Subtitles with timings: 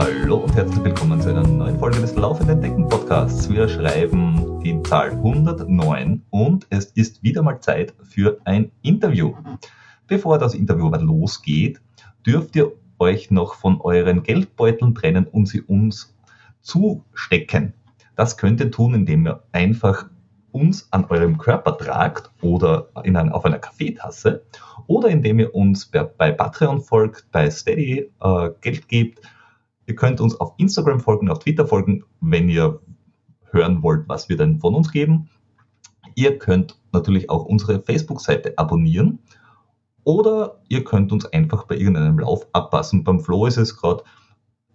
[0.00, 3.50] Hallo und herzlich willkommen zu einer neuen Folge des Laufenden Decken Podcasts.
[3.50, 9.34] Wir schreiben die Zahl 109 und es ist wieder mal Zeit für ein Interview.
[10.06, 11.80] Bevor das Interview aber losgeht,
[12.24, 16.16] dürft ihr euch noch von euren Geldbeuteln trennen und sie uns
[16.60, 17.72] zustecken.
[18.14, 20.06] Das könnt ihr tun, indem ihr einfach
[20.52, 24.42] uns an eurem Körper tragt oder in ein, auf einer Kaffeetasse
[24.86, 29.18] oder indem ihr uns bei, bei Patreon folgt, bei Steady äh, Geld gebt.
[29.88, 32.80] Ihr könnt uns auf Instagram folgen, auf Twitter folgen, wenn ihr
[33.50, 35.28] hören wollt, was wir denn von uns geben.
[36.14, 39.18] Ihr könnt natürlich auch unsere Facebook-Seite abonnieren
[40.04, 43.02] oder ihr könnt uns einfach bei irgendeinem Lauf abpassen.
[43.02, 44.04] Beim Flo ist es gerade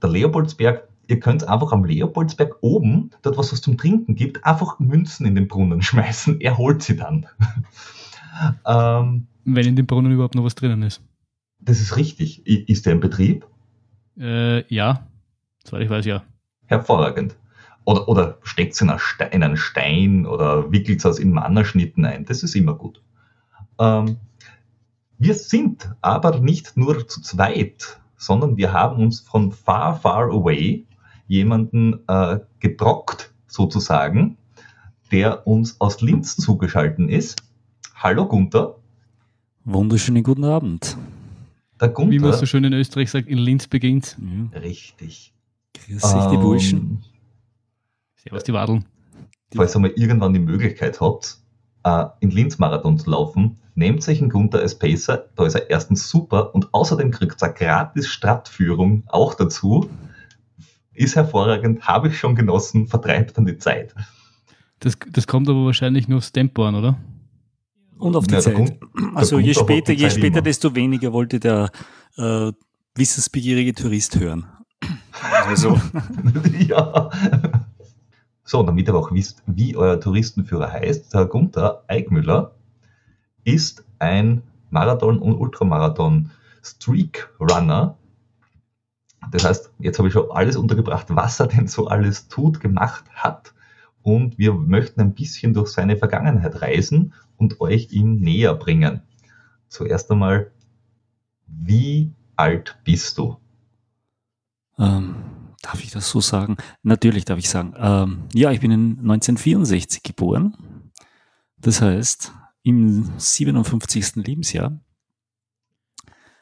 [0.01, 4.79] der Leopoldsberg ihr könnt einfach am Leopoldsberg oben, dort was es zum Trinken gibt, einfach
[4.79, 6.41] Münzen in den Brunnen schmeißen.
[6.41, 7.27] Er holt sie dann.
[8.65, 11.01] ähm, Wenn in dem Brunnen überhaupt noch was drinnen ist.
[11.59, 12.45] Das ist richtig.
[12.45, 13.47] Ist der in Betrieb?
[14.17, 15.07] Äh, ja,
[15.63, 16.23] soweit ich weiß, ja.
[16.65, 17.35] Hervorragend.
[17.85, 18.91] Oder, oder steckt es in,
[19.31, 22.25] in, einen Stein oder wickelt es in Mannerschnitten ein.
[22.25, 23.01] Das ist immer gut.
[23.79, 24.17] Ähm,
[25.17, 30.85] wir sind aber nicht nur zu zweit, sondern wir haben uns von far, far away
[31.27, 34.37] jemanden äh, gebrockt, sozusagen,
[35.11, 37.43] der uns aus Linz zugeschalten ist.
[37.95, 38.75] Hallo Gunther.
[39.65, 40.97] Wunderschönen guten Abend.
[41.83, 44.17] Der Gunther, Wie man so schön in Österreich sagt, in Linz beginnt.
[44.19, 44.59] Ja.
[44.59, 45.33] Richtig.
[45.73, 47.03] Grüß ähm, die Burschen.
[48.15, 48.85] Servus, die Wadeln.
[49.53, 51.37] Falls ihr mal irgendwann die Möglichkeit habt,
[51.83, 55.69] äh, in Linz Marathon zu laufen, nehmt sich einen Gunther als Pacer, da ist er
[55.69, 59.89] erstens super und außerdem kriegt er gratis Stadtführung auch dazu
[60.93, 63.93] ist hervorragend, habe ich schon genossen, vertreibt dann die Zeit.
[64.79, 66.97] Das, das kommt aber wahrscheinlich nur aufs Tempo an, oder?
[68.03, 68.55] Und auf die ja, Zeit.
[68.55, 68.73] Kommt,
[69.15, 71.69] also je später, je später, desto weniger wollte der
[72.17, 72.51] äh,
[72.95, 74.45] wissensbegierige Tourist hören.
[75.45, 75.79] Also.
[76.67, 77.09] ja.
[78.43, 82.55] So, damit ihr auch wisst, wie euer Touristenführer heißt, der Gunther Eickmüller
[83.45, 87.95] ist ein Marathon- und Ultramarathon-Streak-Runner
[89.31, 93.05] das heißt, jetzt habe ich schon alles untergebracht, was er denn so alles tut, gemacht
[93.13, 93.53] hat.
[94.01, 99.01] Und wir möchten ein bisschen durch seine Vergangenheit reisen und euch ihm näher bringen.
[99.67, 100.51] Zuerst einmal,
[101.47, 103.37] wie alt bist du?
[104.77, 105.15] Ähm,
[105.61, 106.57] darf ich das so sagen?
[106.81, 107.73] Natürlich darf ich sagen.
[107.77, 110.91] Ähm, ja, ich bin in 1964 geboren.
[111.57, 112.31] Das heißt,
[112.63, 114.15] im 57.
[114.15, 114.79] Lebensjahr.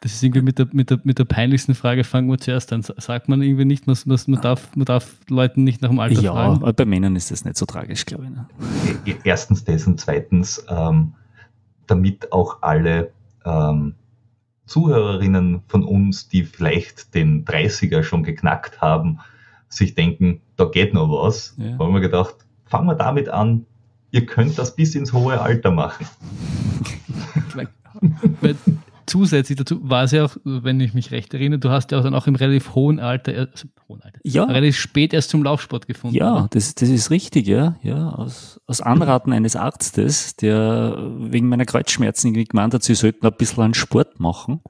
[0.01, 2.81] Das ist irgendwie mit der, mit der, mit der peinlichsten Frage, fangen wir zuerst an.
[2.81, 6.31] Sagt man irgendwie nicht, man, man, darf, man darf Leuten nicht nach dem Alter ja,
[6.33, 6.65] fragen?
[6.65, 8.31] Ja, bei Männern ist das nicht so tragisch, glaube ich.
[8.31, 8.47] Ne?
[9.05, 11.13] E, e, erstens das und zweitens, ähm,
[11.85, 13.11] damit auch alle
[13.45, 13.93] ähm,
[14.65, 19.19] Zuhörerinnen von uns, die vielleicht den 30er schon geknackt haben,
[19.69, 21.77] sich denken, da geht noch was, ja.
[21.77, 22.35] haben wir gedacht,
[22.65, 23.67] fangen wir damit an,
[24.09, 26.07] ihr könnt das bis ins hohe Alter machen
[29.11, 32.03] zusätzlich dazu war es ja auch, wenn ich mich recht erinnere, du hast ja auch
[32.03, 34.45] dann auch im relativ hohen Alter, also hohen Alter ja.
[34.45, 36.15] relativ spät erst zum Laufsport gefunden.
[36.15, 37.75] Ja, das, das ist richtig, ja.
[37.83, 43.27] ja aus, aus Anraten eines Arztes, der wegen meiner Kreuzschmerzen irgendwie gemeint hat, sie sollten
[43.27, 44.61] ein bisschen an Sport machen,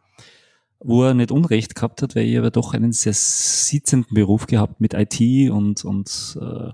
[0.80, 4.82] wo er nicht Unrecht gehabt hat, weil ich aber doch einen sehr sitzenden Beruf gehabt
[4.82, 6.72] mit IT und, und äh,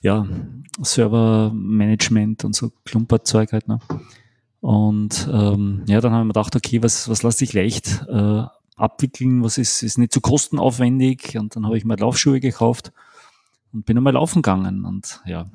[0.00, 0.26] ja,
[0.80, 3.82] Servermanagement und so Klumperzeug halt noch.
[4.60, 8.44] Und ähm, ja, dann haben wir gedacht, okay, was, was lässt sich leicht äh,
[8.76, 11.36] abwickeln, was ist, ist nicht zu kostenaufwendig.
[11.38, 12.92] Und dann habe ich mir Laufschuhe gekauft
[13.72, 14.84] und bin einmal laufen gegangen.
[14.84, 15.50] Und ja,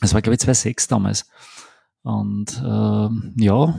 [0.00, 1.28] es war, glaube ich, 2,6 damals.
[2.04, 3.74] Und äh, ja,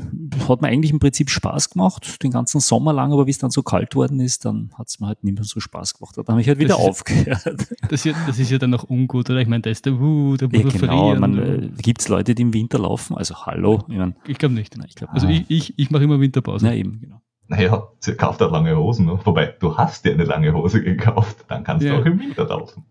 [0.47, 3.51] hat mir eigentlich im Prinzip Spaß gemacht, den ganzen Sommer lang, aber wie es dann
[3.51, 6.17] so kalt worden ist, dann hat es mir halt nicht mehr so Spaß gemacht.
[6.17, 7.45] Dann habe ich halt wieder das aufgehört.
[7.45, 9.39] Ist, das, ist, das ist ja dann noch ungut, oder?
[9.39, 12.44] Ich meine, da ist der uh, der ja, genau, man, äh, Gibt es Leute, die
[12.44, 13.17] im Winter laufen?
[13.17, 13.84] Also hallo.
[13.89, 14.78] Ich, mein, ich glaube nicht.
[14.78, 15.29] Nein, ich glaub, also ah.
[15.29, 16.67] ich, ich, ich mache immer Winterpause.
[16.67, 17.22] Ja, eben, genau.
[17.49, 19.05] Naja, sie kauft halt lange Hosen.
[19.05, 19.20] Ne?
[19.22, 21.93] Wobei, du hast dir eine lange Hose gekauft, dann kannst ja.
[21.93, 22.85] du auch im Winter laufen.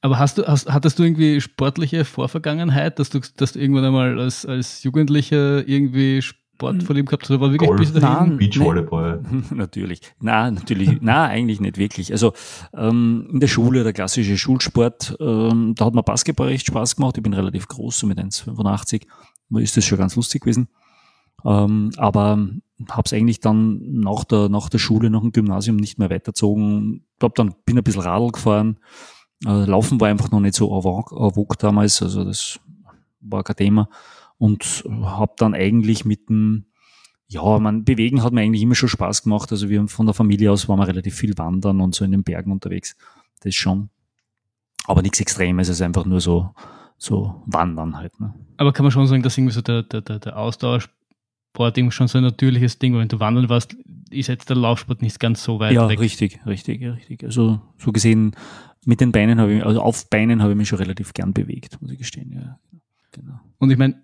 [0.00, 4.18] Aber hast du, hast, hattest du irgendwie sportliche Vorvergangenheit, dass du, dass du irgendwann einmal
[4.18, 7.30] als, als Jugendlicher irgendwie Sport vor dem gehabt hast?
[7.30, 8.38] Oder war wirklich Golf, bis dahin?
[8.38, 9.22] Beachvolleyball.
[9.50, 10.00] natürlich.
[10.20, 11.00] Nein, natürlich.
[11.00, 12.12] Nein, eigentlich nicht wirklich.
[12.12, 12.32] Also
[12.74, 17.16] ähm, in der Schule, der klassische Schulsport, ähm, da hat mir Basketball recht Spaß gemacht.
[17.16, 19.06] Ich bin relativ groß, so mit 1,85.
[19.50, 20.68] Da ist das schon ganz lustig gewesen.
[21.44, 22.48] Ähm, aber
[22.90, 27.04] habe es eigentlich dann nach der, nach der Schule, nach dem Gymnasium nicht mehr weitergezogen.
[27.22, 28.78] Hab dann bin ein bisschen Radl gefahren,
[29.44, 32.58] äh, Laufen war einfach noch nicht so vogue damals, also das
[33.20, 33.88] war kein Thema.
[34.38, 36.66] Und habe dann eigentlich mit dem,
[37.28, 39.50] ja, man, bewegen hat mir eigentlich immer schon Spaß gemacht.
[39.50, 42.22] Also wir von der Familie aus waren wir relativ viel wandern und so in den
[42.22, 42.96] Bergen unterwegs.
[43.40, 43.90] Das schon.
[44.86, 46.50] Aber nichts Extremes, es ist einfach nur so,
[46.98, 48.20] so wandern halt.
[48.20, 48.34] Ne?
[48.56, 52.08] Aber kann man schon sagen, dass irgendwie so der, der, der, der Ausdauersport irgendwie schon
[52.08, 53.74] so ein natürliches Ding, wenn du wandern warst,
[54.10, 55.98] ist jetzt der Laufsport nicht ganz so weit ja, weg.
[55.98, 57.24] richtig, richtig, richtig.
[57.24, 58.36] Also so gesehen,
[58.86, 61.80] mit den Beinen habe ich, also auf Beinen habe ich mich schon relativ gern bewegt,
[61.82, 62.32] muss ich gestehen.
[62.32, 62.58] Ja,
[63.12, 63.40] genau.
[63.58, 64.02] Und ich meine,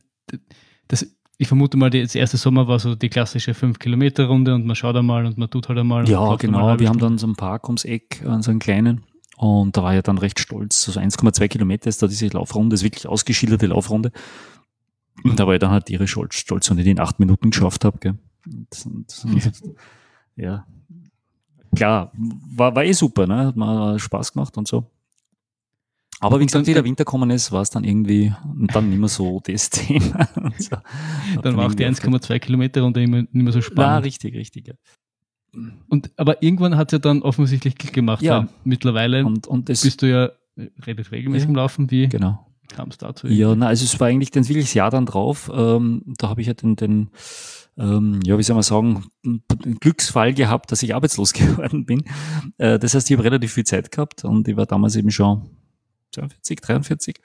[0.88, 1.06] das
[1.38, 5.26] ich vermute mal, das erste Sommer war so die klassische 5-Kilometer-Runde und man schaut einmal
[5.26, 6.08] und man tut halt einmal.
[6.08, 6.78] Ja, genau.
[6.78, 9.02] Wir haben dann so einen Park ums Eck, so einen kleinen.
[9.36, 10.86] Und da war ich dann recht stolz.
[10.86, 14.12] Also 1,2 Kilometer ist da diese Laufrunde, das ist wirklich ausgeschilderte Laufrunde.
[15.24, 17.50] Und da war ich dann halt ihre stolz, stolz wenn ich die in acht Minuten
[17.50, 18.16] geschafft habe.
[18.46, 19.52] Und, und, und,
[20.36, 20.64] ja.
[21.74, 22.12] Klar,
[22.54, 23.46] war, war eh super, ne?
[23.46, 24.84] Hat mir Spaß gemacht und so.
[26.20, 28.32] Aber wie gesagt, wie der Winter gekommen ist, war es dann irgendwie
[28.72, 30.28] dann nicht mehr so das Thema.
[30.56, 30.76] so.
[31.42, 33.90] Dann war auch die 1,2 Kilometer Runde nicht mehr so spannend.
[33.90, 34.68] Ja, richtig, richtig.
[34.68, 34.74] Ja.
[35.88, 38.22] Und, aber irgendwann hat es ja dann offensichtlich Klick gemacht.
[38.22, 38.46] Ja.
[38.62, 40.30] Mittlerweile und, und das, bist du ja
[40.86, 41.50] relativ regelmäßig ja.
[41.50, 41.90] im Laufen.
[41.90, 42.46] Wie genau.
[42.68, 43.26] kam es dazu?
[43.26, 45.50] Ja, na, also es war eigentlich dann wirklich das Jahr dann drauf.
[45.52, 47.10] Ähm, da habe ich ja den, den
[47.78, 52.04] ähm, ja, wie soll man sagen, einen Glücksfall gehabt, dass ich arbeitslos geworden bin.
[52.58, 55.50] Äh, das heißt, ich habe relativ viel Zeit gehabt und ich war damals eben schon
[56.12, 57.20] 42, 43.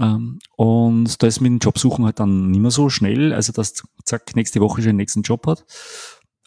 [0.00, 3.82] Ähm, und da ist mit dem Jobsuchen halt dann nicht mehr so schnell, also dass
[4.04, 5.64] zack, nächste Woche schon den nächsten Job hat.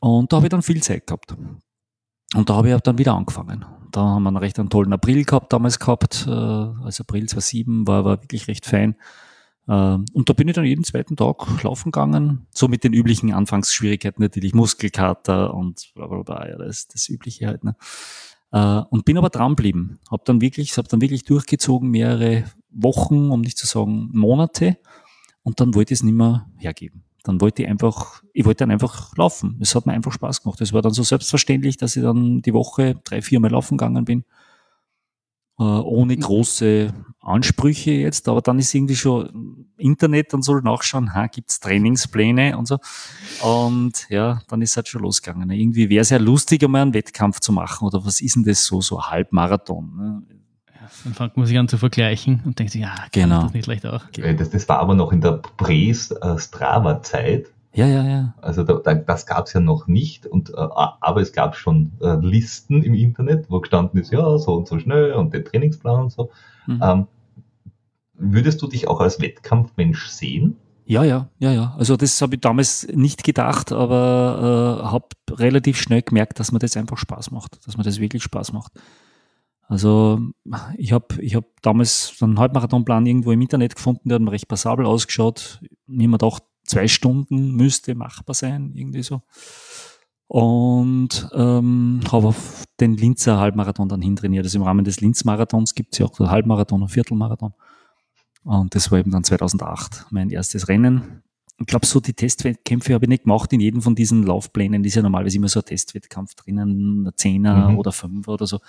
[0.01, 1.35] Und da habe ich dann viel Zeit gehabt.
[2.33, 3.65] Und da habe ich dann wieder angefangen.
[3.91, 7.87] Da haben wir einen recht einen tollen April gehabt, damals gehabt, äh, also April 2007
[7.87, 8.95] war, war wirklich recht fein.
[9.67, 13.33] Ähm, und da bin ich dann jeden zweiten Tag laufen gegangen, so mit den üblichen
[13.33, 17.63] Anfangsschwierigkeiten natürlich, Muskelkater und bla bla bla, ja, das, das Übliche halt.
[17.63, 17.75] Ne?
[18.51, 19.99] Äh, und bin aber dranbleiben.
[20.11, 24.77] Habe dann wirklich, habe dann wirklich durchgezogen, mehrere Wochen, um nicht zu sagen Monate.
[25.43, 27.03] Und dann wollte ich es nicht mehr hergeben.
[27.23, 29.57] Dann wollte ich einfach, ich wollte dann einfach laufen.
[29.59, 30.61] Es hat mir einfach Spaß gemacht.
[30.61, 34.05] Es war dann so selbstverständlich, dass ich dann die Woche drei, vier Mal laufen gegangen
[34.05, 34.25] bin
[35.57, 41.59] ohne große Ansprüche jetzt, aber dann ist irgendwie schon Internet und so nachschauen, ha, gibt's
[41.59, 42.77] Trainingspläne und so.
[43.41, 45.49] Und ja, dann ist halt schon losgegangen.
[45.49, 48.65] Irgendwie wäre es ja lustig, einmal einen Wettkampf zu machen oder was ist denn das
[48.65, 49.95] so, so Halbmarathon?
[49.95, 50.21] Ne?
[51.03, 53.43] Dann fängt man sich an zu vergleichen und denkt sich, ja, genau.
[53.43, 54.03] das nicht leicht auch.
[54.37, 57.47] Das, das war aber noch in der Pre-Strava-Zeit.
[57.75, 58.33] Ja, ja, ja.
[58.41, 61.91] Also da, da, das gab es ja noch nicht, und, äh, aber es gab schon
[62.01, 66.03] äh, Listen im Internet, wo gestanden ist, ja, so und so schnell und den Trainingsplan
[66.03, 66.29] und so.
[66.67, 66.79] Mhm.
[66.81, 67.07] Ähm,
[68.13, 70.55] würdest du dich auch als Wettkampfmensch sehen?
[70.85, 71.75] Ja, ja, ja, ja.
[71.77, 76.59] Also das habe ich damals nicht gedacht, aber äh, habe relativ schnell gemerkt, dass mir
[76.59, 78.71] das einfach Spaß macht, dass mir das wirklich Spaß macht.
[79.67, 80.19] Also
[80.77, 84.47] ich habe ich hab damals einen Halbmarathonplan irgendwo im Internet gefunden, der hat mir recht
[84.47, 85.59] passabel ausgeschaut.
[85.63, 89.21] Ich mir gedacht, zwei Stunden müsste machbar sein, irgendwie so.
[90.27, 94.45] Und ähm, habe auf den Linzer Halbmarathon dann hintrainiert.
[94.45, 97.53] Also im Rahmen des Linz-Marathons gibt es ja auch Halbmarathon und Viertelmarathon.
[98.43, 101.23] Und das war eben dann 2008 mein erstes Rennen.
[101.59, 104.83] Ich glaube, so die Testwettkämpfe habe ich nicht gemacht in jedem von diesen Laufplänen.
[104.83, 107.79] ist ja normalerweise immer so ein Testwettkampf drinnen, Zehner mhm.
[107.79, 108.59] oder Fünfer oder so.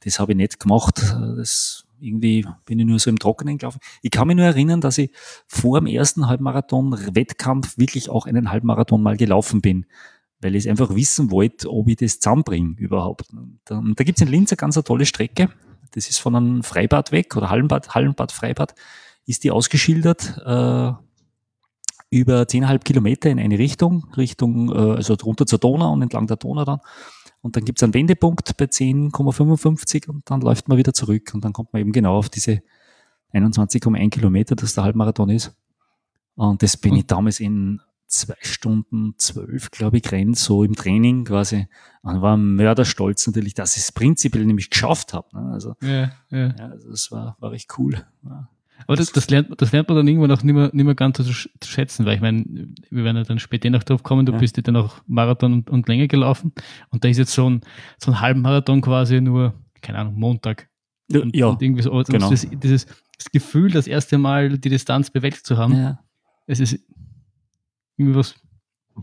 [0.00, 1.00] Das habe ich nicht gemacht.
[1.36, 3.80] Das irgendwie bin ich nur so im Trockenen gelaufen.
[4.02, 5.10] Ich kann mich nur erinnern, dass ich
[5.46, 9.86] vor dem ersten Halbmarathon-Wettkampf wirklich auch einen Halbmarathon mal gelaufen bin,
[10.40, 13.26] weil ich einfach wissen wollte, ob ich das zusammenbringe überhaupt.
[13.64, 15.48] da, da gibt es in Linz eine ganz eine tolle Strecke.
[15.92, 18.74] Das ist von einem Freibad weg oder Hallenbad, Hallenbad, Freibad,
[19.26, 20.38] ist die ausgeschildert.
[20.44, 20.92] Äh,
[22.10, 26.36] über 10,5 Kilometer in eine Richtung, Richtung, äh, also runter zur Donau und entlang der
[26.36, 26.80] Donau dann.
[27.44, 31.44] Und dann gibt es einen Wendepunkt bei 10,55 und dann läuft man wieder zurück und
[31.44, 32.62] dann kommt man eben genau auf diese
[33.34, 35.54] 21,1 Kilometer, das der Halbmarathon ist.
[36.36, 41.26] Und das bin ich damals in zwei Stunden zwölf, glaube ich, rennt, so im Training
[41.26, 41.68] quasi.
[42.00, 45.28] Und war mörderstolz natürlich, dass ich es prinzipiell nämlich geschafft habe.
[45.36, 45.52] Ne?
[45.52, 46.54] Also, ja, ja.
[46.56, 48.06] ja, also das war, war echt cool.
[48.22, 48.48] Ja.
[48.86, 51.16] Aber das, das, lernt, das lernt man dann irgendwann auch nicht mehr, nicht mehr ganz
[51.16, 52.44] zu, zu schätzen, weil ich meine,
[52.90, 54.38] wir werden ja dann später noch drauf kommen, du ja.
[54.38, 56.52] bist ja dann auch Marathon und, und länger gelaufen
[56.90, 57.62] und da ist jetzt so ein,
[57.98, 60.68] so ein Halbmarathon quasi nur, keine Ahnung, Montag.
[61.12, 62.30] Und, ja, und irgendwie so, genau.
[62.30, 65.98] das, dieses das Gefühl, das erste Mal die Distanz bewältigt zu haben, ja.
[66.46, 66.80] es ist
[67.96, 68.34] irgendwie was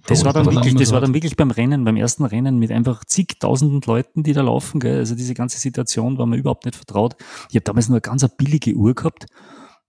[0.07, 3.03] das war dann wirklich, das war dann wirklich beim Rennen, beim ersten Rennen mit einfach
[3.03, 4.79] zigtausenden Leuten, die da laufen.
[4.79, 4.99] Gell?
[4.99, 7.17] Also diese ganze Situation war mir überhaupt nicht vertraut.
[7.49, 9.25] Ich habe damals nur eine ganz billige Uhr gehabt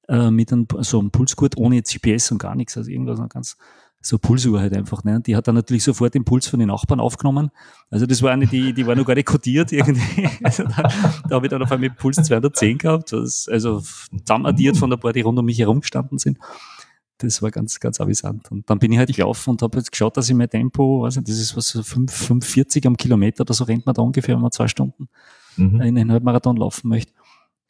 [0.09, 3.57] äh, mit einem, so einem Pulsgurt ohne GPS und gar nichts, also irgendwas noch ganz
[4.03, 5.05] so Pulsuhr halt einfach.
[5.05, 5.21] Ne?
[5.21, 7.51] Die hat dann natürlich sofort den Puls von den Nachbarn aufgenommen.
[7.89, 10.29] Also das war eine, die, die war noch gar nicht kodiert irgendwie.
[10.43, 10.83] Also da,
[11.29, 14.97] da habe ich dann auf einmal Puls 210 gehabt, was, also zusammen addiert von der
[14.97, 16.39] paar, die rund um mich herum gestanden sind.
[17.19, 18.51] Das war ganz, ganz amüsant.
[18.51, 21.17] Und dann bin ich halt gelaufen und habe jetzt geschaut, dass ich mein Tempo, weiß
[21.17, 24.35] nicht, das ist was so 5, 540 am Kilometer oder so rennt man da ungefähr,
[24.35, 25.09] wenn man zwei Stunden
[25.57, 25.81] mhm.
[25.81, 27.13] in einen Halbmarathon laufen möchte.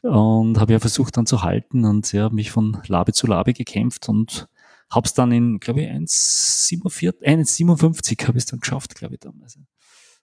[0.02, 4.09] Und habe ja versucht dann zu halten und ja, mich von Labe zu Labe gekämpft
[4.09, 4.49] und
[4.90, 9.21] habe es dann in, glaube ich, 1,57 1,57 habe ich es dann geschafft, glaube ich,
[9.21, 9.59] damals.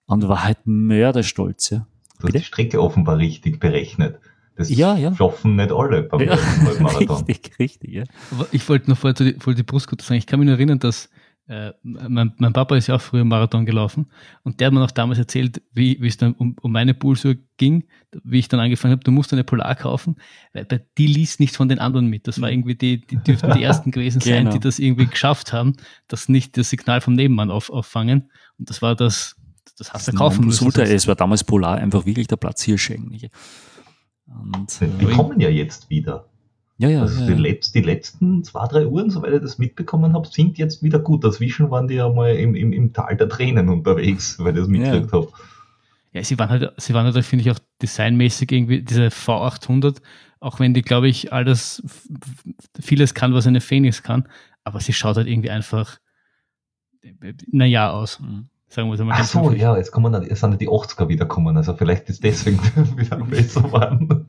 [0.05, 1.87] Und war halt mörderstolz, ja.
[2.19, 4.19] Du hast die Strecke offenbar richtig berechnet.
[4.59, 5.15] Das ja, ja.
[5.15, 6.37] schaffen nicht alle beim ja,
[6.81, 7.23] Marathon.
[7.27, 8.03] Richtig, richtig, ja.
[8.51, 11.09] Ich wollte noch vorher zu die, die Brustgurte sagen, ich kann mich nur erinnern, dass
[11.49, 14.11] äh, mein, mein, Papa ist ja auch früher Marathon gelaufen
[14.43, 17.85] und der hat mir noch damals erzählt, wie, es dann um, um meine Pulsuhr ging,
[18.23, 20.17] wie ich dann angefangen habe, du musst eine Polar kaufen,
[20.53, 20.67] weil
[20.99, 22.27] die liest nichts von den anderen mit.
[22.27, 24.51] Das war irgendwie die, die dürften die ersten gewesen sein, genau.
[24.51, 25.73] die das irgendwie geschafft haben,
[26.07, 28.29] dass nicht das Signal vom Nebenmann auf, auffangen.
[28.59, 29.35] Und das war das,
[29.75, 30.67] das hast du kaufen müssen.
[30.67, 33.27] Ultra, es war damals Polar einfach wirklich der Platzhirsch eigentlich.
[34.27, 36.29] Und, die äh, kommen ja jetzt wieder.
[36.79, 37.01] Ja, ja.
[37.01, 40.57] Also ja, die, Letz-, die, letzten zwei, drei Uhren, soweit ich das mitbekommen habe, sind
[40.57, 41.25] jetzt wieder gut.
[41.25, 44.69] Dazwischen waren die ja mal im, im, im Tal der Tränen unterwegs, weil ich das
[44.69, 45.17] mitgekriegt ja.
[45.19, 45.27] habe.
[46.13, 49.97] Ja, sie waren halt, sie waren halt, finde ich, auch designmäßig irgendwie, diese V800,
[50.39, 51.83] auch wenn die, glaube ich, alles,
[52.79, 54.27] vieles kann, was eine Phoenix kann,
[54.63, 55.99] aber sie schaut halt irgendwie einfach,
[57.51, 58.21] naja, aus.
[58.21, 58.47] Mhm.
[58.71, 61.57] Sagen wir mal Ach so, ja, jetzt kommen dann, jetzt sind die 80er wieder kommen,
[61.57, 62.59] also vielleicht ist deswegen
[62.97, 64.27] wieder besser geworden.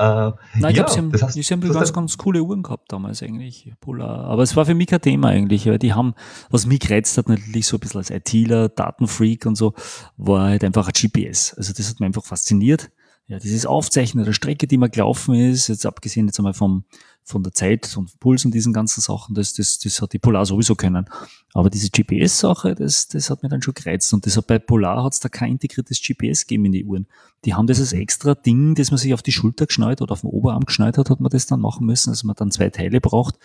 [0.00, 2.62] Äh, Nein, ich ja, glaube, sie haben, das heißt, sie haben ganz, ganz coole Uhren
[2.62, 4.24] gehabt damals eigentlich, Polar.
[4.24, 6.14] Aber es war für mich kein Thema eigentlich, weil die haben,
[6.48, 9.74] was mich gereizt hat, natürlich so ein bisschen als ITler, Datenfreak und so,
[10.16, 11.52] war halt einfach ein GPS.
[11.54, 12.90] Also das hat mich einfach fasziniert
[13.30, 16.84] ja, dieses Aufzeichnen der Strecke, die man gelaufen ist, jetzt abgesehen jetzt einmal vom,
[17.30, 20.44] von der Zeit und Puls und diesen ganzen Sachen, das, das, das hat die Polar
[20.44, 21.08] sowieso können.
[21.54, 24.12] Aber diese GPS-Sache, das, das hat mir dann schon gereizt.
[24.12, 27.06] Und deshalb bei Polar hat es da kein integriertes GPS gegeben in die Uhren.
[27.44, 30.20] Die haben das als extra Ding, das man sich auf die Schulter geschnallt oder auf
[30.20, 33.00] den Oberarm geschnallt hat, hat man das dann machen müssen, also man dann zwei Teile
[33.00, 33.36] braucht.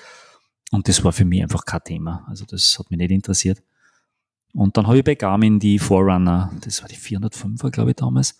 [0.72, 2.25] Und das war für mich einfach kein Thema.
[2.27, 3.62] Also das hat mich nicht interessiert.
[4.54, 8.39] Und dann habe ich bei Garmin die Forerunner, das war die 405er, glaube ich, damals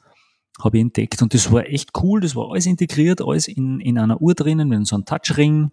[0.62, 3.98] habe ich entdeckt und das war echt cool, das war alles integriert, alles in, in
[3.98, 5.72] einer Uhr drinnen, mit so einem Touchring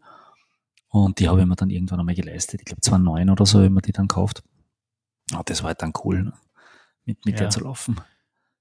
[0.88, 3.72] und die habe ich mir dann irgendwann einmal geleistet, ich glaube 2009 oder so, wenn
[3.72, 4.42] man die dann kauft.
[5.32, 6.32] Ah, das war halt dann cool, ne?
[7.04, 7.40] mit, mit ja.
[7.40, 7.96] der zu laufen.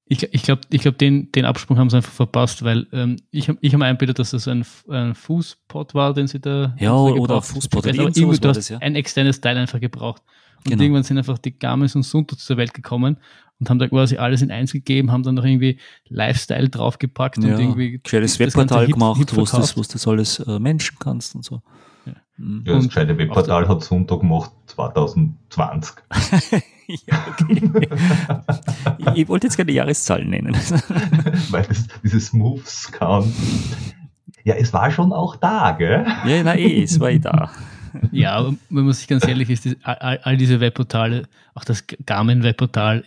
[0.06, 3.48] Ich, ich glaube, ich glaub, den, den Absprung haben sie einfach verpasst, weil ähm, ich
[3.48, 6.76] habe ich hab mir einbildet, dass das ein, ein Fußpod war, den sie da.
[6.80, 7.86] Ja, oder Fußpod.
[7.86, 8.80] Weiß, aber irgendwie, du hast das, ja.
[8.80, 10.22] ein externes Teil einfach gebraucht.
[10.64, 10.84] Und genau.
[10.84, 13.18] irgendwann sind einfach die Garmins und Sunto zur Welt gekommen
[13.60, 15.78] und haben da quasi alles in eins gegeben, haben dann noch irgendwie
[16.08, 18.00] Lifestyle draufgepackt ja, und irgendwie.
[18.00, 21.62] Gescheites Webportal gemacht, wo du das, das alles äh, Menschen kannst und so.
[22.06, 22.64] Ja, mhm.
[22.66, 25.96] ja das gescheite Webportal hat Sonntag gemacht 2020.
[26.88, 27.90] ja, okay.
[29.16, 30.54] ich wollte jetzt keine Jahreszahlen nennen.
[31.50, 33.32] Weil das, dieses Smooth Scan.
[34.44, 36.06] Ja, es war schon auch da, gell?
[36.26, 37.52] Ja, nein, eh, es war eh da.
[38.12, 43.04] Ja, wenn man sich ganz ehrlich ist, all, all, diese Webportale, auch das Garmin-Webportal,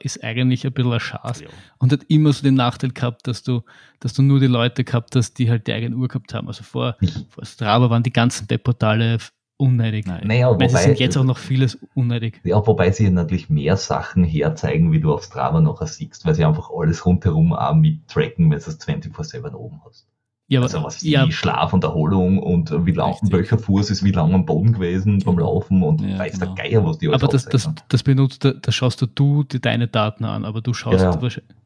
[0.00, 1.48] ist eigentlich ein bisschen ein Schatz ja.
[1.78, 3.62] und hat immer so den Nachteil gehabt, dass du,
[4.00, 6.48] dass du nur die Leute gehabt hast, die halt die eigene Uhr gehabt haben.
[6.48, 6.96] Also vor,
[7.28, 9.18] vor Strava waren die ganzen Webportale
[9.60, 10.06] unnötig.
[10.06, 12.40] Naja, wobei, es sind jetzt auch noch vieles unnötig.
[12.44, 16.44] Ja, wobei sie natürlich mehr Sachen herzeigen, wie du auf Strava noch siehst, weil sie
[16.44, 20.08] einfach alles rundherum auch mit tracken, wenn du es 24-7 oben hast.
[20.50, 24.02] Ja, also was ist ja, die Schlaf und Erholung und wie lang, welcher Fuß ist
[24.02, 26.54] wie lang am Boden gewesen beim Laufen und ja, weiß genau.
[26.54, 29.86] der Geier, was die alles Aber das, das, das benutzt, da schaust du, die, deine
[29.86, 31.16] Daten an, aber du schaust, ja,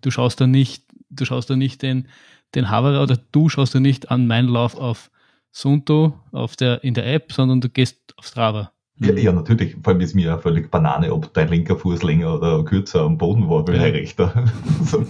[0.03, 2.09] du schaust da nicht, du schaust da nicht den,
[2.55, 5.11] den Haverer oder du schaust da nicht an meinen Lauf auf
[5.50, 8.74] Sunto auf der, in der App, sondern du gehst auf Strava.
[9.00, 9.76] Ja, ja, natürlich.
[9.82, 13.18] Vor allem ist mir ja völlig Banane, ob dein linker Fuß länger oder kürzer am
[13.18, 14.44] Boden war, wie dein rechter.
[14.84, 15.04] so,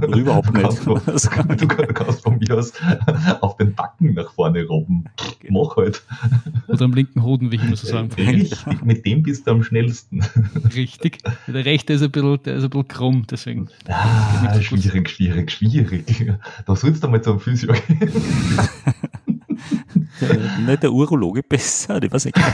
[0.00, 0.86] ja, überhaupt nicht.
[0.86, 2.72] Du kannst, du kannst von mir aus
[3.40, 5.06] auf den Backen nach vorne robben.
[5.48, 6.04] Mach halt.
[6.68, 9.64] Oder am linken Hoden, wie ich immer so sagen Richtig, mit dem bist du am
[9.64, 10.22] schnellsten.
[10.72, 11.18] Richtig.
[11.48, 13.68] Der rechte ist ein bisschen, der ist ein bisschen krumm, deswegen.
[13.88, 16.32] Ah, schwierig, schwierig, schwierig.
[16.66, 17.98] Da sollst du mal zum Physio gehen.
[20.66, 22.36] nicht der Urologe besser, ich weiß nicht.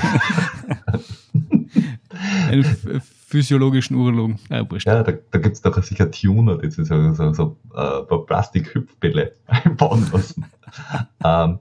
[2.48, 2.64] Einen
[3.26, 4.38] physiologischen Urologen.
[4.48, 9.34] Ah, ja, da, da gibt es doch sicher Tuner, die so, so, so äh, Plastik-Hüpfbälle
[9.46, 10.44] einbauen lassen.
[11.24, 11.58] ähm,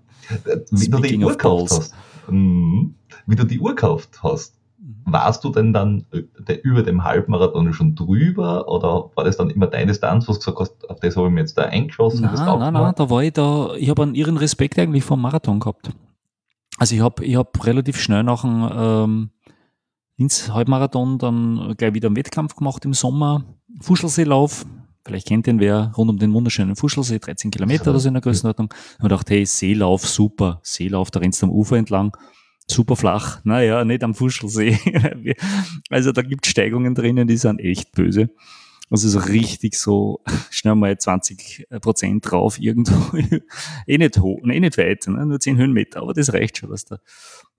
[0.71, 1.95] wie du die Uhr gekauft hast.
[2.27, 2.89] Mh,
[3.25, 4.58] wie du die Uhr gekauft hast,
[5.11, 9.67] warst du denn dann äh, über dem Halbmarathon schon drüber oder war das dann immer
[9.67, 12.21] deine Distanz, was du gesagt hast, auf das habe ich mir jetzt da eingeschossen?
[12.21, 15.59] Nein, nein, nein, da war ich da, ich habe einen ihren Respekt eigentlich vom Marathon
[15.59, 15.91] gehabt.
[16.77, 19.29] Also ich habe ich hab relativ schnell nach dem ähm,
[20.17, 23.43] Linz Halbmarathon dann gleich wieder einen Wettkampf gemacht im Sommer,
[23.81, 24.65] Fuschelseelauf,
[25.05, 28.21] Vielleicht kennt den wer rund um den wunderschönen Fuschelsee, 13 Kilometer oder so in der
[28.21, 28.71] Größenordnung.
[29.01, 30.59] Und dachte, hey, Seelauf, super.
[30.61, 32.15] Seelauf, da rennst du am Ufer entlang.
[32.69, 33.39] Super flach.
[33.43, 34.77] Naja, nicht am Fuschelsee.
[35.89, 38.29] also da gibt Steigungen drinnen, die sind echt böse.
[38.91, 43.17] Also so richtig so schnell mal 20 Prozent drauf irgendwo.
[43.87, 45.25] eh nicht hoch, eh nicht weit, ne?
[45.25, 46.97] nur 10 Höhenmeter, aber das reicht schon, dass da,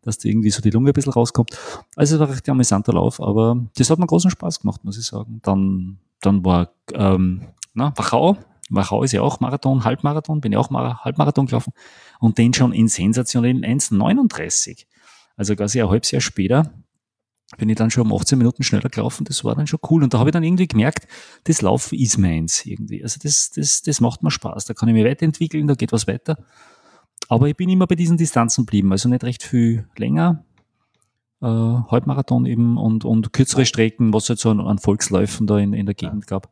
[0.03, 1.57] dass da irgendwie so die Lunge ein bisschen rauskommt.
[1.95, 5.41] Also war recht amüsanter Lauf, aber das hat mir großen Spaß gemacht, muss ich sagen.
[5.43, 7.43] Dann, dann war ähm,
[7.75, 8.37] na, Wachau.
[8.71, 11.73] Wachau ist ja auch Marathon, Halbmarathon, bin ja auch Mar Halbmarathon gelaufen
[12.21, 14.87] und den schon in sensationellen 1,39.
[15.41, 16.71] Also quasi ein halbes Jahr später
[17.57, 19.25] bin ich dann schon um 18 Minuten schneller gelaufen.
[19.25, 20.03] Das war dann schon cool.
[20.03, 21.09] Und da habe ich dann irgendwie gemerkt,
[21.45, 23.03] das Laufen ist meins irgendwie.
[23.03, 24.67] Also das, das, das macht mir Spaß.
[24.67, 26.37] Da kann ich mich weiterentwickeln, da geht was weiter.
[27.31, 28.93] Aber ich bin immer bei diesen Distanzen geblieben.
[28.93, 30.45] Also nicht recht viel länger.
[31.41, 35.57] Äh, Halbmarathon eben und, und kürzere Strecken, was es halt so an, an Volksläufen da
[35.57, 36.51] in, in der Gegend gab.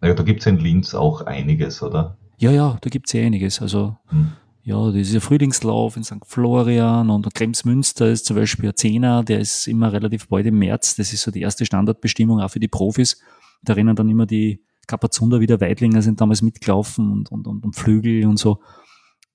[0.00, 2.18] Naja, da gibt es in Linz auch einiges, oder?
[2.38, 3.62] Ja, ja, da gibt es ja einiges.
[3.62, 4.32] Also hm
[4.66, 6.26] ja, dieser Frühlingslauf in St.
[6.26, 10.96] Florian und Kremsmünster ist zum Beispiel ein Zehner, der ist immer relativ bald im März.
[10.96, 13.22] Das ist so die erste Standardbestimmung auch für die Profis.
[13.62, 17.76] Da rennen dann immer die Kapazunder wieder Weidlinger sind damals mitgelaufen und, und, und, und
[17.76, 18.60] Flügel und so.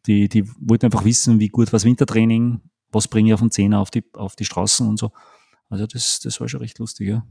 [0.06, 2.60] Die, die wollten einfach wissen, wie gut was Wintertraining,
[2.92, 5.14] was bringe ich auf den Zehner auf die, auf die Straßen und so.
[5.70, 7.26] Also das, das war schon recht lustig, ja.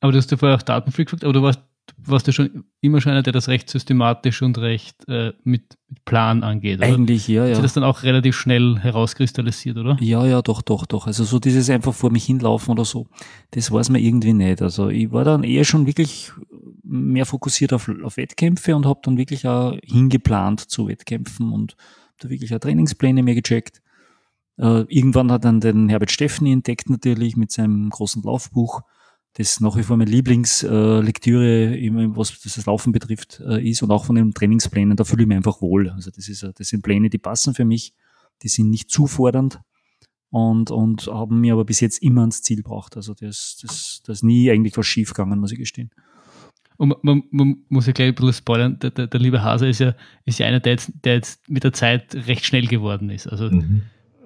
[0.00, 1.62] Aber du hast ja vorher auch Datenfreak gefragt, aber du warst
[1.96, 6.04] warst du schon immer schon einer, der das recht systematisch und recht äh, mit, mit,
[6.04, 6.78] Plan angeht.
[6.78, 6.88] Oder?
[6.88, 7.56] Eigentlich, ja, ja.
[7.56, 9.96] Hat das dann auch relativ schnell herauskristallisiert, oder?
[10.00, 11.06] Ja, ja, doch, doch, doch.
[11.06, 13.06] Also so dieses einfach vor mich hinlaufen oder so,
[13.52, 14.62] das war es mir irgendwie nicht.
[14.62, 16.32] Also ich war dann eher schon wirklich
[16.82, 21.76] mehr fokussiert auf, auf Wettkämpfe und habe dann wirklich auch hingeplant zu Wettkämpfen und
[22.18, 23.80] da wirklich auch Trainingspläne mehr gecheckt.
[24.58, 28.82] Äh, irgendwann hat dann den Herbert Steffni entdeckt natürlich mit seinem großen Laufbuch
[29.34, 34.04] das nach wie vor meine Lieblingslektüre, äh, was das Laufen betrifft, äh, ist und auch
[34.04, 35.88] von den Trainingsplänen, da fühle ich mich einfach wohl.
[35.90, 37.94] Also das, ist, das sind Pläne, die passen für mich,
[38.42, 39.60] die sind nicht zu fordernd
[40.30, 42.96] und, und haben mir aber bis jetzt immer ans Ziel gebracht.
[42.96, 45.90] Also das, das, das ist nie eigentlich was schief gegangen, muss ich gestehen.
[46.76, 49.80] Und man, man, muss ja gleich ein bisschen spoilern, der, der, der liebe Hase ist
[49.80, 53.26] ja, ist ja einer, der jetzt, der jetzt mit der Zeit recht schnell geworden ist.
[53.26, 53.82] Also mhm.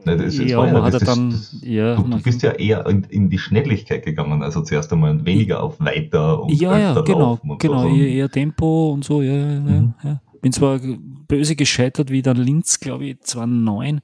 [0.06, 2.86] Ne, das, das ja, ja, hat er dann, das, ja, du, du bist ja eher
[2.86, 7.40] in, in, die Schnelligkeit gegangen, also zuerst einmal weniger auf weiter und ja, ja, genau,
[7.58, 7.88] genau, so.
[7.88, 9.94] eher, Tempo und so, ja, ja, mhm.
[10.04, 10.20] ja.
[10.40, 10.78] Bin zwar
[11.26, 14.00] böse gescheitert, wie dann Linz, glaube ich, 2009,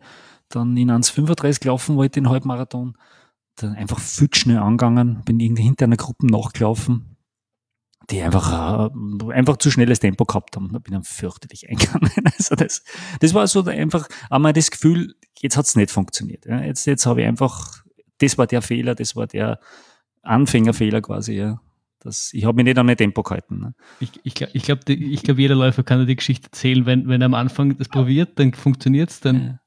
[0.49, 2.95] dann in 1,35 gelaufen wollte, den Halbmarathon,
[3.55, 7.12] dann einfach viel schnell angegangen, bin irgendwie hinter einer Gruppe nachgelaufen,
[8.11, 10.71] die einfach, äh, einfach zu schnelles Tempo gehabt haben.
[10.73, 12.11] Da bin dann fürchterlich eingegangen.
[12.37, 12.83] Also das,
[13.21, 16.47] das war so einfach einmal das Gefühl, jetzt hat's nicht funktioniert.
[16.47, 16.61] Ja.
[16.63, 17.83] Jetzt, jetzt habe ich einfach,
[18.19, 19.61] das war der Fehler, das war der
[20.23, 21.61] Anfängerfehler quasi, ja.
[22.01, 23.61] Das, ich habe mich nicht an mein Tempo gehalten.
[23.61, 23.75] Ne.
[24.01, 27.07] Ich, ich glaube, ich glaub, ich glaub, jeder Läufer kann dir die Geschichte erzählen, wenn,
[27.07, 29.62] wenn er am Anfang das probiert, dann funktioniert's, dann ja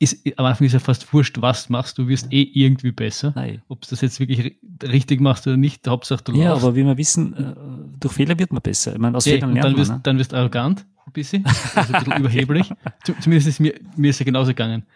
[0.00, 3.34] ist, am Anfang ist ja fast wurscht, was machst du, wirst eh irgendwie besser.
[3.68, 6.64] Ob du das jetzt wirklich richtig machst oder nicht, Hauptsache du Ja, laufst.
[6.64, 7.54] aber wie wir wissen, äh,
[7.98, 8.92] durch Fehler wird man besser.
[8.92, 10.02] Ich meine, aus ja, Fehlern lernt dann wirst, man, ne?
[10.04, 12.70] dann wirst du arrogant, ein bisschen, also ein bisschen überheblich.
[13.20, 14.86] Zumindest ist mir, mir ist ja genauso gegangen.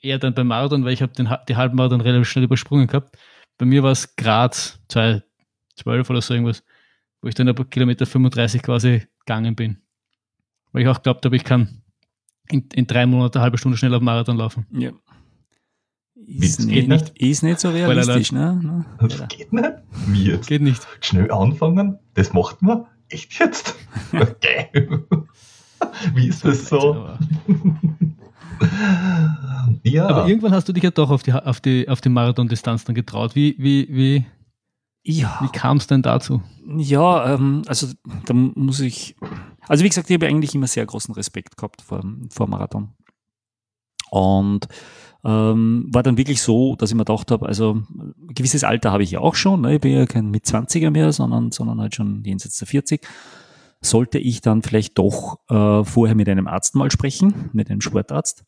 [0.00, 1.12] Eher dann beim Marathon, weil ich habe
[1.48, 3.16] die Halbmarathon relativ schnell übersprungen gehabt.
[3.56, 6.64] Bei mir war es Graz 2012 oder so irgendwas,
[7.22, 9.78] wo ich dann ab Kilometer 35 quasi gegangen bin.
[10.72, 11.82] Weil ich auch glaubt habe, ich kann
[12.50, 14.66] in, in drei Monaten eine halbe Stunde schnell auf Marathon laufen.
[14.72, 14.90] Ja.
[16.26, 18.84] Ist, nicht, nicht, ist nicht so realistisch, ne?
[19.00, 19.70] Das geht nicht.
[20.06, 20.46] Wie jetzt?
[20.46, 20.86] Geht nicht.
[21.00, 22.86] Schnell anfangen, das macht man.
[23.08, 23.74] Echt jetzt?
[24.12, 24.68] Okay.
[26.14, 27.08] Wie ist das so?
[29.82, 30.06] ja.
[30.06, 32.94] Aber irgendwann hast du dich ja doch auf die, auf die, auf die Marathon-Distanz dann
[32.94, 33.34] getraut.
[33.34, 34.26] Wie, wie, wie,
[35.02, 35.38] ja.
[35.42, 36.42] Wie kam es denn dazu?
[36.76, 37.88] Ja, ähm, also
[38.26, 39.16] da muss ich,
[39.66, 42.90] also wie gesagt, ich habe eigentlich immer sehr großen Respekt gehabt vor, vor Marathon.
[44.10, 44.68] Und
[45.24, 49.02] ähm, war dann wirklich so, dass ich mir gedacht habe, also ein gewisses Alter habe
[49.02, 49.74] ich ja auch schon, ne?
[49.74, 53.06] ich bin ja kein mit 20er mehr, sondern, sondern halt schon jenseits der 40.
[53.82, 58.44] Sollte ich dann vielleicht doch äh, vorher mit einem Arzt mal sprechen, mit einem Sportarzt,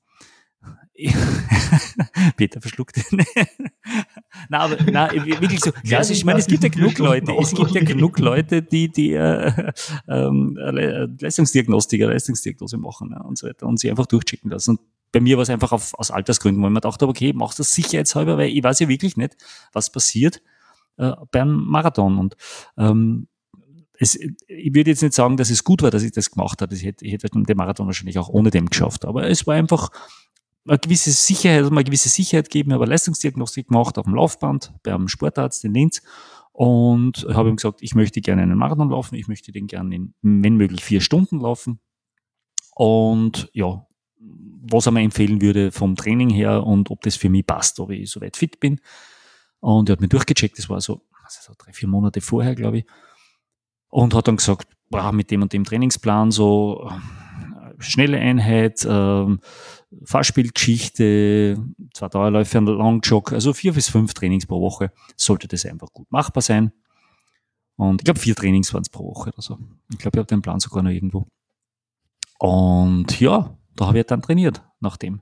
[2.36, 3.00] Peter verschluckt.
[4.48, 5.72] na, aber na, wirklich so.
[5.84, 8.90] Ja, also ich meine, es gibt ja genug Leute, es gibt ja genug Leute, die
[8.90, 9.72] die äh,
[10.08, 14.72] ähm, Leistungsdiagnostiker, Leistungsdiagnose machen ne, und so weiter und sie einfach durchchecken lassen.
[14.72, 14.80] Und
[15.12, 18.38] bei mir war es einfach auf, aus Altersgründen, weil man dachte, okay, mach das sicherheitshalber,
[18.38, 19.36] weil ich weiß ja wirklich nicht,
[19.72, 20.42] was passiert
[20.96, 22.18] äh, beim Marathon.
[22.18, 22.36] Und
[22.76, 23.28] ähm,
[23.98, 26.74] es, ich würde jetzt nicht sagen, dass es gut war, dass ich das gemacht habe.
[26.74, 29.04] Ich hätte, ich hätte den Marathon wahrscheinlich auch ohne dem geschafft.
[29.04, 29.90] Aber es war einfach
[30.66, 32.70] eine gewisse Sicherheit, also eine gewisse Sicherheit geben.
[32.70, 36.02] Ich habe Leistungsdiagnostik gemacht auf dem Laufband beim Sportarzt in Linz
[36.52, 40.14] Und habe ihm gesagt, ich möchte gerne einen Marathon laufen, ich möchte den gerne in,
[40.22, 41.80] wenn möglich, vier Stunden laufen.
[42.74, 43.86] Und ja,
[44.18, 47.90] was er mir empfehlen würde vom Training her und ob das für mich passt, ob
[47.90, 48.80] ich soweit fit bin.
[49.60, 52.86] Und er hat mir durchgecheckt, das war so, also drei, vier Monate vorher, glaube ich.
[53.88, 59.36] Und hat dann gesagt, boah, mit dem und dem Trainingsplan, so äh, schnelle Einheit, äh,
[60.04, 61.58] Fahrspielgeschichte,
[61.92, 66.10] zwei Dauerläufe, ein Longjog, also vier bis fünf Trainings pro Woche, sollte das einfach gut
[66.10, 66.72] machbar sein.
[67.76, 69.58] Und ich glaube, vier Trainings waren es pro Woche oder so.
[69.90, 71.26] Ich glaube, ich habe den Plan sogar noch irgendwo.
[72.38, 75.20] Und ja, da habe ich dann trainiert nach dem.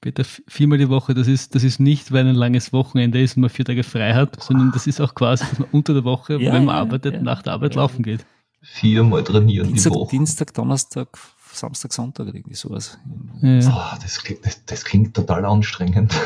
[0.00, 3.40] Bitte viermal die Woche, das ist, das ist nicht, weil ein langes Wochenende ist und
[3.40, 6.34] man vier Tage frei hat, sondern das ist auch quasi, dass man unter der Woche,
[6.34, 8.24] ja, wenn man ja, arbeitet, ja, nach der Arbeit laufen geht.
[8.60, 10.10] Viermal trainieren Dienstag, die Woche.
[10.10, 11.18] Dienstag, Donnerstag,
[11.56, 12.98] Samstag, Sonntag oder irgendwie sowas.
[13.42, 16.12] Oh, das, klingt, das, das, klingt total anstrengend.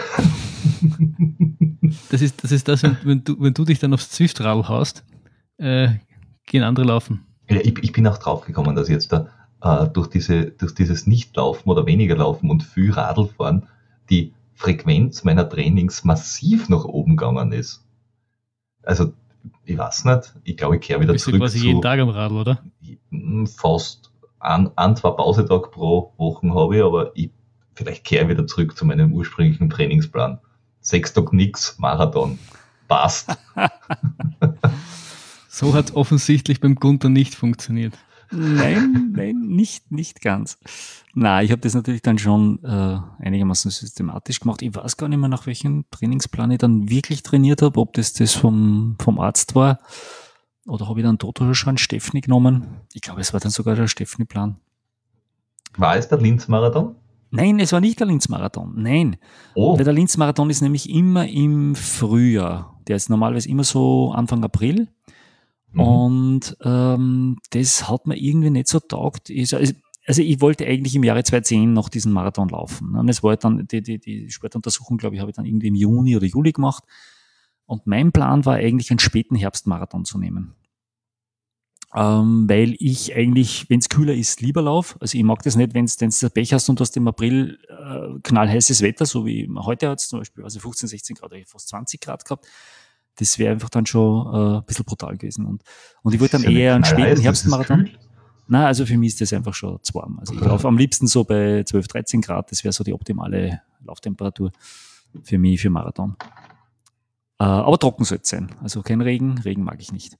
[2.10, 5.04] Das ist das, ist das wenn, du, wenn du dich dann aufs Zwift-Radl haust,
[5.58, 5.88] äh,
[6.46, 7.26] gehen andere laufen.
[7.48, 9.28] Ja, ich, ich bin auch draufgekommen, dass jetzt da
[9.62, 13.66] äh, durch, diese, durch dieses Nichtlaufen oder weniger Laufen und viel Radlfahren
[14.08, 17.84] die Frequenz meiner Trainings massiv nach oben gegangen ist.
[18.82, 19.12] Also,
[19.64, 21.40] ich weiß nicht, ich glaube, ich kehre wieder Bist zurück.
[21.40, 22.62] Du quasi zu, jeden Tag am Radl, oder?
[23.10, 24.09] Hm, fast
[24.40, 27.30] ein, ein zwei Pausetag pro Woche habe ich, aber ich,
[27.74, 30.38] vielleicht kehre ich wieder zurück zu meinem ursprünglichen Trainingsplan.
[30.80, 32.38] Sechs Tag nix, Marathon.
[32.88, 33.36] Passt.
[35.48, 37.94] so hat es offensichtlich beim Gunther nicht funktioniert.
[38.32, 40.58] Nein, nein, nicht, nicht ganz.
[41.14, 44.62] Na, ich habe das natürlich dann schon äh, einigermaßen systematisch gemacht.
[44.62, 48.12] Ich weiß gar nicht mehr, nach welchem Trainingsplan ich dann wirklich trainiert habe, ob das
[48.12, 49.80] das vom, vom Arzt war
[50.66, 52.80] oder habe ich dann Toto schon Steffni genommen.
[52.92, 54.56] Ich glaube, es war dann sogar der Steffni-Plan.
[55.76, 56.96] War es der Linz-Marathon?
[57.30, 58.74] Nein, es war nicht der Linz-Marathon.
[58.76, 59.16] Nein.
[59.54, 59.76] Oh.
[59.78, 62.80] Weil der Linz-Marathon ist nämlich immer im Frühjahr.
[62.88, 64.88] Der ist normalerweise immer so Anfang April.
[65.72, 65.80] Mhm.
[65.80, 69.30] Und ähm, das hat mir irgendwie nicht so taugt.
[69.30, 69.72] Ich, also,
[70.06, 72.96] also ich wollte eigentlich im Jahre 2010 noch diesen Marathon laufen.
[72.96, 75.68] Und es war halt dann, die, die, die Sportuntersuchung, glaube ich, habe ich dann irgendwie
[75.68, 76.82] im Juni oder Juli gemacht.
[77.70, 80.54] Und mein Plan war eigentlich einen späten Herbstmarathon zu nehmen.
[81.94, 84.96] Ähm, weil ich eigentlich, wenn es kühler ist, lieber lauf.
[85.00, 88.18] Also ich mag das nicht, wenn du Pech hast und du hast im April äh,
[88.22, 92.00] knallheißes Wetter, so wie heute hat es zum Beispiel, also 15, 16 Grad, fast 20
[92.00, 92.46] Grad gehabt
[93.16, 95.44] das wäre einfach dann schon äh, ein bisschen brutal gewesen.
[95.44, 95.62] Und,
[96.02, 97.90] und ich wollte dann eher einen späten Herbstmarathon.
[98.48, 100.18] Na, also für mich ist das einfach schon zu warm.
[100.18, 102.50] Also ich laufe am liebsten so bei 12, 13 Grad.
[102.50, 104.50] Das wäre so die optimale Lauftemperatur
[105.22, 106.16] für mich für Marathon.
[107.40, 108.50] Äh, aber trocken soll es sein.
[108.62, 109.38] Also kein Regen.
[109.38, 110.18] Regen mag ich nicht.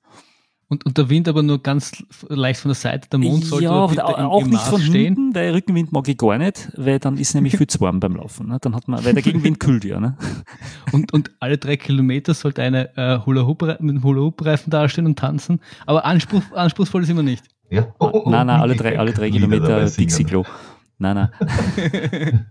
[0.68, 3.72] Und, und der Wind aber nur ganz leicht von der Seite, der Mond sollte ja,
[3.72, 5.16] aber auch nicht von stehen.
[5.16, 8.14] hinten, weil Rückenwind mag ich gar nicht, weil dann ist nämlich viel zu warm beim
[8.14, 8.46] Laufen.
[8.46, 8.58] Ne?
[8.60, 9.98] Dann hat man, weil der Gegenwind kühlt ja.
[9.98, 10.16] Ne?
[10.92, 14.70] Und, und alle drei Kilometer sollte eine äh, Hula Hoop mit einem Hula Hoop Reifen
[14.70, 15.60] dastehen und tanzen.
[15.86, 17.44] Aber Anspruch, anspruchsvoll ist immer nicht.
[17.70, 17.92] Ja.
[18.00, 20.24] Oh, oh, nein, nein, alle drei, alle drei Kilometer Dixie
[21.00, 22.46] Nein, nein.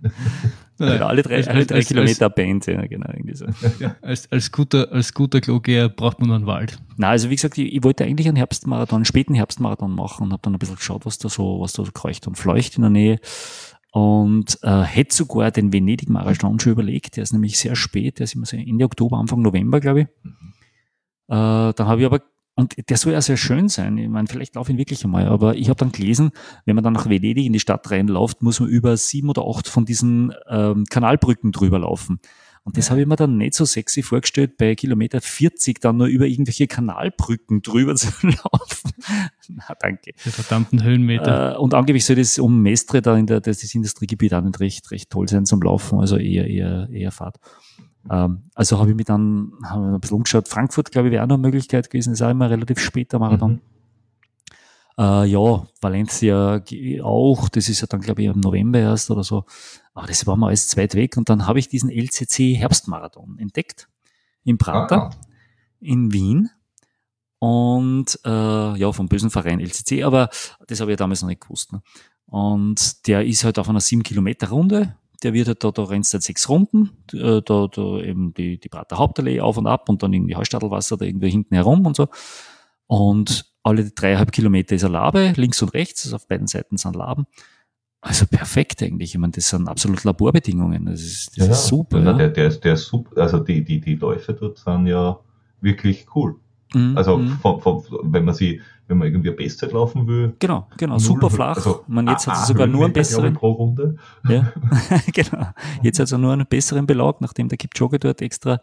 [0.79, 3.09] Naja, alle drei, alle drei als, Kilometer als, Band, ja, genau.
[3.11, 3.45] Irgendwie so.
[3.79, 6.79] Ja, als, als guter, als guter Klogeher braucht man einen Wald.
[6.95, 10.31] Na, also wie gesagt, ich, ich, wollte eigentlich einen Herbstmarathon, einen späten Herbstmarathon machen und
[10.31, 12.83] habe dann ein bisschen geschaut, was da so, was da so kreucht und fleucht in
[12.83, 13.19] der Nähe.
[13.91, 18.35] Und äh, hätte sogar den Venedig-Marathon schon überlegt, der ist nämlich sehr spät, der ist
[18.35, 20.07] immer so Ende Oktober, Anfang November, glaube ich.
[20.23, 20.53] Mhm.
[21.27, 22.21] Äh, dann habe ich aber
[22.59, 23.97] und der soll ja sehr schön sein.
[23.97, 26.31] Ich meine, vielleicht laufe ich ihn wirklich einmal, aber ich habe dann gelesen,
[26.65, 29.69] wenn man dann nach Venedig in die Stadt reinläuft, muss man über sieben oder acht
[29.69, 32.19] von diesen ähm, Kanalbrücken drüber laufen.
[32.63, 36.07] Und das habe ich mir dann nicht so sexy vorgestellt, bei Kilometer 40 dann nur
[36.07, 38.91] über irgendwelche Kanalbrücken drüber zu laufen.
[39.47, 40.11] Na, danke.
[40.25, 41.55] Die verdammten Höhenmeter.
[41.55, 44.91] Äh, und angeblich soll das um Mestre da in der, das Industriegebiet auch nicht recht,
[44.91, 47.37] recht toll sein zum Laufen, also eher, eher, eher Fahrt.
[48.09, 50.47] Ähm, also habe ich mir dann hab ein bisschen umgeschaut.
[50.47, 52.11] Frankfurt, glaube ich, wäre auch noch eine Möglichkeit gewesen.
[52.11, 53.53] Das ist auch immer relativ spät der Marathon.
[53.53, 53.61] Mhm.
[54.97, 56.61] Äh, ja, Valencia
[57.03, 57.49] auch.
[57.49, 59.45] Das ist ja dann, glaube ich, im November erst oder so.
[59.93, 61.17] Aber das war mal alles zu weit weg.
[61.17, 63.87] Und dann habe ich diesen LCC Herbstmarathon entdeckt.
[64.43, 65.09] Im Prater, ah.
[65.79, 66.49] in Wien.
[67.39, 70.29] Und äh, ja, vom bösen Verein LCC, aber
[70.67, 71.71] das habe ich ja damals noch nicht gewusst.
[71.71, 71.81] Ne?
[72.25, 76.13] Und der ist halt auf einer 7 Kilometer Runde der wird halt da, da rennst
[76.13, 80.03] halt sechs Runden, äh, da, da eben die, die Prater Hauptallee auf und ab und
[80.03, 82.07] dann irgendwie Heustadelwasser da irgendwie hinten herum und so.
[82.87, 86.95] Und alle dreieinhalb Kilometer ist eine Labe, links und rechts, also auf beiden Seiten sind
[86.95, 87.25] Laben.
[88.01, 89.13] Also perfekt eigentlich.
[89.13, 90.85] Ich meine, das sind absolut Laborbedingungen.
[90.85, 91.99] Das ist, das ja, ist super.
[91.99, 93.21] Ja, Der, der, ist, der ist super.
[93.21, 95.19] Also die, die, die Läufe dort sind ja
[95.59, 96.39] wirklich cool.
[96.73, 96.97] Mhm.
[96.97, 97.31] Also mhm.
[97.39, 100.33] von, von, wenn man sie, wenn man irgendwie eine Bestzeit laufen will.
[100.39, 101.57] Genau, genau, super flach.
[101.57, 103.33] Also, man jetzt hat sie sogar nur einen besseren.
[103.33, 103.97] Pro Runde.
[104.27, 104.51] Ja,
[105.13, 105.47] genau.
[105.81, 108.61] Jetzt hat sie nur einen besseren Belag, nachdem der Kipchoge dort extra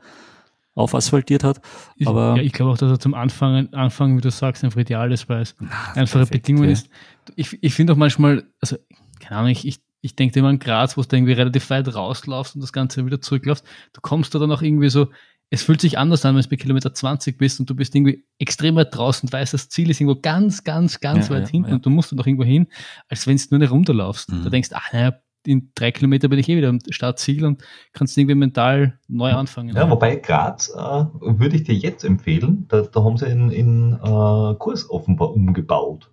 [0.77, 1.61] aufasphaltiert hat.
[2.05, 5.11] Aber ja, ich glaube auch, dass er zum Anfang, Anfang, wie du sagst, einfach ideal
[5.11, 5.57] ist, weil es
[5.95, 6.73] einfache perfekt, Bedingungen ja.
[6.73, 6.90] ist.
[7.35, 8.77] Ich, ich finde auch manchmal, also,
[9.19, 12.55] keine Ahnung, ich, ich, ich denke immer an Graz, wo du irgendwie relativ weit rauslaufst
[12.55, 13.64] und das Ganze wieder zurücklaufst.
[13.95, 15.09] Du kommst da dann auch irgendwie so,
[15.51, 18.25] es fühlt sich anders an, wenn du bei Kilometer 20 bist und du bist irgendwie
[18.39, 21.51] extrem weit draußen und weißt, das Ziel ist irgendwo ganz, ganz, ganz ja, weit ja,
[21.51, 21.75] hinten ja.
[21.77, 22.67] und du musst noch irgendwo hin,
[23.09, 24.33] als wenn du nur eine Runde laufst.
[24.33, 24.45] Mhm.
[24.45, 25.13] Da denkst du, ach naja,
[25.47, 29.75] in drei Kilometer bin ich eh wieder am Startziel und kannst irgendwie mental neu anfangen.
[29.77, 33.93] Ja, wobei Graz äh, würde ich dir jetzt empfehlen, da, da haben sie in, in
[33.93, 36.11] äh, Kurs offenbar umgebaut.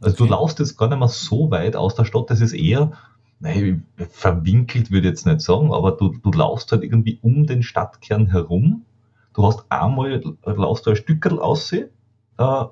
[0.00, 0.24] Also okay.
[0.24, 2.92] du laufst jetzt gar nicht mehr so weit aus der Stadt, das ist eher
[3.40, 7.62] nein, verwinkelt würde ich jetzt nicht sagen, aber du, du laufst halt irgendwie um den
[7.62, 8.84] Stadtkern herum.
[9.34, 11.88] Du hast einmal, laufst du ein Stückel aussehen,
[12.38, 12.64] äh,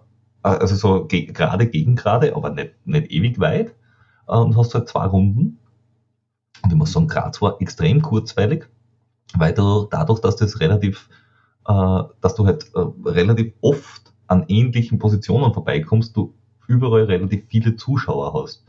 [0.42, 3.74] also so ge gerade gegen gerade, aber nicht, nicht ewig weit,
[4.28, 5.58] äh, und hast halt zwei Runden.
[6.62, 8.68] Und ich muss sagen, Graz war extrem kurzweilig,
[9.34, 11.08] weil du dadurch, dass das relativ,
[11.66, 16.34] äh, dass du halt äh, relativ oft an ähnlichen Positionen vorbeikommst, du
[16.66, 18.64] überall relativ viele Zuschauer hast.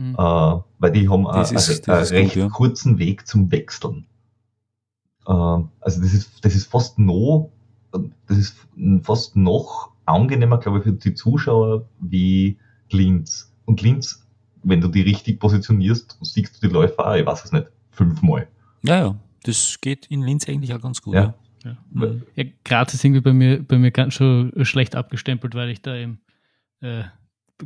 [0.00, 0.14] Mhm.
[0.14, 2.48] Äh, weil die haben das ist, einen recht gut, ja.
[2.48, 4.06] kurzen Weg zum Wechseln.
[5.26, 7.50] Äh, also das ist, das ist fast noch,
[8.26, 8.56] das ist
[9.02, 12.56] fast noch angenehmer, glaube ich, für die Zuschauer wie
[12.90, 13.52] Linz.
[13.66, 14.26] Und Linz,
[14.62, 18.48] wenn du die richtig positionierst, siehst du die Läufer auch, ich weiß es nicht, fünfmal.
[18.82, 21.14] Ja, ja, das geht in Linz eigentlich auch ganz gut.
[21.14, 21.34] Ja.
[21.62, 21.76] Ja.
[21.92, 22.22] Mhm.
[22.36, 25.94] ja Graz ist irgendwie bei mir, bei mir ganz schon schlecht abgestempelt, weil ich da
[25.94, 26.22] eben
[26.80, 27.02] äh,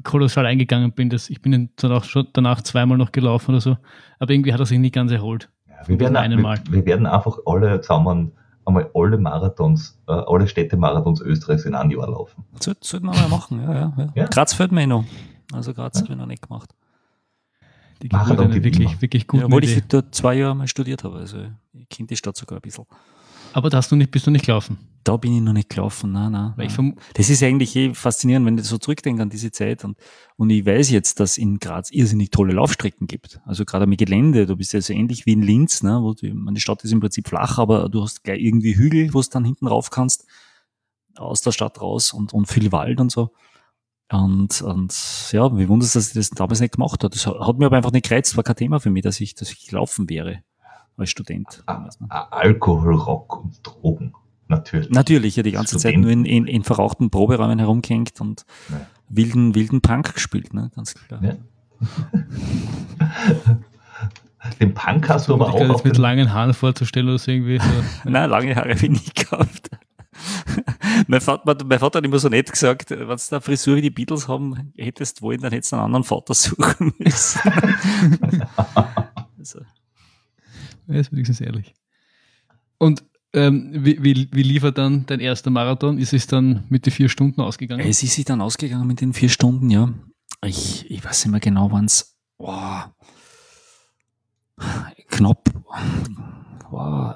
[0.03, 1.11] kolossal eingegangen bin.
[1.11, 3.77] Dass ich bin danach, schon danach zweimal noch gelaufen oder so.
[4.19, 5.51] Aber irgendwie hat er sich nie ganz erholt.
[5.69, 8.33] Ja, wir, werden, wir, wir, werden einfach alle zusammen
[8.67, 12.45] einmal alle Marathons, äh, alle Städte-Marathons Österreichs in einem Jahr laufen.
[12.55, 13.93] Das sollten wir mal machen, ja, ja.
[13.97, 14.13] ja.
[14.15, 14.27] ja.
[14.27, 15.05] Graz fällt mir noch.
[15.53, 16.03] Also Graz ja.
[16.03, 16.75] habe ich noch nicht gemacht.
[18.03, 19.41] Die Marathon wirklich, wirklich gut.
[19.41, 21.19] Ja, obwohl ich dort zwei Jahre mal studiert habe.
[21.19, 21.39] Also
[21.73, 22.85] ich kenne die Stadt sogar ein bisschen.
[23.53, 24.79] Aber da hast du nicht, bist du nicht gelaufen?
[25.05, 26.55] Da bin ich noch nicht gelaufen, nein, nein.
[26.57, 26.99] nein.
[27.13, 29.99] das ist eigentlich eh faszinierend, wenn ich so zurückdenke an diese Zeit und,
[30.37, 33.41] und ich weiß jetzt, dass in Graz irrsinnig tolle Laufstrecken gibt.
[33.45, 36.33] Also gerade mit Gelände, du bist ja so ähnlich wie in Linz, ne, wo die,
[36.33, 39.45] meine Stadt ist im Prinzip flach, aber du hast gleich irgendwie Hügel, wo du dann
[39.45, 40.27] hinten rauf kannst,
[41.17, 43.31] aus der Stadt raus und, und viel Wald und so.
[44.11, 47.13] Und, und ja, wie wundert es, dass ich das damals nicht gemacht habe.
[47.13, 49.53] Das hat mir aber einfach nicht gereizt, war kein Thema für mich, dass ich, dass
[49.53, 50.43] ich laufen wäre
[50.97, 51.63] als Student.
[51.67, 52.09] Damals, ne?
[52.11, 54.15] Alkohol, Rock und Drogen.
[54.49, 54.91] Natürlich.
[54.91, 55.79] Natürlich, ja, die ganze.
[55.79, 58.87] Zeit nur in, in, in verrauchten Proberäumen herumgehängt und ja.
[59.09, 60.71] wilden, wilden Punk gespielt, ne?
[60.75, 61.23] ganz klar.
[61.23, 61.37] Ja.
[64.61, 65.59] Den Punk hast du aber auch.
[65.59, 67.59] Jetzt mit langen Haaren vorzustellen oder so irgendwie.
[67.59, 67.65] So.
[68.11, 69.71] Nein, lange Haare habe ich nie gehabt.
[71.09, 73.91] mein, Vater, mein Vater hat immer so nett gesagt, wenn du eine Frisur wie die
[73.91, 77.41] Beatles haben hättest wollen, dann hättest du einen anderen Vater suchen müssen.
[79.39, 79.61] also.
[80.87, 81.75] Er ist wenigstens ehrlich.
[82.79, 83.03] Und
[83.35, 85.99] ähm, wie, wie, wie liefert dann dein erster Marathon?
[85.99, 87.87] Ist es dann mit den vier Stunden ausgegangen?
[87.87, 89.93] Es ist sich dann ausgegangen mit den vier Stunden, ja.
[90.45, 92.83] Ich, ich weiß nicht mehr genau, wann es oh,
[95.09, 95.51] knapp.
[96.71, 97.13] Oh,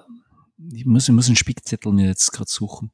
[0.73, 2.91] ich, muss, ich muss einen Spickzettel mir jetzt gerade suchen.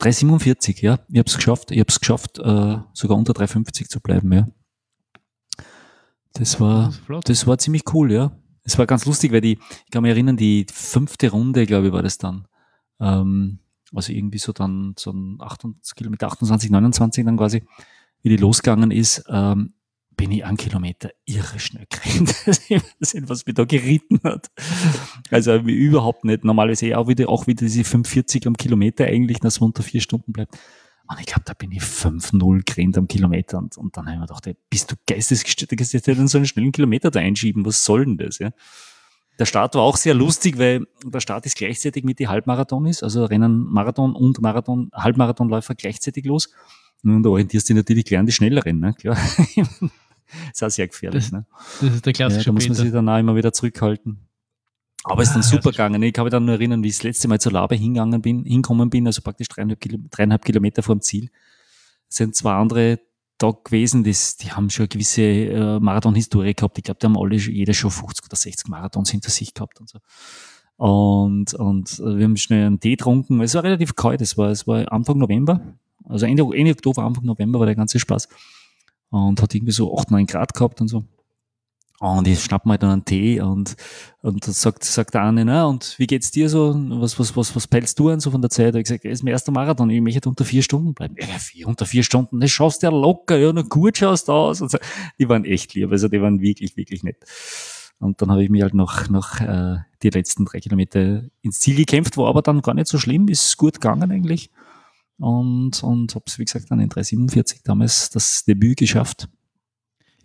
[0.00, 1.00] 3,47, ja.
[1.08, 1.70] Ich habe es geschafft.
[1.70, 4.48] Ich habe es geschafft, äh, sogar unter 3,50 zu bleiben, ja.
[6.32, 8.32] Das war, das, das war ziemlich cool, ja.
[8.68, 11.92] Es war ganz lustig, weil die, ich kann mich erinnern, die fünfte Runde, glaube ich,
[11.92, 12.46] war das dann.
[13.00, 13.60] Ähm,
[13.94, 17.62] also irgendwie so dann so ein 28 Kilometer, 28, 29 dann quasi,
[18.22, 19.72] wie die losgegangen ist, ähm,
[20.18, 22.34] bin ich einen Kilometer irre schnell gerannt.
[23.30, 24.50] was mich da geritten hat.
[25.30, 26.44] Also überhaupt nicht.
[26.44, 30.32] Normalerweise auch wieder, auch wieder diese 45 am Kilometer eigentlich, dass man unter vier Stunden
[30.32, 30.58] bleibt.
[31.08, 33.58] Und ich glaube, da bin ich 5-0 gerannt am Kilometer.
[33.58, 36.38] Und, und dann habe ich mir gedacht, ey, bist du geistesgestört, kannst du denn so
[36.38, 37.64] einen schnellen Kilometer da einschieben?
[37.64, 38.38] Was soll denn das?
[38.38, 38.50] Ja?
[39.38, 43.02] Der Start war auch sehr lustig, weil der Start ist gleichzeitig mit die Halbmarathon ist,
[43.02, 46.50] also rennen Marathon und Marathon, Halbmarathonläufer gleichzeitig los.
[47.04, 48.94] Und da orientierst du dich natürlich gleich an die Schnelleren, ne?
[48.94, 49.16] klar.
[50.52, 51.24] ist auch sehr gefährlich.
[51.24, 51.46] Das, ne?
[51.80, 54.27] das ist der klassische ja, Da muss man sich dann auch immer wieder zurückhalten.
[55.04, 56.02] Aber es ist dann super gegangen.
[56.02, 58.44] Ich kann mich dann nur erinnern, wie ich das letzte Mal zur Labe hingegangen bin,
[58.44, 61.30] hinkommen bin, also praktisch dreieinhalb, Kilo, dreieinhalb Kilometer vor dem Ziel.
[62.08, 62.98] Es sind zwei andere
[63.38, 66.76] da gewesen, das, die haben schon eine gewisse äh, Marathon-Historie gehabt.
[66.76, 69.88] Ich glaube, die haben alle, jeder schon 50 oder 60 Marathons hinter sich gehabt und
[69.88, 70.00] so.
[70.76, 73.40] Und, und äh, wir haben schnell einen Tee getrunken.
[73.40, 75.60] Es war relativ kalt, es war, es war Anfang November.
[76.04, 78.28] Also Ende, Ende Oktober, Anfang November war der ganze Spaß.
[79.10, 81.04] Und hat irgendwie so 8, 9 Grad gehabt und so.
[82.00, 83.74] Und ich schnapp mal dann einen Tee und,
[84.22, 86.72] und dann sagt, sagt der eine, na, und wie geht's dir so?
[86.90, 88.76] Was, was, was, was peilst du an so von der Zeit?
[88.76, 91.16] Ich gesagt, es ist mein erster Marathon, ich möchte unter vier Stunden bleiben.
[91.18, 94.32] Ja, vier, unter vier Stunden, das schaust du ja locker, ja, na gut schaust du
[94.32, 94.60] aus.
[94.60, 94.78] Und so.
[95.18, 97.24] Die waren echt lieb, also die waren wirklich, wirklich nett.
[97.98, 101.74] Und dann habe ich mir halt noch, noch äh, die letzten drei Kilometer ins Ziel
[101.74, 104.52] gekämpft, war aber dann gar nicht so schlimm, ist gut gegangen eigentlich.
[105.18, 109.28] Und, und habe es, wie gesagt, dann in 3,47 damals das Debüt geschafft.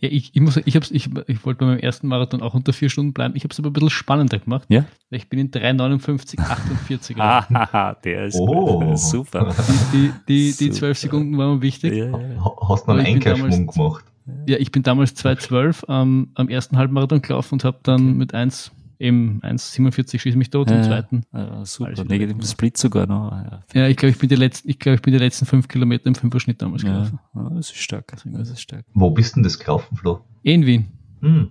[0.04, 2.74] Ja, ich, ich, muss, ich, hab's, ich, ich wollte bei meinem ersten Marathon auch unter
[2.74, 3.36] vier Stunden bleiben.
[3.38, 4.66] Ich habe es aber ein bisschen spannender gemacht.
[4.68, 4.84] Ja?
[5.12, 7.16] Ich bin in 3,59, 48.
[7.18, 8.94] Ah, der ist Oh.
[8.98, 9.56] super.
[9.94, 10.74] Die, die, die Super.
[10.74, 11.94] 12 Sekunden waren mir wichtig.
[11.94, 12.44] Ja, ja.
[12.44, 14.04] Ha- Hast du einen Einkehrschwung gemacht?
[14.46, 18.72] Ja, ich bin damals 2,12 am am ersten Halbmarathon gelaufen und habe dann mit 1,
[19.00, 21.24] eben 1,47 schieße mich tot, Ja, im zweiten.
[21.34, 22.04] Ja, super.
[22.06, 22.42] Negativen.
[22.44, 23.32] Split sogar noch.
[23.32, 25.68] Ja, Ja, ich glaube, ich bin die letzten, ich glaube, ich bin die letzten fünf
[25.68, 26.92] Kilometer im Fünferschnitt damals ja.
[26.94, 27.20] gelaufen.
[27.36, 28.08] ja, das ist stark.
[28.26, 28.86] Das ist stark.
[28.94, 30.22] Wo bist denn das gelaufen, Flo?
[30.44, 30.88] In Wien.
[31.22, 31.50] Hm,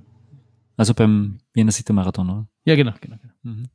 [0.77, 2.47] Also beim Wiener City Marathon, oder?
[2.65, 3.17] Ja, genau, genau.
[3.21, 3.55] genau.
[3.57, 3.69] Mhm.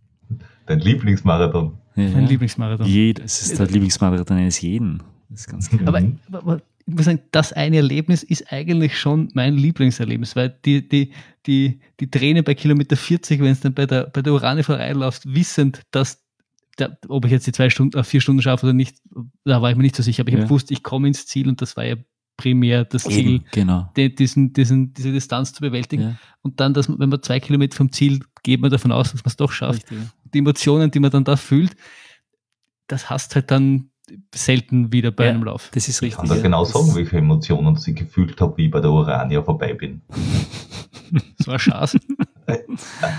[0.66, 1.78] dein Lieblingsmarathon.
[1.96, 2.30] Ja, Mein ja.
[2.30, 2.86] Lieblingsmarathon.
[2.88, 5.02] Jed, es ist der Lieblingsmarathon eines jeden.
[5.30, 5.88] Das ist ganz klar.
[5.88, 6.20] Aber, Mhm.
[6.28, 10.88] aber, aber ich muss sagen, das eine Erlebnis ist eigentlich schon mein Lieblingserlebnis, weil die,
[10.88, 11.12] die,
[11.46, 15.24] die, die Träne bei Kilometer 40, wenn es dann bei der, bei der Urane vorbeiläuft,
[15.26, 16.24] wissend, dass
[16.80, 18.98] der, ob ich jetzt die zwei Stunden, äh, vier Stunden schaffe oder nicht,
[19.44, 20.22] da war ich mir nicht so sicher.
[20.22, 20.44] Aber ich Ja.
[20.44, 21.96] gewusst, ich komme ins Ziel und das war ja
[22.38, 23.92] primär das Ziel, genau.
[23.98, 26.04] die, diesen, diesen, diese Distanz zu bewältigen.
[26.04, 29.12] Ja, Und dann, dass man, wenn man zwei Kilometer vom Ziel geht man davon aus,
[29.12, 29.92] dass man es doch schafft.
[29.92, 30.08] richtig.
[30.34, 31.76] Die Emotionen, die man dann da fühlt,
[32.88, 33.90] das hast halt dann
[34.34, 35.32] selten wieder bei Ja.
[35.32, 35.70] einem Lauf.
[35.74, 36.18] Das ist Ich richtig.
[36.20, 36.42] kann da ja.
[36.42, 40.02] genau sagen, welche Emotionen ich gefühlt habe, wie ich bei der Urania vorbei bin.
[41.38, 42.00] Das war Chance.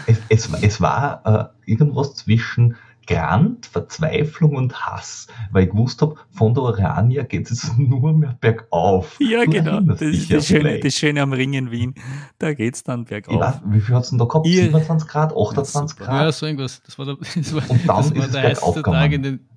[0.07, 6.17] Es, es, es war äh, irgendwas zwischen Grant, Verzweiflung und Hass, weil ich gewusst habe,
[6.31, 9.17] von der Urania geht es nur mehr bergauf.
[9.21, 9.81] Ja, Du genau.
[9.81, 11.95] Das ist ja das Schöne, das Schöne am Ring in Wien.
[12.39, 13.41] Da geht's dann Ich bergauf.
[13.41, 14.47] weiß, wie viel hat es denn da gehabt?
[14.47, 16.21] Ihr- 27 Grad, 28 Ja, Grad?
[16.25, 16.83] Ja, so irgendwas.
[16.83, 19.01] Das war der, das war, Und dann das ist war es der bergauf heißeste gegangen.
[19.01, 19.49] Tag, in den,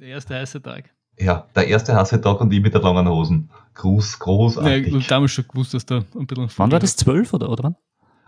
[0.00, 0.90] der erste heiße Tag.
[1.18, 3.50] Ja, der erste heiße Tag und ich mit der langen Hosen.
[3.74, 4.92] Gruß, Ja, großartig.
[4.92, 6.96] und damals schon gewusst, dass da ein bisschen Wann war das?
[6.96, 7.76] 12 oder, oder wann?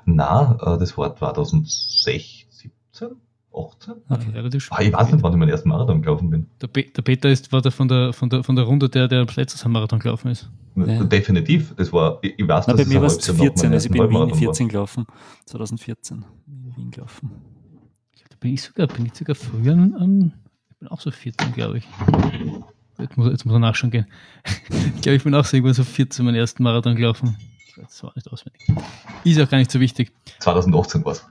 [0.06, 3.08] Na, äh, das war 2016, 17,
[3.52, 3.94] 18?
[4.08, 6.46] Okay, relativ Ah, ich weiß nicht, wann ich meinen ersten Marathon gelaufen bin.
[6.62, 9.06] Der, Pe der Peter ist, war der von der, von der, von der Runde, der,
[9.08, 10.50] der letztes am Marathon gelaufen ist.
[10.76, 11.04] Ja.
[11.04, 11.74] Definitiv.
[11.76, 13.52] Das war, ich, ich weiß, Na, dass bei mir war es halbes Jahr nach meinem
[13.54, 15.06] 14, also ich bin in Wien Halbmarathon 14 gelaufen.
[15.46, 17.30] 2014 in Wien gelaufen.
[18.30, 20.47] Da bin ich sogar, bin ich sogar früher an, an ich
[20.78, 21.88] bin auch so 14, glaube ich.
[22.98, 24.06] Jetzt muss, jetzt muss er nachschauen gehen.
[24.96, 27.36] ich glaube, ich bin auch so irgendwann so 14 meinen ersten Marathon gelaufen.
[27.76, 28.62] Das war nicht auswendig.
[29.24, 30.10] Ist auch gar nicht so wichtig.
[30.26, 30.40] war.
[30.40, 31.24] 2018 war es.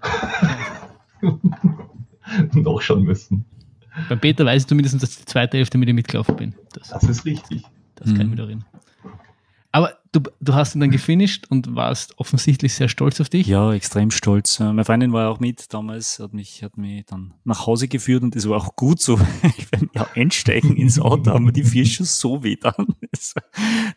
[2.53, 3.45] Nachschauen müssen.
[4.09, 6.55] Beim Peter weiß ich zumindest, dass ich die zweite Hälfte mit ihm mitgelaufen bin.
[6.73, 7.63] Das, Das ist richtig.
[7.95, 8.29] das kann ich Mhm.
[8.31, 8.65] mich erinnern.
[9.71, 13.47] Aber du, du hast ihn dann gefinisht und warst offensichtlich sehr stolz auf dich.
[13.47, 14.59] Ja, extrem stolz.
[14.59, 18.23] Äh, Meine Freundin war auch mit damals, hat mich, hat mich dann nach Hause geführt
[18.23, 19.19] und das war auch gut so.
[19.57, 22.73] Ich bin ja einsteigen ins Auto, haben mir die vier schon so weh dann.
[23.11, 23.43] Das, war-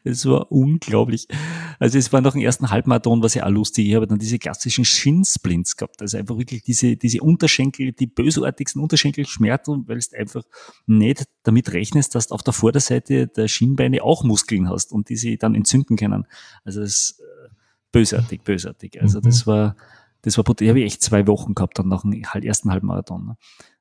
[0.05, 1.27] das war unglaublich.
[1.79, 3.89] Also es war nach dem ersten Halbmarathon, was ja auch lustig.
[3.89, 6.01] Ich habe dann diese klassischen Shinsplints gehabt.
[6.01, 10.43] Also einfach wirklich diese, diese Unterschenkel, die bösartigsten Unterschenkelschmerzen, weil du einfach
[10.87, 15.17] nicht damit rechnest, dass du auf der Vorderseite der Schienbeine auch Muskeln hast und die
[15.17, 16.10] sie dann entzünden können.
[16.65, 17.49] Also das ist äh,
[17.93, 19.01] bösartig, bösartig.
[19.01, 19.23] Also Mhm.
[19.23, 19.77] das war,
[20.23, 20.65] das war brutal.
[20.67, 23.37] Ich habe echt zwei Wochen gehabt dann nach dem halt ersten Halbmarathon.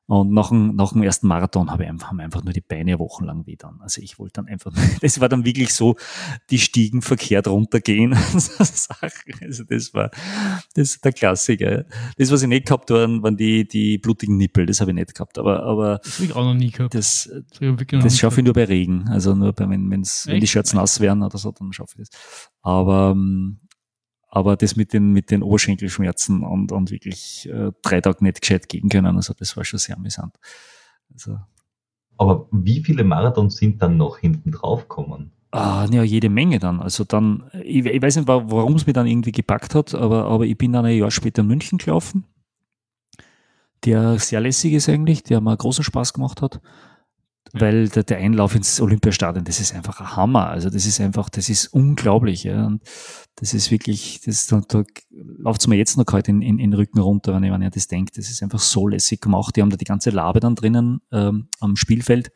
[0.09, 2.97] Und nach dem, nach dem ersten Marathon habe ich einfach, haben einfach nur die Beine
[2.97, 3.79] wochenlang weh dann.
[3.79, 5.97] Also ich wollte dann einfach, das war dann wirklich so,
[6.49, 8.17] die Stiegen verkehrt runtergehen.
[8.29, 10.09] Also das war,
[10.73, 11.85] das ist der Klassiker.
[12.17, 14.65] Das, was ich nicht gehabt waren, waren die, die blutigen Nippel.
[14.65, 15.37] Das habe ich nicht gehabt.
[15.37, 16.95] Aber, aber Das habe ich auch noch nie gehabt.
[16.95, 17.29] das,
[18.01, 19.07] Das, das schaffe ich nur bei Regen.
[19.09, 20.47] Also nur bei, wenn, wenn's, wenn die?
[20.47, 22.19] Shirts nass werden oder so, dann schaffe ich das.
[22.61, 23.59] Aber, ähm,
[24.29, 28.69] aber das mit den, mit den Oberschenkelschmerzen und, und wirklich äh, drei Tage nicht gescheit
[28.69, 30.35] gehen können, also das war schon sehr amüsant.
[31.13, 31.39] Also,
[32.17, 35.31] Aber wie viele Marathons sind dann noch hinten drauf gekommen?
[35.51, 36.79] ah, ja, jede Menge dann.
[36.79, 40.25] Also dann, ich, ich weiß nicht, wa- warum es mir dann irgendwie gepackt hat, aber,
[40.25, 42.25] aber ich bin dann ein Jahr später in München gelaufen,
[43.85, 46.59] der sehr lässig ist eigentlich, der mir großen Spaß gemacht hat.
[47.53, 50.47] Weil der, der Einlauf ins Olympiastadion, das ist einfach ein Hammer.
[50.49, 52.43] Also das ist einfach, das ist unglaublich.
[52.43, 52.67] Ja.
[52.67, 52.83] Und
[53.35, 56.71] das ist wirklich, das, da, da läuft es mir jetzt noch heute in, in, in
[56.71, 58.11] den Rücken runter, wenn ich, wenn ich das denke.
[58.15, 59.55] Das ist einfach so lässig gemacht.
[59.55, 62.31] Die haben da die ganze Labe dann drinnen ähm, am Spielfeld.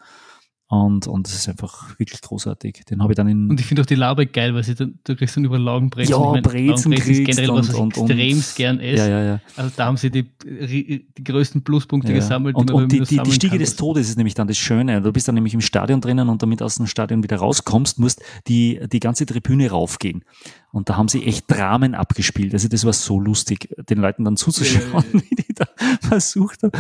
[0.74, 2.86] Und, und das ist einfach wirklich großartig.
[2.90, 4.98] Den habe ich dann in, Und ich finde auch die Laube geil, weil sie dann,
[5.04, 6.12] du kriegst dann über Laugenbrezen.
[6.12, 9.04] Ja, Ich mein, Brezen ist generell was, was und- ich und- extremst gern esse.
[9.08, 9.42] ja, ja, ja.
[9.56, 12.16] Also da haben sie die, die größten Pluspunkte Ja.
[12.18, 13.60] gesammelt, und, man und die, die, die Stiege kann.
[13.60, 15.00] des Todes ist nämlich dann das Schöne.
[15.00, 18.24] Du bist dann nämlich im Stadion drinnen und damit aus dem Stadion wieder rauskommst, musst
[18.48, 20.24] die, die ganze Tribüne raufgehen.
[20.72, 22.52] Und da haben sie echt Dramen abgespielt.
[22.54, 25.68] Also das war so lustig, den Leuten dann zuzuschauen, Ja, wie die da
[26.02, 26.72] versucht haben.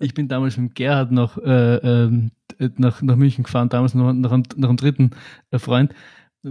[0.00, 2.30] Ich bin damals mit Gerhard noch äh, ähm,
[2.76, 5.10] nach, nach München gefahren, damals noch nach, einem- nach einem dritten
[5.50, 5.94] äh, Freund,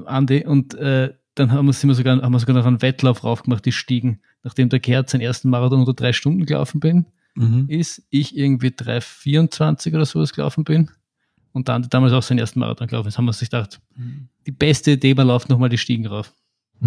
[0.05, 3.24] Andi, und äh, dann haben wir, sind wir sogar, haben wir sogar noch einen Wettlauf
[3.24, 7.05] raufgemacht, die Stiegen, nachdem der Gerd seinen ersten Marathon unter drei Stunden gelaufen bin,
[7.36, 7.66] mhm.
[7.68, 10.89] ist, ich irgendwie 3,24 oder sowas gelaufen bin
[11.53, 14.30] und dann damals auch seinen ersten Marathon gelaufen ist, haben wir sich gedacht, mhm.
[14.45, 16.34] die beste Idee, man läuft nochmal die Stiegen rauf.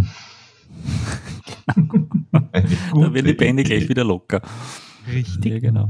[1.66, 4.43] da werden die Beine gleich wieder locker.
[5.12, 5.53] Richtig.
[5.53, 5.89] Ja, genau.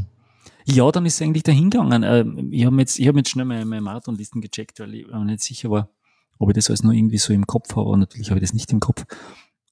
[0.66, 2.02] Ja, dann ist es eigentlich dahin gegangen.
[2.04, 5.42] Ähm, ich habe jetzt, hab jetzt schnell meine, meine Marathonlisten gecheckt, weil ich mir nicht
[5.42, 5.90] sicher war,
[6.38, 7.96] ob ich das alles nur irgendwie so im Kopf habe.
[7.98, 9.04] Natürlich habe ich das nicht im Kopf.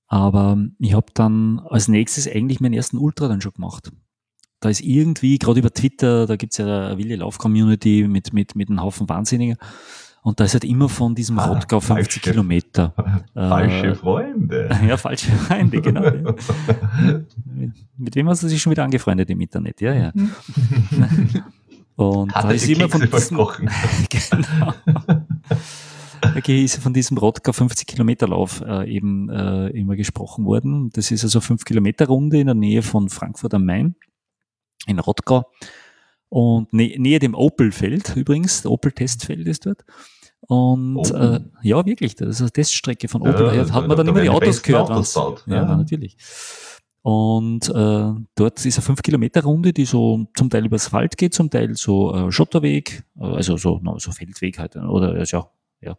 [0.07, 3.93] Aber ich habe dann als nächstes eigentlich meinen ersten Ultra dann schon gemacht.
[4.61, 8.71] Da ist irgendwie, gerade über Twitter, da gibt's ja eine wilde Lauf-Community mit, mit, mit
[8.71, 9.57] einem Haufen Wahnsinniger.
[10.23, 12.93] Und da ist halt immer von diesem ah, Rottgau 50 falsche, Kilometer.
[13.35, 14.69] Falsche äh, Freunde.
[14.87, 16.05] Ja, falsche Freunde, genau.
[16.05, 16.35] ja.
[17.97, 19.81] Mit wem hast du dich schon wieder angefreundet im Internet?
[19.81, 20.13] Ja, ja.
[21.97, 24.75] Und Hatte da ist immer von diesem, genau.
[26.37, 30.91] Okay, ist von diesem Rotka 50 Kilometer Lauf äh, eben äh, immer gesprochen worden.
[30.93, 33.97] Das ist also 5 Kilometer Runde in der Nähe von Frankfurt am Main
[34.87, 35.45] in Rottgau
[36.29, 39.85] und nä nähe dem Opel-Feld übrigens, Opel-Testfeld ist dort.
[40.41, 43.55] Und äh, ja, wirklich, das ist eine Teststrecke von Opel.
[43.55, 44.91] Ja, hat man dann immer die Autos gehört.
[44.91, 45.15] Autos
[45.47, 46.17] ja, ja, natürlich.
[47.03, 51.33] Und äh, dort ist eine 5 Kilometer Runde, die so zum Teil über Asphalt geht,
[51.33, 55.49] zum Teil so äh, Schotterweg, äh, also so, no, so Feldweg halt, oder ja,
[55.81, 55.97] ja,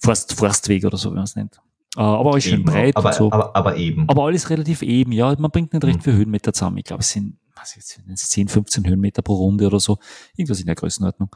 [0.00, 1.60] Forst, Forstweg oder so, wie man es nennt.
[1.96, 3.32] Äh, aber alles schön breit aber, und so.
[3.32, 4.08] Aber, aber eben.
[4.08, 5.34] Aber alles relativ eben, ja.
[5.38, 6.02] Man bringt nicht recht hm.
[6.02, 6.78] viel Höhenmeter zusammen.
[6.78, 8.00] Ich glaube, es sind was jetzt,
[8.30, 9.98] 10, 15 Höhenmeter pro Runde oder so.
[10.36, 11.30] Irgendwas in der Größenordnung.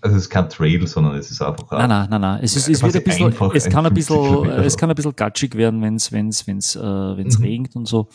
[0.00, 1.70] Also es ist kein Trail, sondern es ist einfach.
[1.70, 2.40] Nein, nein, nein, nein.
[2.42, 5.54] Es, ist, es wird ein bisschen, es kann ein bisschen, es kann ein bisschen gatschig
[5.56, 7.44] werden, wenn es, wenn es, wenn es, äh, wenn es mhm.
[7.44, 8.08] regnet und so.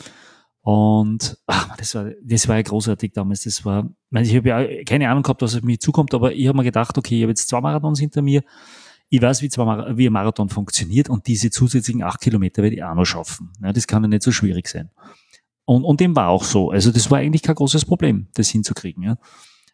[0.68, 3.44] Und ach, das war, das war ja großartig damals.
[3.44, 6.58] Das war, ich habe ja keine Ahnung gehabt, was auf mich zukommt, aber ich habe
[6.58, 8.44] mir gedacht, okay, ich habe jetzt zwei Marathons hinter mir.
[9.08, 12.84] Ich weiß, wie, zwei, wie ein Marathon funktioniert und diese zusätzlichen acht Kilometer werde ich
[12.84, 13.54] auch noch schaffen.
[13.64, 14.90] Ja, das kann ja nicht so schwierig sein.
[15.68, 16.72] Und, und dem war auch so.
[16.72, 19.04] Also das war eigentlich kein großes Problem, das hinzukriegen.
[19.04, 19.18] Ja.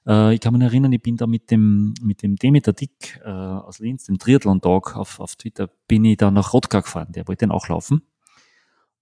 [0.07, 3.29] Äh, ich kann mich erinnern, ich bin da mit dem, mit dem Demeter Dick äh,
[3.29, 7.11] aus Linz, dem Triathlon-Dog auf, auf Twitter, bin ich da nach Rotka gefahren.
[7.11, 8.01] Der wollte den auch laufen.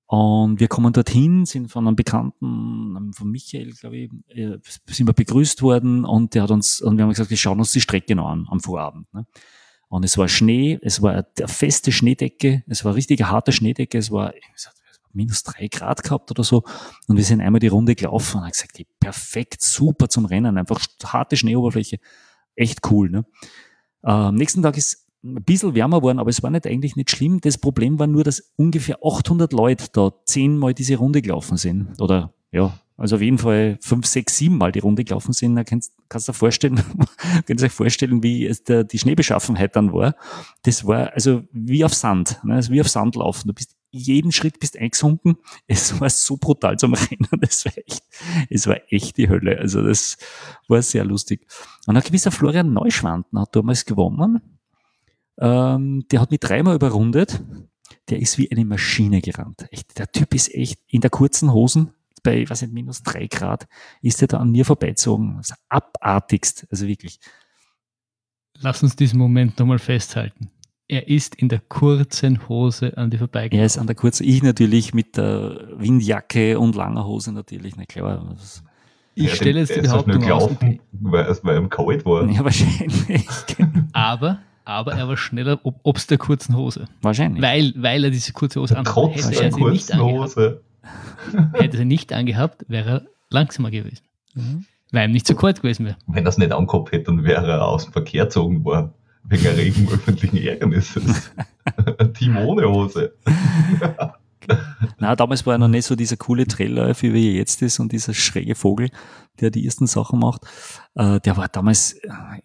[0.06, 5.14] Und wir kommen dorthin, sind von einem Bekannten, von Michael, glaube ich, äh, sind wir
[5.14, 8.18] begrüßt worden und der hat uns, und wir haben gesagt, wir schauen uns die Strecke
[8.18, 9.08] noch an am Vorabend.
[9.14, 9.26] Ne?
[9.88, 14.12] Und es war Schnee, es war eine feste Schneedecke, es war richtige harte Schneedecke, es
[14.12, 14.74] war, ich sag,
[15.14, 16.64] minus drei Grad gehabt oder so.
[17.08, 20.58] Und wir sind einmal die Runde gelaufen und haben gesagt, hey, perfekt, super zum Rennen,
[20.58, 22.00] einfach harte Schneeoberfläche,
[22.56, 23.10] echt cool.
[23.10, 23.26] Ne?
[24.04, 27.12] Äh, am nächsten Tag ist ein bisschen wärmer geworden, aber es war nicht eigentlich nicht
[27.12, 27.42] schlimm.
[27.42, 32.02] Das Problem war nur, dass ungefähr 800 Leute da zehnmal diese Runde gelaufen sind.
[32.02, 35.56] Oder ja, also auf jeden Fall fünf, sechs, sieben Mal die Runde gelaufen sind.
[35.56, 36.84] Da kannst, kannst du dir vorstellen,
[37.48, 40.16] kannst euch vorstellen, wie es der, die Schneebeschaffenheit dann war.
[40.64, 42.56] Das war also wie auf Sand, ne?
[42.56, 43.48] also wie auf Sand laufen.
[43.48, 45.38] Du bist jeden Schritt bist eingesunken.
[45.68, 47.28] Es war so brutal zum Rennen.
[47.42, 48.04] Das war echt,
[48.50, 49.58] es war echt die Hölle.
[49.60, 50.18] Also das
[50.68, 51.46] war sehr lustig.
[51.88, 54.42] Und ein gewisser Florian Neuschwanden hat damals gewonnen.
[55.40, 57.42] Ähm, der hat mich dreimal überrundet.
[58.10, 59.68] Der ist wie eine Maschine gerannt.
[59.72, 63.68] Echt, der Typ ist echt in der kurzen Hosen bei, was nicht, minus drei Grad,
[64.02, 65.38] ist er da an mir vorbeizogen.
[65.38, 67.20] Das abartigst, also wirklich.
[68.60, 70.52] Lass uns diesen Moment nochmal festhalten
[70.92, 73.62] er ist in der kurzen Hose an die vorbeigegangen.
[73.62, 77.86] Er ist an der kurzen, ich natürlich mit der Windjacke und langer Hose natürlich, na
[77.86, 78.36] klar.
[79.16, 80.50] Ich ja, stelle jetzt die Behauptung aus.
[80.92, 82.30] Weil es ihm kalt war.
[82.30, 83.26] Ja, wahrscheinlich.
[83.94, 86.86] aber, aber er war schneller ob, ob's der kurzen Hose.
[87.02, 87.42] Wahrscheinlich.
[87.42, 89.16] Weil, weil er diese kurze Hose anhat.
[89.16, 90.38] Hätte er sie nicht angehabt,
[91.54, 94.04] hätte er nicht angehabt, wäre er langsamer gewesen.
[94.34, 94.66] Mhm.
[94.92, 95.96] Weil ihm nicht so kalt gewesen wäre.
[96.08, 98.92] Wenn er es nicht angehabt hätte, dann wäre er aus dem Verkehr gezogen worden
[99.32, 101.32] Regen öffentlichen Ärgernisses.
[102.18, 103.14] Team ohne Hose.
[104.98, 107.92] Na, damals war er noch nicht so dieser coole Trailläufer, wie er jetzt ist und
[107.92, 108.90] dieser schräge Vogel,
[109.40, 110.44] der die ersten Sachen macht.
[110.96, 111.96] Äh, der war damals,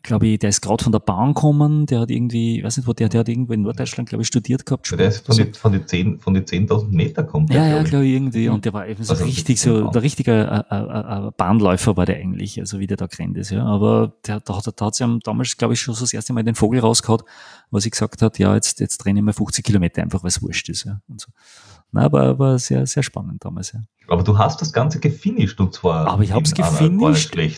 [0.03, 2.87] glaube ich, der ist gerade von der Bahn gekommen, der hat irgendwie, ich weiß nicht
[2.87, 4.91] wo, der, der hat irgendwo in Norddeutschland, glaube ich, studiert gehabt.
[4.93, 7.53] Der ist von, also, die, von die 10, von die 10.000 Meter kommt.
[7.53, 8.49] Ja, ja, glaube ich, irgendwie.
[8.49, 12.07] Und der war eben so also richtig, so, der richtige äh, äh, äh, Bahnläufer war
[12.07, 13.64] der eigentlich, also wie der da gerannt ist, ja.
[13.64, 16.45] Aber der, da hat, da hat sie damals, glaube ich, schon so das erste Mal
[16.45, 17.22] den Vogel rausgehauen,
[17.70, 20.43] was ich gesagt hat, ja, jetzt, jetzt trenne ich mal 50 Kilometer einfach, weil es
[20.43, 21.01] wurscht ist, ja.
[21.09, 21.28] Und so.
[21.93, 23.80] Na, aber war sehr, sehr spannend damals, ja.
[24.09, 26.07] Aber du hast das Ganze gefinisht und zwar.
[26.07, 26.76] Aber ich habe es gefinisht.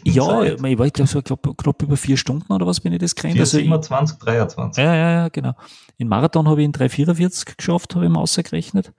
[0.04, 0.60] Ja, Zeit.
[0.64, 3.14] ich war, ich glaube, so knapp, knapp über vier Stunden oder was bin ich das
[3.14, 3.46] gerannt.
[3.46, 4.84] 27, also 23.
[4.84, 5.54] Ja, ja, ja, genau.
[5.96, 8.92] In Marathon habe ich in 3,44 geschafft, habe ich mal ausgerechnet.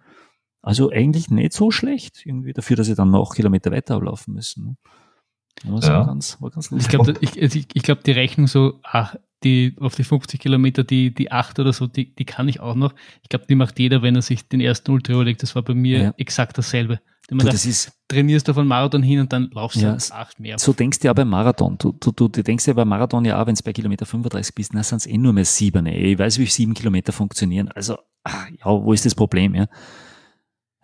[0.61, 4.65] Also eigentlich nicht so schlecht, irgendwie dafür, dass ich dann noch Kilometer weiter ablaufen müssen.
[4.65, 5.79] Ne?
[5.81, 5.89] Ja.
[5.89, 9.75] War ganz, war ganz ich glaube, ich, ich, ich glaub, die Rechnung so, ach, die
[9.79, 12.93] auf die 50 Kilometer, die, die 8 oder so, die, die kann ich auch noch.
[13.23, 15.43] Ich glaube, die macht jeder, wenn er sich den ersten Ultra überlegt.
[15.43, 16.13] Das war bei mir Ja.
[16.17, 16.99] exakt dasselbe.
[17.29, 19.93] Du, Du, da das ist, trainierst du von Marathon hin und dann laufst du Ja,
[19.95, 20.57] s- acht mehr.
[20.57, 21.77] so denkst du ja auch beim Marathon.
[21.77, 24.55] Du, du, du, du denkst ja beim Marathon ja auch, wenn du bei Kilometer 35
[24.55, 25.85] bist, na, sind es eh nur mehr sieben.
[25.85, 26.13] Ey.
[26.13, 27.67] Ich weiß, wie sieben Kilometer funktionieren.
[27.69, 29.67] Also, ah, ja, wo ist das Problem, ja?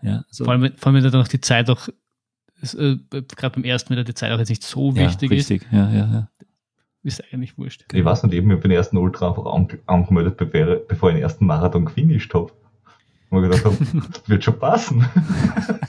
[0.03, 1.87] Ja, also, Vor allem, wenn- vor allem, wenn dann noch die Zeit auch,
[2.77, 5.67] äh, gerade beim ersten Meter die Zeit auch jetzt nicht so ja, wichtig ist, richtig.
[5.71, 6.29] Ja, ja, ja.
[7.05, 7.85] Ist eigentlich wurscht.
[7.93, 11.21] Ich weiß nicht, eben, ich bin den ersten Ultra einfach an, angemeldet, bevor, ich den
[11.23, 12.51] ersten Marathon gefinisht habe.
[13.29, 13.77] Und ich gedacht habe,
[14.27, 15.05] wird schon passen.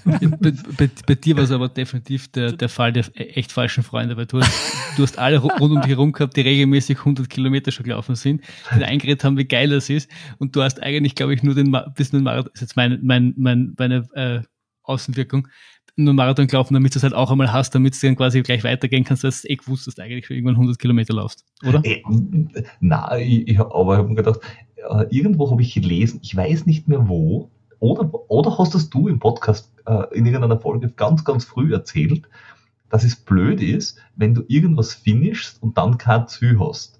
[0.04, 4.16] bei, bei, bei dir war es aber definitiv der, der Fall der echt falschen Freunde,
[4.16, 4.52] weil du hast,
[4.96, 8.14] du hast alle ru- rund um dich herum gehabt, die regelmäßig 100 Kilometer schon gelaufen
[8.14, 8.42] sind,
[8.76, 10.10] die eingeredet haben, wie geil das ist.
[10.38, 13.34] Und du hast eigentlich, glaube ich, nur den, nur den Marathon, ist jetzt mein, mein,
[13.36, 14.40] mein, meine äh,
[14.82, 15.48] Außenwirkung,
[15.96, 18.64] nur Marathon gelaufen, damit du es halt auch einmal hast, damit du dann quasi gleich
[18.64, 21.80] weitergehen kannst, dass du eh gewusst hast, eigentlich schon irgendwann 100 Kilometer laufst, oder?
[21.84, 22.02] Äh,
[22.80, 24.40] Na, ich, ich, aber ich habe mir gedacht,
[24.76, 29.08] äh, irgendwo habe ich gelesen, ich weiß nicht mehr wo, oder, oder hast das du
[29.08, 32.28] im Podcast äh, in irgendeiner Folge ganz, ganz früh erzählt,
[32.88, 36.95] dass es blöd ist, wenn du irgendwas finishst und dann kein Ziel hast.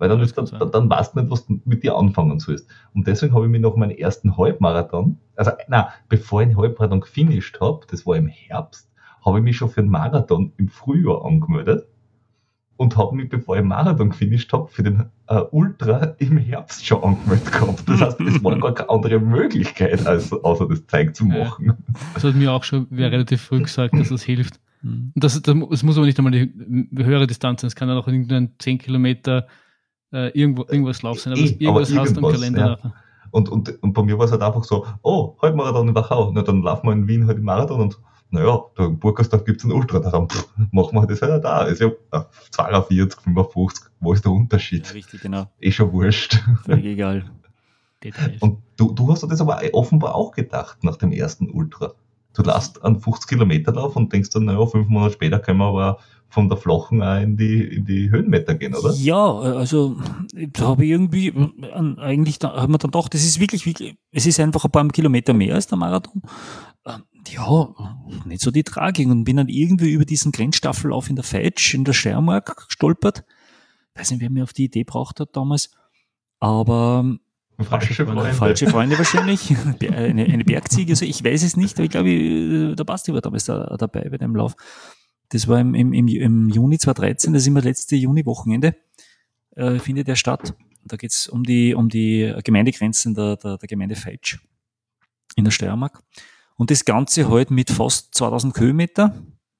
[0.00, 2.66] Weil dann, ist, das dann, dann weißt du nicht, was du mit dir anfangen sollst.
[2.94, 7.00] Und deswegen habe ich mir noch meinen ersten Halbmarathon, also na, bevor ich den Halbmarathon
[7.00, 8.90] gefinisht habe, das war im Herbst,
[9.24, 11.86] habe ich mich schon für den Marathon im Frühjahr angemeldet
[12.78, 16.86] und habe mich, bevor ich den Marathon gefinisht habe, für den äh, Ultra im Herbst
[16.86, 17.82] schon angemeldet gehabt.
[17.86, 21.44] Das heißt, es war gar keine andere Möglichkeit, als, außer das Zeug zu Ja.
[21.44, 21.76] machen.
[22.14, 24.58] Das hat mir auch schon wer relativ früh gesagt, dass das hilft.
[25.14, 26.50] Das, das, es muss aber nicht einmal die
[26.96, 27.68] höhere Distanz sein.
[27.68, 29.46] Es kann dann auch irgendein 10 Kilometer
[30.12, 32.66] äh, irgendwo, irgendwas Lauf sein, aber Eh, das irgendwas aber hast du im Kalender ja.
[32.68, 32.94] nachher.
[33.32, 36.42] Und, und, und bei mir war es halt einfach so, oh, Halbmarathon in Wachau, na
[36.42, 37.98] dann laufen wir in Wien halt im Marathon und
[38.32, 41.40] naja, da in Burgersdorf gibt's einen Ultra, darum pff, machen wir halt das halt auch
[41.40, 41.62] da.
[41.64, 44.94] Ist ja äh, 42, 55, wo ist der Ja, Unterschied?
[44.94, 45.46] richtig, genau.
[45.60, 46.40] Eh schon wurscht.
[46.64, 47.24] Völlig egal.
[48.04, 48.40] Details.
[48.40, 51.92] Und du, du hast dir das aber offenbar auch gedacht nach dem ersten Ultra.
[52.32, 55.66] Du lässt einen 50 Kilometer Lauf und denkst dann, naja, fünf Monate später können wir
[55.66, 55.98] aber
[56.30, 58.92] von der Flachen auch in die, in die Höhenmeter gehen, oder?
[58.94, 59.96] Ja, also
[60.32, 61.32] da habe ich irgendwie
[61.72, 64.70] an- eigentlich da hat man dann doch, das ist wirklich, wirklich, es ist einfach ein
[64.70, 66.22] paar Kilometer mehr als der Marathon.
[66.86, 67.68] Ähm, Ja,
[68.24, 71.84] nicht so die Tragik und bin dann irgendwie über diesen Grenzstaffellauf in der Feitsch, in
[71.84, 73.24] der Steiermark gestolpert.
[73.96, 75.70] Weiß nicht, wer mir auf die Idee braucht hat damals.
[76.38, 77.04] Aber
[77.60, 78.32] Falsche Freunde.
[78.32, 79.52] falsche Freunde wahrscheinlich.
[79.82, 83.20] eine, eine Bergziege, also ich weiß es nicht, aber ich glaube, äh, der Basti war
[83.20, 84.54] damals da, dabei bei dem Lauf.
[85.30, 88.76] Das war im, im, im, Juni 2013, das ist immer letzte Juni-Wochenende,
[89.56, 90.54] äh, findet der statt.
[90.84, 94.38] Da geht's um die, um die Gemeindegrenzen der, der, der Gemeinde Feitsch
[95.36, 96.02] in der Steiermark.
[96.56, 99.14] Und das Ganze halt mit fast 2000 Kilometer,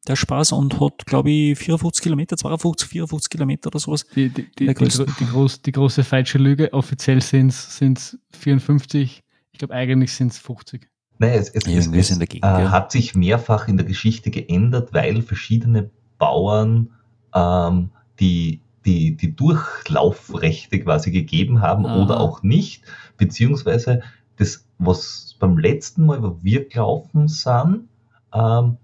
[0.09, 4.07] der Spaß, und hat, glaube ich, 54 Kilometer, 52, 54 Kilometer oder sowas.
[4.09, 9.75] die, die, die, die, groß, die große falsche Lüge, offiziell sind es 54, ich glaube
[9.75, 10.90] eigentlich sind es 50.
[11.21, 12.71] Nein, es, es, es, es Gegend, äh, ja.
[12.71, 16.93] hat sich mehrfach in der Geschichte geändert, weil verschiedene Bauern
[17.35, 22.03] ähm, die, die, die Durchlaufrechte quasi gegeben haben Aha.
[22.03, 22.85] oder auch nicht,
[23.19, 24.01] beziehungsweise
[24.37, 27.89] das, was beim letzten Mal, wo wir gelaufen sind,
[28.33, 28.79] ähm,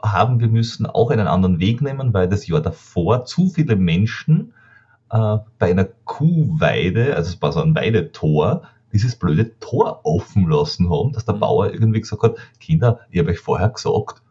[0.00, 4.52] haben wir müssen auch einen anderen Weg nehmen, weil das Jahr davor zu viele Menschen
[5.10, 8.62] äh, bei einer Kuhweide, also es war so ein Weidetor,
[8.92, 11.40] dieses blöde Tor offen lassen haben, dass der Mhm.
[11.40, 14.22] Bauer irgendwie gesagt hat, Kinder, ich habe euch vorher gesagt,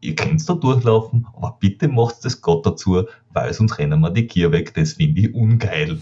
[0.00, 4.26] ihr könnt da durchlaufen, aber bitte macht das Gott dazu, weil sonst rennen wir die
[4.26, 6.00] Gier weg, das finde ich ungeil.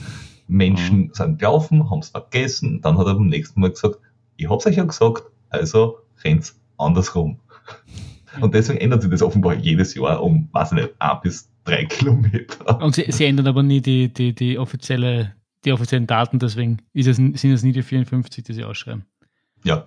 [0.49, 3.99] Menschen sind gelaufen, haben es vergessen, dann hat er beim nächsten Mal gesagt,
[4.37, 7.39] ich hab's euch ja gesagt, also rennt's andersrum.
[8.41, 11.85] Und deswegen ändert sich das offenbar jedes Jahr um, weiß ich nicht, ein bis drei
[11.85, 12.81] Kilometer.
[12.81, 15.35] Und sie, sie ändern aber nie die, die, die, offizielle,
[15.65, 19.05] die offiziellen Daten, deswegen ist es, sind es nie die 54, die sie ausschreiben.
[19.65, 19.87] Ja,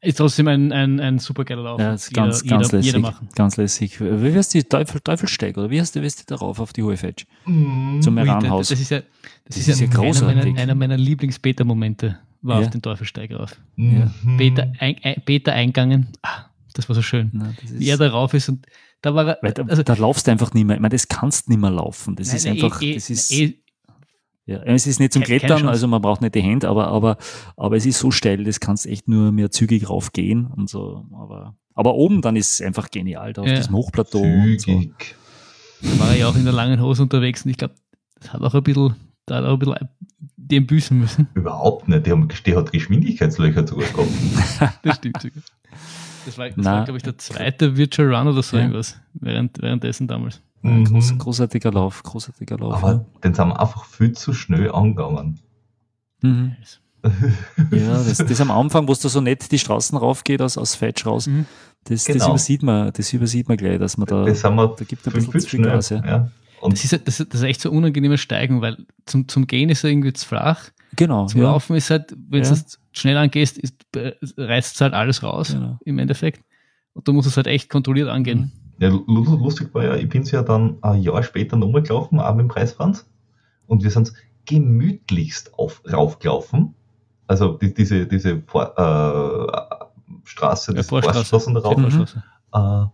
[0.00, 1.80] Ist trotzdem ein, ein, ein super geiler Lauf.
[1.80, 2.92] Ja, ist ganz, jeder, ganz jeder, lässig.
[2.92, 3.28] jeder machen.
[3.34, 4.00] Ganz lässig.
[4.00, 6.96] Wie heißt die Teufel, Teufelsteig oder wie heißt die, wie die darauf auf die hohe
[6.96, 7.24] Fetsch?
[7.44, 8.68] Zum Ui, Meranhaus.
[8.68, 9.08] Das ist ja, das
[9.44, 10.44] Das ist ist ja, ja einer, großartig.
[10.44, 12.66] meiner, einer meiner Lieblings-Beta-Momente war Ja.
[12.66, 13.56] auf den Teufelsteig rauf.
[13.76, 14.10] Mhm.
[14.36, 17.30] Beta, ein, ein, Beta eingangen, ah, das war so schön.
[17.32, 18.66] Na, Wie er da rauf ist und
[19.02, 20.76] da war er, weil da, also, da laufst du einfach nicht mehr.
[20.76, 22.16] Ich meine, das kannst nicht mehr laufen.
[22.16, 23.58] Das nein, ist nein, einfach, eh, eh, das ist, eh,
[24.46, 25.70] ja, es ist nicht zum Keine- Klettern, Chance.
[25.70, 27.18] also man braucht nicht die Hände, aber, aber,
[27.56, 31.04] aber es ist so steil, das kannst echt nur mehr zügig raufgehen und so.
[31.12, 33.56] Aber, aber oben dann ist es einfach genial, da auf Ja.
[33.56, 34.22] diesem Hochplateau.
[34.22, 34.72] Und so.
[34.80, 35.14] Zügig.
[35.98, 37.74] war ja auch in der langen Hose unterwegs und ich glaube,
[38.20, 38.94] das hat auch ein bisschen,
[39.26, 39.76] da hat auch ein bisschen
[40.36, 41.26] dem büßen müssen.
[41.34, 42.06] Überhaupt nicht.
[42.06, 44.08] Die, haben, die hat Geschwindigkeitslöcher sogar gehabt.
[44.82, 45.42] Das stimmt sogar.
[46.24, 48.62] Das war, das war glaube ich, der zweite Virtual Run oder so Ja.
[48.62, 50.40] irgendwas, während, währenddessen damals.
[50.62, 50.84] Mhm.
[50.84, 52.74] Groß, großartiger Lauf, großartiger Lauf.
[52.74, 53.04] Aber ja.
[53.22, 55.40] den sind wir einfach viel zu schnell angegangen.
[56.22, 56.56] Mhm.
[57.70, 60.74] ja, das, das am Anfang, wo es da so nett die Straßen raufgeht aus, aus
[60.74, 61.46] Fetch raus, mhm.
[61.84, 62.18] das, genau.
[62.18, 65.06] das, übersieht man, das übersieht man gleich, dass man da, das haben wir da gibt
[65.06, 65.90] ein bisschen zu viel Gas.
[65.90, 66.04] Ja.
[66.04, 66.30] ja.
[66.60, 69.84] Und das, ist, das, das ist echt so unangenehmes Steigen, weil zum, zum Gehen ist
[69.84, 70.70] er irgendwie zu flach.
[70.96, 71.26] Genau.
[71.26, 71.48] Zum ja.
[71.48, 72.50] Laufen ist halt, wenn ja.
[72.50, 72.56] du
[72.92, 73.74] schnell angehst, ist,
[74.36, 75.78] reißt es halt alles raus genau.
[75.84, 76.42] im Endeffekt.
[76.94, 78.52] Und du musst es halt echt kontrolliert angehen.
[78.78, 82.34] Ja, lustig war ja, ich bin es ja dann ein Jahr später nochmal gelaufen, auch
[82.34, 83.08] mit dem Preisfranz.
[83.66, 84.12] Und wir sind
[84.44, 86.74] gemütlichst auf, raufgelaufen.
[87.26, 89.86] Also die, diese, diese Vor, äh,
[90.24, 91.76] Straße, ja, Vorstraßen darauf.
[91.76, 92.06] Mhm.
[92.52, 92.86] Äh,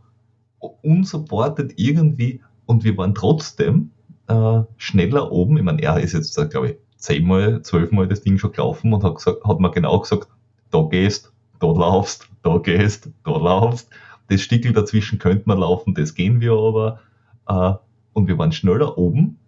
[0.83, 3.91] unsupported irgendwie und wir waren trotzdem
[4.29, 5.57] äh, schneller oben.
[5.57, 9.17] Ich meine, er ist jetzt, glaube ich, zehnmal, zwölfmal das Ding schon gelaufen und hat,
[9.17, 10.29] gesagt, hat mir genau gesagt,
[10.71, 13.91] da gehst, da laufst, da gehst, da laufst.
[14.33, 17.01] Das Stickel dazwischen könnte man laufen, das gehen wir aber.
[17.47, 17.75] Äh,
[18.15, 19.39] und wir waren schneller oben.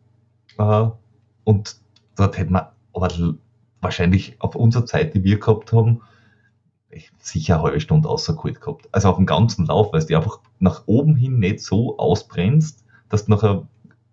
[0.58, 0.88] Äh,
[1.44, 1.76] und
[2.16, 2.74] dort hätten wir
[3.80, 6.02] wahrscheinlich auf unserer Zeit, die wir gehabt haben,
[7.18, 8.88] sicher eine halbe Stunde außergeholt gehabt.
[8.92, 13.24] Also auf dem ganzen Lauf, weil du einfach nach oben hin nicht so ausbrennst, dass
[13.24, 13.66] du nachher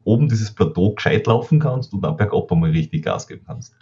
[0.06, 3.76] oben dieses Plateau gescheit laufen kannst und dann bergab einmal richtig Gas geben kannst.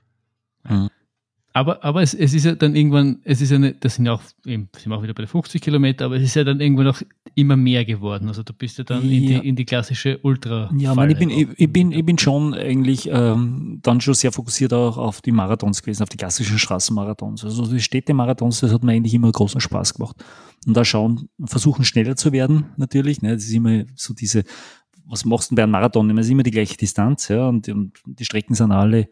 [1.60, 4.14] Aber, aber es, es ist ja dann irgendwann, es ist ja nicht, das sind ja
[4.14, 6.62] auch, eben, sind wir auch wieder bei den 50 Kilometer, aber es ist ja dann
[6.62, 7.02] irgendwann auch
[7.36, 8.30] immer mehr geworden.
[8.30, 9.18] Also du bist ja dann ja.
[9.18, 10.72] In, die, in die klassische Ultra.
[10.78, 14.32] Ja, man, ich, bin, ich, ich, bin, ich bin schon eigentlich ähm, dann schon sehr
[14.32, 17.44] fokussiert auch auf die Marathons gewesen, auf die klassischen Straßenmarathons.
[17.44, 20.16] Also die Städtemarathons, das hat mir eigentlich immer großen Spaß gemacht.
[20.66, 23.22] Und da schauen, versuchen schneller zu werden, natürlich.
[23.22, 23.34] Ne?
[23.34, 24.46] Das ist immer so diese
[25.10, 26.16] was machst du bei einem Marathon?
[26.20, 29.10] Es ist immer die gleiche Distanz, ja, und, und, die Strecken sind alle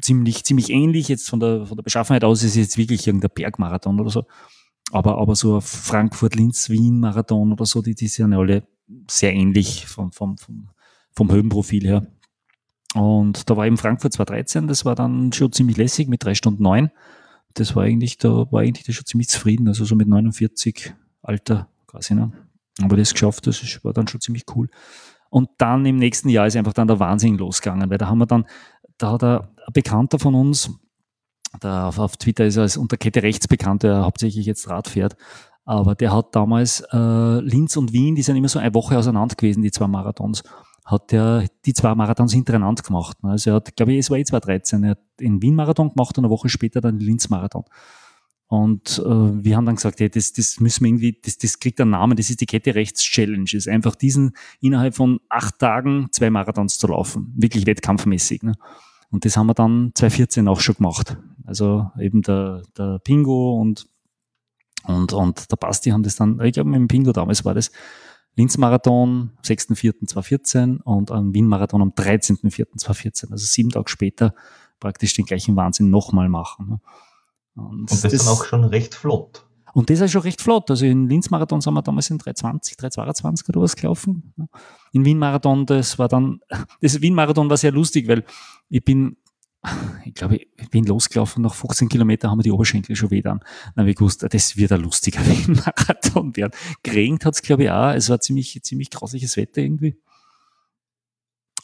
[0.00, 1.08] ziemlich, ziemlich ähnlich.
[1.08, 4.24] Jetzt von der, von der Beschaffenheit aus ist es jetzt wirklich irgendein Bergmarathon oder so.
[4.92, 8.64] Aber, aber so ein Frankfurt-Linz-Wien-Marathon oder so, die, die sind ja alle
[9.08, 10.68] sehr ähnlich vom, vom, vom,
[11.12, 12.06] vom Höhenprofil her.
[12.94, 16.62] Und da war eben Frankfurt 2013, das war dann schon ziemlich lässig mit drei Stunden
[16.64, 16.90] neun.
[17.54, 21.68] Das war eigentlich, da war eigentlich da schon ziemlich zufrieden, also so mit 49 Alter
[21.86, 22.32] quasi, ne?
[22.82, 24.68] Aber das geschafft, das war dann schon ziemlich cool.
[25.28, 28.26] Und dann im nächsten Jahr ist einfach dann der Wahnsinn losgegangen, weil da haben wir
[28.26, 28.46] dann,
[28.98, 30.70] da hat ein Bekannter von uns,
[31.62, 35.16] der auf, Twitter ist er als unter Kette rechts bekannt, der hauptsächlich jetzt Rad fährt,
[35.64, 39.34] aber der hat damals äh, Linz und Wien, die sind immer so eine Woche auseinander
[39.34, 40.42] gewesen, die zwei Marathons,
[40.84, 43.16] hat der die zwei Marathons hintereinander gemacht.
[43.22, 46.24] Also er hat, glaube ich, es war eh 2013, er hat den Wien-Marathon gemacht und
[46.24, 47.64] eine Woche später dann den Linz-Marathon.
[48.48, 51.80] Und äh, wir haben dann gesagt, hey, das, das müssen wir irgendwie, das, das kriegt
[51.80, 53.48] einen Namen, das ist die Kette Rechts Challenge.
[53.52, 57.32] ist einfach diesen innerhalb von acht Tagen zwei Marathons zu laufen.
[57.36, 58.42] Wirklich wettkampfmäßig.
[58.42, 58.54] Ne?
[59.10, 61.16] Und das haben wir dann 2014 auch schon gemacht.
[61.44, 63.86] Also eben der, der Pingo und,
[64.84, 67.70] und, und der Basti haben das dann, ich glaube mit dem Pingo damals war das,
[68.36, 73.32] Linz-Marathon 6.4.2014 und ein Wien-Marathon am 13.4.2014.
[73.32, 74.34] Also sieben Tage später
[74.78, 76.68] praktisch den gleichen Wahnsinn nochmal machen.
[76.68, 76.80] Ne?
[77.56, 79.44] Und, und das, das ist dann auch schon recht flott.
[79.72, 80.70] Und das ist schon recht flott.
[80.70, 84.34] Also in Linz-Marathon sind wir damals in 320, 322 oder was gelaufen.
[84.92, 86.40] In Wien-Marathon, das war dann,
[86.80, 88.24] das Wien-Marathon war sehr lustig, weil
[88.68, 89.16] ich bin,
[90.04, 93.40] ich glaube, ich bin losgelaufen, nach 15 Kilometern haben wir die Oberschenkel schon weh dann.
[93.74, 96.52] Dann habe ich gewusst, das wird ein lustiger Wien-Marathon werden.
[96.82, 97.92] Geregnet hat es, glaube ich, auch.
[97.92, 99.96] Es war ziemlich, ziemlich grausliches Wetter irgendwie.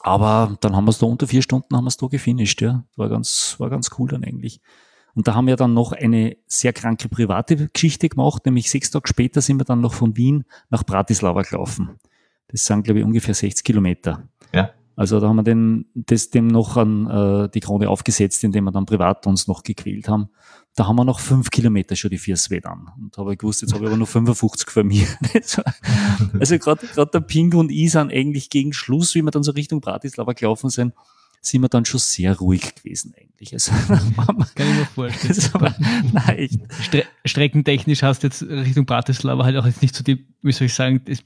[0.00, 2.84] Aber dann haben wir es da unter vier Stunden haben wir es da gefinisht, ja.
[2.94, 4.60] War ganz, war ganz cool dann eigentlich.
[5.16, 9.08] Und da haben wir dann noch eine sehr kranke private Geschichte gemacht, nämlich sechs Tage
[9.08, 11.98] später sind wir dann noch von Wien nach Bratislava gelaufen.
[12.48, 14.28] Das sind, glaube ich, ungefähr 60 Kilometer.
[14.52, 14.72] Ja.
[14.94, 18.72] Also da haben wir den, das dem noch an äh, die Krone aufgesetzt, indem wir
[18.72, 20.28] dann privat uns noch gequält haben.
[20.74, 22.90] Da haben wir noch fünf Kilometer schon die Vierswed an.
[22.98, 25.06] Und da habe ich gewusst, jetzt habe ich aber nur 55 vor mir.
[26.38, 29.80] also gerade der Ping und ich sind eigentlich gegen Schluss, wie wir dann so Richtung
[29.80, 30.92] Bratislava gelaufen sind,
[31.46, 33.52] sind wir dann schon sehr ruhig gewesen eigentlich.
[33.52, 33.72] Also,
[34.54, 35.36] Kann ich mir vorstellen.
[35.52, 35.74] Aber,
[36.12, 36.60] nein, echt.
[36.82, 40.66] Stre streckentechnisch hast du jetzt Richtung Bratislava halt auch jetzt nicht so die, wie soll
[40.66, 41.22] ich sagen, das,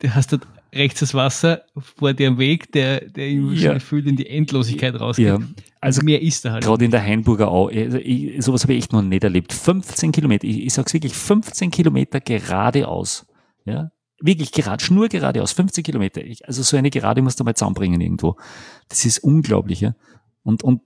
[0.00, 3.74] du hast dort rechts das Wasser vor dir am Weg, der, der ja.
[3.74, 5.26] gefühlt in die Endlosigkeit rausgeht.
[5.26, 5.38] Ja.
[5.80, 6.64] Also mehr ist da halt.
[6.64, 9.52] Gerade in der Hainburger Au, also ich, sowas habe ich echt noch nicht erlebt.
[9.52, 13.26] 15 Kilometer, ich, ich sag's wirklich, 15 Kilometer geradeaus.
[13.64, 13.90] Ja,
[14.20, 16.22] wirklich gerade, schnur geradeaus, 50 Kilometer.
[16.22, 18.36] Ich, also so eine Gerade musst du mal zusammenbringen irgendwo.
[18.88, 19.94] Das ist unglaublich, ja.
[20.42, 20.82] Und, und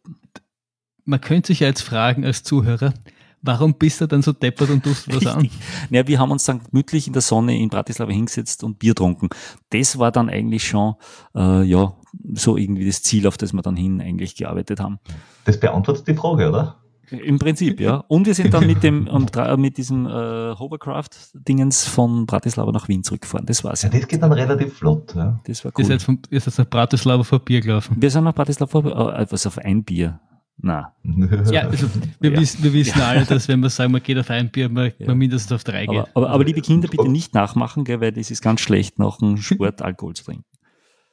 [1.05, 2.95] man könnte sich ja jetzt fragen als Zuhörer,
[3.43, 5.51] warum bist du dann so deppert und tust was an?
[5.91, 9.29] Naja, wir haben uns dann gemütlich in der Sonne in Bratislava hingesetzt und Bier trunken.
[9.71, 10.95] Das war dann eigentlich schon,
[11.35, 11.95] äh, ja,
[12.33, 14.99] so irgendwie das Ziel, auf das wir dann hin eigentlich gearbeitet haben.
[15.45, 16.84] Das beantwortet die Frage, oder?
[17.11, 18.05] Im Prinzip, ja.
[18.09, 23.05] Und wir sind dann mit dem und mit diesem äh, Hovercraft-Dingens von Bratislava nach Wien
[23.05, 23.47] zurückgefahren.
[23.47, 23.83] Das war's.
[23.83, 25.15] Ja, das geht dann relativ flott.
[25.15, 25.41] Ja.
[25.47, 25.83] Das war cool.
[25.83, 27.97] Ihr seid, von, ihr seid nach Bratislava vor Bier gelaufen.
[27.99, 28.85] Wir sind nach Bratislava vor,
[29.19, 30.21] äh, was auf ein Bier.
[30.57, 30.93] Na.
[31.51, 31.89] Ja, also
[32.21, 32.41] wir, ja.
[32.41, 33.09] Wissen, wir wissen ja.
[33.09, 35.07] alle, dass wenn wir sagen, man geht auf ein Bier, man, ja.
[35.07, 35.99] man mindestens auf drei geht.
[35.99, 39.19] Aber, aber, aber, liebe Kinder, bitte nicht nachmachen, gell, weil das ist ganz schlecht, nach
[39.19, 40.45] dem Sport Alkohol zu trinken.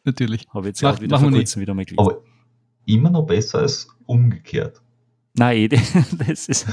[0.04, 0.48] Natürlich.
[0.54, 2.00] Habe jetzt Mach, wieder vor kurzem wieder mal gelesen.
[2.00, 2.22] Aber
[2.86, 4.82] immer noch besser als umgekehrt.
[5.34, 5.70] Nein,
[6.28, 6.68] das ist,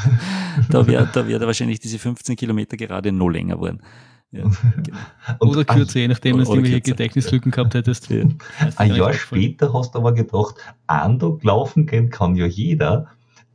[0.71, 3.81] da wäre da wär wahrscheinlich diese 15 Kilometer gerade noch länger geworden.
[4.31, 4.99] Ja, genau.
[5.41, 8.11] oder kürzer, je nachdem, dass du irgendwelche Gedächtnislücken gehabt hättest.
[8.11, 8.25] Ja.
[8.77, 10.57] Ein Jahr später hast du aber gedacht,
[10.87, 13.07] ein Tag laufen gehen kann ja jeder,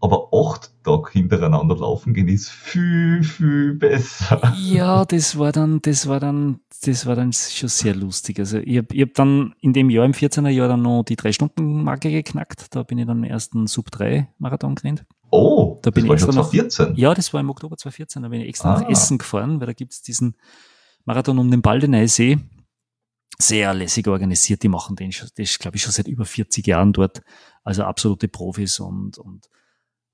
[0.04, 4.54] aber acht Tage hintereinander laufen gehen ist viel, viel besser.
[4.58, 8.38] Ja, das war dann, das war dann, das war dann schon sehr lustig.
[8.38, 12.12] Also ich habe hab dann in dem Jahr, im 14er Jahr, dann noch die Drei-Stunden-Marke
[12.12, 12.76] geknackt.
[12.76, 15.06] Da bin ich dann im ersten Sub-3-Marathon gerannt.
[15.32, 16.95] Oh, da bin das ich war extra 2014?
[16.97, 18.24] ja, das war im Oktober 2014.
[18.24, 18.82] Da bin ich extra ah.
[18.82, 20.36] nach Essen gefahren, weil da gibt es diesen
[21.06, 22.39] Marathon um den Baldeneysee.
[23.39, 24.64] Sehr lässig organisiert.
[24.64, 27.22] Die machen den schon, das glaube ich schon seit über 40 Jahren dort.
[27.64, 29.47] Also absolute Profis und, und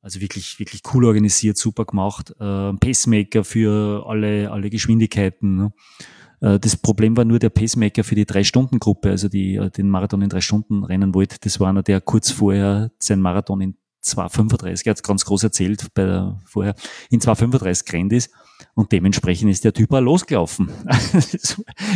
[0.01, 2.31] also wirklich, wirklich cool organisiert, super gemacht.
[2.39, 5.55] Äh, Pacemaker für alle, alle Geschwindigkeiten.
[5.55, 5.73] Ne?
[6.41, 10.21] Äh, das Problem war nur der Pacemaker für die Drei-Stunden-Gruppe, also die äh, den Marathon
[10.21, 11.37] in drei Stunden rennen wollte.
[11.41, 13.75] Das war einer, der kurz vorher seinen Marathon in
[14.15, 16.75] 2,35, er hat ganz groß erzählt bei der, vorher,
[17.09, 18.31] in 2,35 gerannt ist.
[18.73, 20.69] Und dementsprechend ist der Typ auch losgelaufen.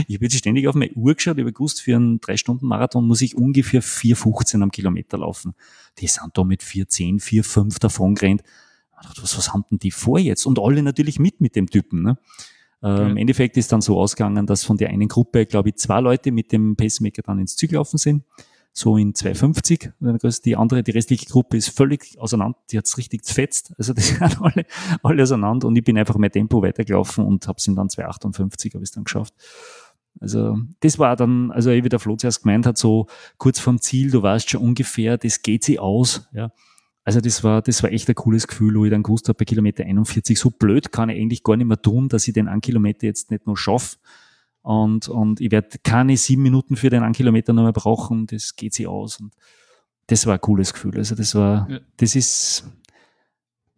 [0.07, 3.21] ich habe jetzt ständig auf meine Uhr geschaut, ich habe gewusst, für einen 3-Stunden-Marathon muss
[3.21, 5.55] ich ungefähr 4,15 am Kilometer laufen.
[5.99, 8.43] Die sind da mit 4,10, 4,5 davon gerannt.
[9.21, 10.45] Was, was haben denn die vor jetzt?
[10.45, 12.03] Und alle natürlich mit mit dem Typen.
[12.03, 12.17] Ne?
[12.81, 15.99] Äh, Im Endeffekt ist dann so ausgegangen, dass von der einen Gruppe, glaube ich, zwei
[15.99, 18.23] Leute mit dem Pacemaker dann ins Ziel gelaufen sind
[18.73, 19.91] so in 250.
[20.43, 23.73] Die andere, die restliche Gruppe ist völlig auseinander, die hat's richtig zfetzt.
[23.77, 24.65] Also die sind alle,
[25.03, 28.83] alle auseinander und ich bin einfach mein Tempo weitergelaufen und habe es dann 258, habe
[28.83, 29.33] ich dann geschafft.
[30.19, 33.07] Also das war dann, also wie der Flo zuerst gemeint hat, so
[33.37, 36.27] kurz vorm Ziel, du weißt schon ungefähr, das geht sie aus.
[36.33, 36.51] Ja.
[37.03, 39.45] Also das war, das war echt ein cooles Gefühl, wo ich dann gewusst habe, bei
[39.45, 42.61] Kilometer 41, so blöd kann ich eigentlich gar nicht mehr tun, dass ich den einen
[42.61, 43.97] Kilometer jetzt nicht nur schaffe,
[44.63, 48.55] und, und ich werde keine sieben Minuten für den einen Kilometer noch mehr brauchen, das
[48.55, 49.19] geht sich aus.
[49.19, 49.33] Und
[50.07, 50.97] das war ein cooles Gefühl.
[50.97, 51.79] Also das war, ja.
[51.97, 52.65] das ist,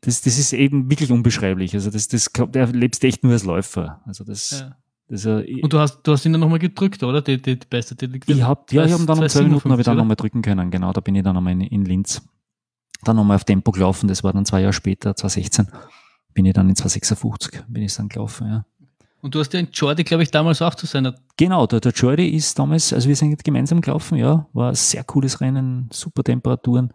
[0.01, 1.73] das, das ist eben wirklich unbeschreiblich.
[1.73, 4.01] Also das, das, da lebst echt nur als Läufer.
[4.05, 4.77] Also das, ja.
[5.07, 7.23] das uh, Und du hast, du hast ihn dann nochmal gedrückt, oder?
[7.23, 9.81] Die, die, die beste die, Ich hab, ja, ich habe dann um zwei Minuten habe
[9.81, 10.69] ich dann nochmal drücken können.
[10.69, 12.21] Genau, da bin ich dann nochmal in, in Linz.
[13.03, 14.07] Dann nochmal auf Tempo gelaufen.
[14.07, 15.67] Das war dann zwei Jahre später, 2016.
[16.35, 18.65] Bin ich dann in 256, bin ich dann gelaufen, ja.
[19.21, 21.15] Und du hast ja in Jordi, glaube ich, damals auch zu seiner.
[21.37, 25.03] Genau, der, der Jordi ist damals, also wir sind gemeinsam gelaufen, ja, war ein sehr
[25.03, 26.93] cooles Rennen, super Temperaturen.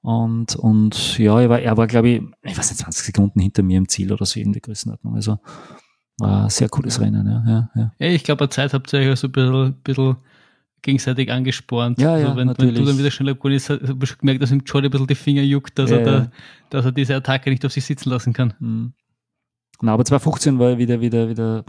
[0.00, 3.62] Und, und ja, er war, er war, glaube ich, ich weiß nicht, 20 Sekunden hinter
[3.62, 5.16] mir im Ziel oder so in der Größenordnung.
[5.16, 5.38] Also
[6.18, 7.70] war ein sehr cooles Rennen, ja.
[7.74, 8.08] ja, ja.
[8.08, 10.16] ich glaube, eine Zeit habt ihr euch so ein bisschen, bisschen
[10.82, 12.00] gegenseitig angespornt.
[12.00, 14.42] Ja, ja, also wenn, wenn, du dann wieder schneller geworden bist, habe ich schon gemerkt,
[14.42, 16.30] dass ihm Jordi ein bisschen die Finger juckt, dass, ja, er, da,
[16.70, 18.54] dass er diese Attacke nicht auf sich sitzen lassen kann.
[18.58, 18.92] Mhm.
[19.80, 21.64] Na, aber 2015 war wieder, wieder, wieder,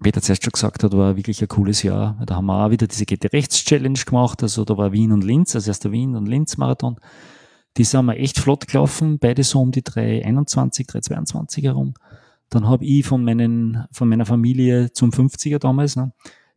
[0.00, 2.20] wie der zuerst schon gesagt hat, war wirklich ein cooles Jahr.
[2.26, 4.42] Da haben wir auch wieder diese GT-Rechts-Challenge gemacht.
[4.42, 6.96] Also da war Wien und Linz, also erst der Wien und Linz-Marathon.
[7.76, 11.94] Die sind wir echt flott gelaufen, beide so um die 321, 322 herum.
[12.48, 16.12] Dann habe ich von, meinen, von meiner Familie zum 50er damals ne,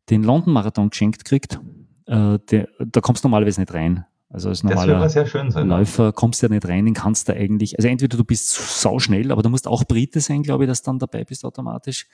[0.10, 1.60] den London-Marathon geschenkt gekriegt.
[2.08, 4.06] Äh, der, da kommst du normalerweise nicht rein.
[4.34, 7.88] Also als normaler sein, Läufer kommst du ja nicht rein, den kannst du eigentlich, also
[7.88, 8.50] entweder du bist
[8.82, 11.46] sau schnell, aber du musst auch Brite sein, glaube ich, dass du dann dabei bist
[11.46, 12.08] automatisch.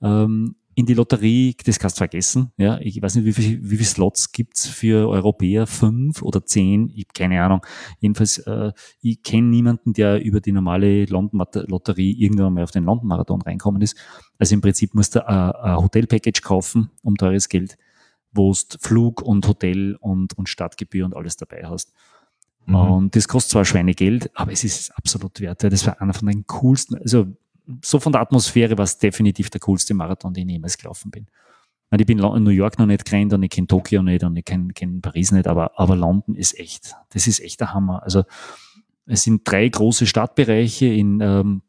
[0.00, 2.52] Ähm, in die Lotterie, das kannst du vergessen.
[2.56, 5.66] Ja, ich weiß nicht, wie viel, wie viele Slots gibt's für Europäer?
[5.66, 6.90] Fünf oder zehn?
[6.90, 7.60] Ich habe keine Ahnung.
[8.00, 13.42] Jedenfalls, äh, ich kenne niemanden, der über die normale London-Lotterie irgendwann mal auf den London-Marathon
[13.42, 13.96] reinkommen ist.
[14.38, 17.76] Also im Prinzip musst du ein, ein Hotelpackage kaufen um teures Geld
[18.34, 21.92] wo du Flug und Hotel und, und Stadtgebühr und alles dabei hast.
[22.66, 22.74] Mhm.
[22.74, 25.62] Und das kostet zwar Schweinegeld, aber es ist absolut wert.
[25.64, 27.26] Das war einer von den coolsten, also
[27.82, 31.26] so von der Atmosphäre war es definitiv der coolste Marathon, den ich jemals gelaufen bin.
[31.96, 34.44] Ich bin in New York noch nicht gerannt und ich kenne Tokio nicht und ich
[34.44, 38.02] kenne kenn Paris nicht, aber, aber London ist echt, das ist echt der Hammer.
[38.02, 38.24] Also
[39.06, 41.62] es sind drei große Stadtbereiche in ähm,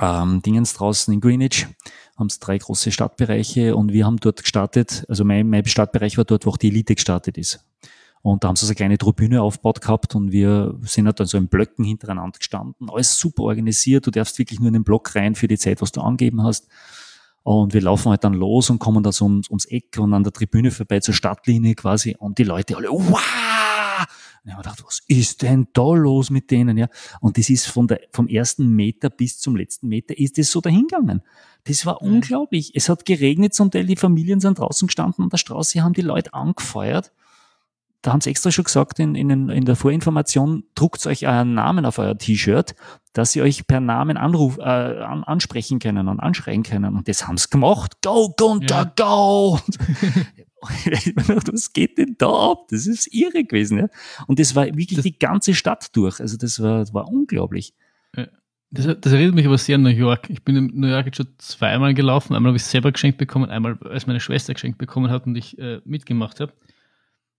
[0.00, 1.66] ähm, Dingens draußen in Greenwich
[2.16, 6.24] haben es drei große Stadtbereiche und wir haben dort gestartet, also mein, mein Stadtbereich war
[6.24, 7.64] dort, wo auch die Elite gestartet ist.
[8.22, 11.26] Und da haben sie so eine kleine Tribüne aufgebaut gehabt und wir sind halt dann
[11.26, 12.90] so in Blöcken hintereinander gestanden.
[12.90, 14.06] Alles super organisiert.
[14.06, 16.68] Du darfst wirklich nur in den Block rein für die Zeit, was du angeben hast.
[17.42, 20.22] Und wir laufen halt dann los und kommen da so ums, ums Eck und an
[20.22, 23.79] der Tribüne vorbei zur Stadtlinie quasi und die Leute alle, wow!
[24.42, 26.78] Und ich habe gedacht, was ist denn da los mit denen?
[26.78, 26.88] Ja?
[27.20, 30.60] Und das ist von der, vom ersten Meter bis zum letzten Meter ist das so
[30.60, 31.22] dahingegangen.
[31.64, 32.14] Das war mhm.
[32.14, 32.72] unglaublich.
[32.74, 36.02] Es hat geregnet zum Teil, die Familien sind draußen gestanden an der Straße, haben die
[36.02, 37.12] Leute angefeuert
[38.02, 41.84] da haben sie extra schon gesagt in, in, in der Vorinformation, druckt euch euren Namen
[41.84, 42.74] auf euer T-Shirt,
[43.12, 46.96] dass sie euch per Namen anruf, äh, an, ansprechen können und anschreien können.
[46.96, 47.98] Und das haben sie gemacht.
[48.02, 49.04] Go, Gunther, ja.
[49.04, 49.58] go!
[51.52, 52.66] Was geht denn da ab?
[52.70, 53.78] Das ist irre gewesen.
[53.78, 53.88] Ja?
[54.26, 56.20] Und das war wirklich das, die ganze Stadt durch.
[56.20, 57.74] Also das war, das war unglaublich.
[58.72, 60.30] Das, das, erinnert mich aber sehr an New York.
[60.30, 62.34] Ich bin in New York jetzt schon zweimal gelaufen.
[62.34, 65.34] Einmal habe ich es selber geschenkt bekommen, einmal als meine Schwester geschenkt bekommen hat und
[65.34, 66.52] ich äh, mitgemacht habe.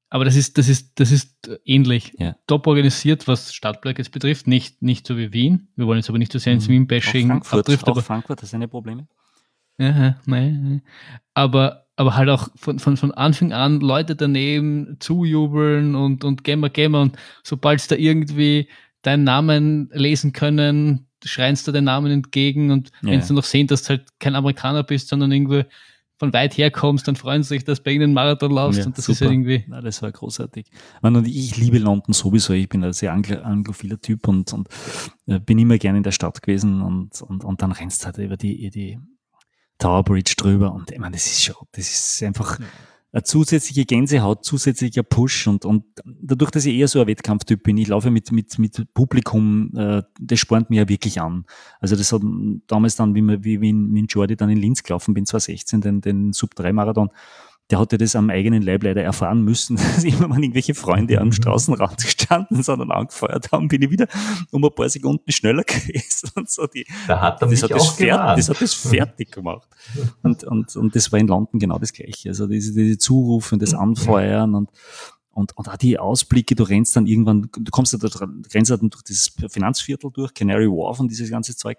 [0.09, 2.11] Aber das ist, das ist, das ist ähnlich.
[2.17, 2.35] Ja.
[2.47, 4.45] Top organisiert, was Stadtwerk jetzt betrifft.
[4.45, 5.69] Nicht, nicht so wie Wien.
[5.77, 6.73] Wir wollen jetzt aber nicht so sehr ins mhm.
[6.73, 9.07] Wien-Bashing Frankfurt, aber Frankfurt hat seine Probleme.
[9.81, 10.83] Ja, nein.
[11.33, 16.69] Aber, aber halt auch von, von, von Anfang an Leute daneben zujubeln und, und Gamer,
[16.69, 18.67] Gamer und sobald sie da irgendwie
[19.01, 23.11] deinen Namen lesen können, schreinst du den Namen entgegen und ja.
[23.11, 25.65] wenn sie noch sehen, dass du halt kein Amerikaner bist, sondern irgendwie
[26.21, 28.85] von weit her kommst, dann freuen sie sich, dass du bei ihnen Marathon laufst ja,
[28.85, 29.13] und das super.
[29.13, 29.65] ist ja irgendwie.
[29.67, 30.67] Na, das war großartig.
[31.01, 32.53] und ich liebe London sowieso.
[32.53, 34.69] Ich bin ein sehr anglo anglophiler Typ und, und
[35.25, 38.19] äh, bin immer gerne in der Stadt gewesen und, und, und dann rennst du halt
[38.19, 38.99] über die, die
[39.81, 42.59] Tower Bridge drüber und ich meine, das ist schon, das ist einfach.
[43.13, 47.75] Eine zusätzliche Gänsehaut, zusätzlicher Push und, und dadurch, dass ich eher so ein Wettkampftyp bin,
[47.75, 51.43] ich laufe mit, mit, mit Publikum, äh, das spornt mir ja wirklich an.
[51.81, 52.21] Also das hat
[52.67, 55.81] damals dann, wie, wir, wie, wie in, in Jordi dann in Linz gelaufen bin, 2016,
[55.81, 57.09] den, den Sub-3-Marathon,
[57.71, 61.27] der hatte das am eigenen Leib leider erfahren müssen, dass immer mal irgendwelche Freunde am
[61.27, 61.31] mhm.
[61.31, 64.07] Straßenrand gestanden sind und angefeuert haben, bin ich wieder
[64.51, 66.67] um ein paar Sekunden schneller gewesen und so.
[66.67, 69.67] Die, da hat er das, hat das, fertig, das hat das fertig gemacht.
[70.21, 72.29] Und, und, und das war in London genau das Gleiche.
[72.29, 74.69] Also diese, diese Zurufe und das Anfeuern und,
[75.31, 78.09] und, und auch die Ausblicke, du rennst dann irgendwann, du kommst da, du
[78.53, 81.77] rennst dann durch dieses Finanzviertel durch, Canary Wharf und dieses ganze Zeug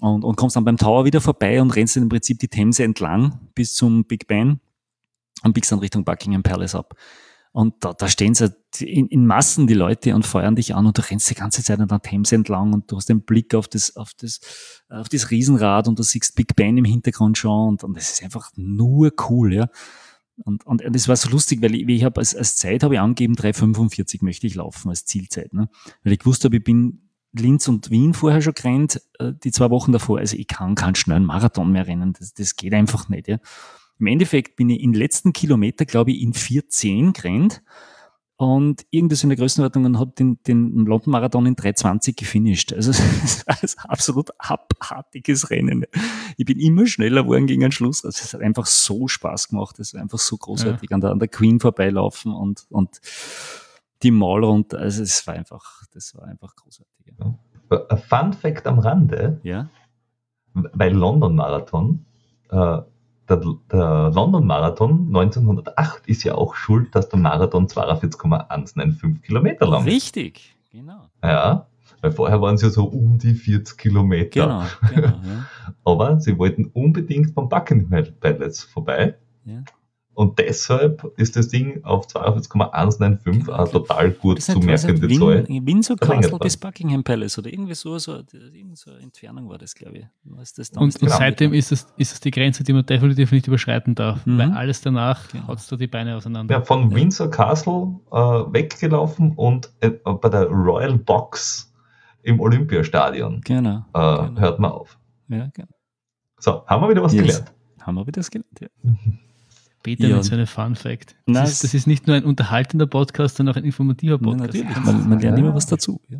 [0.00, 2.84] und, und kommst dann beim Tower wieder vorbei und rennst dann im Prinzip die Themse
[2.84, 4.60] entlang bis zum Big Ben
[5.42, 6.94] und biegst dann Richtung Buckingham Palace ab.
[7.52, 10.98] Und da, da stehen sie in, in, Massen die Leute und feuern dich an und
[10.98, 13.68] du rennst die ganze Zeit an der Thames entlang und du hast den Blick auf
[13.68, 14.40] das, auf das,
[14.88, 18.22] auf das Riesenrad und du siehst Big Ben im Hintergrund schon und, und das ist
[18.22, 19.68] einfach nur cool, ja.
[20.44, 22.94] Und, und, und das war so lustig, weil ich, ich habe als, als Zeit habe
[22.94, 25.68] ich angegeben, 3,45 möchte ich laufen als Zielzeit, ne?
[26.04, 29.92] Weil ich wusste, ich bin Linz und Wien vorher schon gerannt, äh, die zwei Wochen
[29.92, 30.18] davor.
[30.18, 32.12] Also ich kann keinen schnellen Marathon mehr rennen.
[32.18, 33.38] Das, das geht einfach nicht, ja.
[33.98, 37.62] Im Endeffekt bin ich in den letzten Kilometer, glaube ich, in 4,10 gerannt
[38.36, 42.72] und irgendwas in der Größenordnung und habe den, den London Marathon in 3,20 gefinisht.
[42.72, 45.84] Also es war ein absolut abartiges Rennen.
[46.36, 48.04] Ich bin immer schneller geworden gegen den Schluss.
[48.04, 49.80] Also es hat einfach so Spaß gemacht.
[49.80, 50.94] Es war einfach so großartig ja.
[50.94, 53.00] an, der, an der Queen vorbeilaufen und, und
[54.04, 54.78] die Mall runter.
[54.78, 57.14] Also es war einfach, das war einfach großartig.
[57.18, 59.40] Ein Fun Fact am Rande.
[59.42, 59.68] Ja.
[60.54, 62.06] Bei London Marathon,
[62.50, 62.78] äh,
[63.28, 69.86] der, der London Marathon 1908 ist ja auch schuld, dass der Marathon 42,195 Kilometer lang
[69.86, 69.92] ist.
[69.92, 71.02] Richtig, genau.
[71.22, 71.66] Ja,
[72.00, 74.40] weil vorher waren es ja so um die 40 Kilometer.
[74.40, 74.64] Genau,
[74.94, 75.44] genau ja.
[75.84, 79.16] Aber sie wollten unbedingt beim Buckingham Palace vorbei.
[79.44, 79.62] Ja.
[80.18, 83.56] Und deshalb ist das Ding auf 42,195 genau.
[83.56, 85.46] eine total gut zu merkende Zahl.
[85.48, 89.76] Windsor Castle bis Buckingham Palace oder irgendwie so, so, irgend so eine Entfernung war das,
[89.76, 90.06] glaube ich.
[90.56, 93.94] Das und, und seitdem ist es, ist es die Grenze, die man definitiv nicht überschreiten
[93.94, 94.38] darf, mhm.
[94.38, 95.46] weil alles danach genau.
[95.46, 96.52] haut da die Beine auseinander.
[96.52, 101.72] Ja, von Windsor Castle äh, weggelaufen und äh, bei der Royal Box
[102.24, 104.40] im Olympiastadion genau, äh, genau.
[104.40, 104.98] hört man auf.
[105.28, 105.68] Ja, genau.
[106.40, 107.22] So, haben wir wieder was yes.
[107.22, 107.52] gelernt?
[107.82, 108.66] Haben wir wieder was gelernt, ja.
[109.88, 110.16] Peter ja.
[110.16, 111.16] mit so einem Fun Fact.
[111.26, 114.54] Das, ist, das ist nicht nur ein unterhaltender Podcast, sondern auch ein informativer Podcast.
[114.54, 114.84] Ja, natürlich.
[114.84, 116.02] Man, man lernt immer was dazu.
[116.08, 116.18] Ja,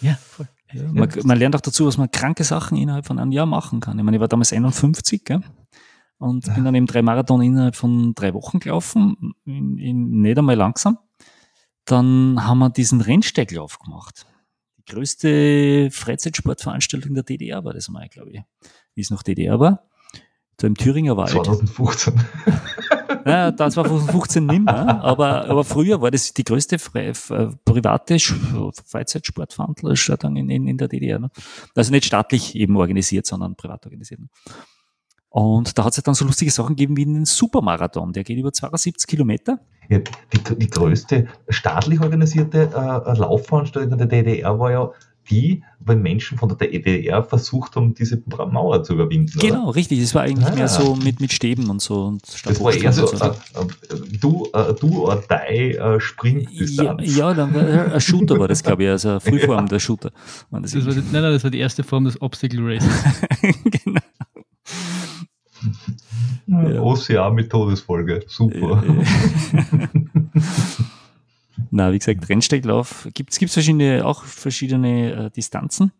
[0.00, 0.48] ja voll.
[0.72, 3.78] Ja, man, man, lernt auch dazu, was man kranke Sachen innerhalb von einem Jahr machen
[3.78, 3.96] kann.
[3.98, 5.42] Ich meine, ich war damals 51 gell?
[6.18, 10.56] und bin dann eben drei Marathon innerhalb von drei Wochen gelaufen, in, in, nicht einmal
[10.56, 10.98] langsam.
[11.84, 14.26] Dann haben wir diesen Rennsteiglauf gemacht.
[14.78, 18.40] Die größte Freizeitsportveranstaltung der DDR war das mal, glaube ich,
[18.96, 19.84] wie es noch DDR war.
[20.56, 21.30] Da im Thüringer Wald.
[21.30, 22.14] 2015.
[23.26, 27.12] Ja, das war 2015 nimmer, aber, aber früher war das die größte frei,
[27.64, 28.18] private
[28.86, 31.18] Freizeitsportveranstaltung in, in, in der DDR.
[31.18, 31.30] Ne?
[31.74, 34.20] Also nicht staatlich eben organisiert, sondern privat organisiert.
[34.20, 34.28] Ne?
[35.34, 38.52] Und da hat es dann so lustige Sachen gegeben wie einen Supermarathon, der geht über
[38.52, 39.58] 72 Kilometer.
[39.88, 44.92] Ja, die, die größte staatlich organisierte äh, Laufveranstaltung der DDR war ja
[45.30, 49.38] die, wenn Menschen von der DDR versucht haben, diese Mauer zu überwinden.
[49.38, 49.76] Genau, oder?
[49.76, 50.00] richtig.
[50.00, 50.54] Es war eigentlich ah.
[50.54, 52.04] mehr so mit, mit Stäben und so.
[52.04, 53.16] Und das war eher so, so.
[53.16, 57.16] Äh, äh, du, äh, du or die äh, Sprintdistanz.
[57.16, 59.68] Ja, ja dann war, ein Shooter war das, glaube ich, also eine Frühform ja.
[59.68, 60.10] der Shooter.
[60.50, 62.90] Das, das war die, nein, nein, das war die erste Form des Obstacle Races.
[63.84, 64.00] genau.
[66.46, 66.82] Ja.
[66.82, 68.20] Ocean mit Todesfolge.
[68.26, 68.82] Super.
[71.76, 75.90] Na, wie gesagt, Rennsteiglauf gibt es verschiedene, auch verschiedene äh, Distanzen.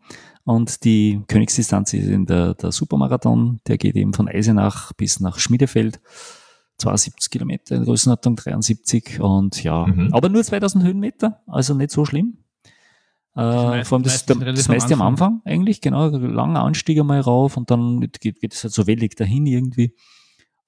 [0.45, 5.37] Und die Königsdistanz ist in der, der Supermarathon, der geht eben von Eisenach bis nach
[5.37, 5.99] Schmiedefeld.
[6.77, 10.13] 72 Kilometer in Größenordnung 73 und ja, mhm.
[10.13, 12.37] aber nur 2000 Höhenmeter, also nicht so schlimm.
[13.33, 17.57] Äh, vor allem das, das, das meiste am Anfang eigentlich, genau, langer Anstieg einmal rauf
[17.57, 19.93] und dann geht, geht es halt so wellig dahin irgendwie.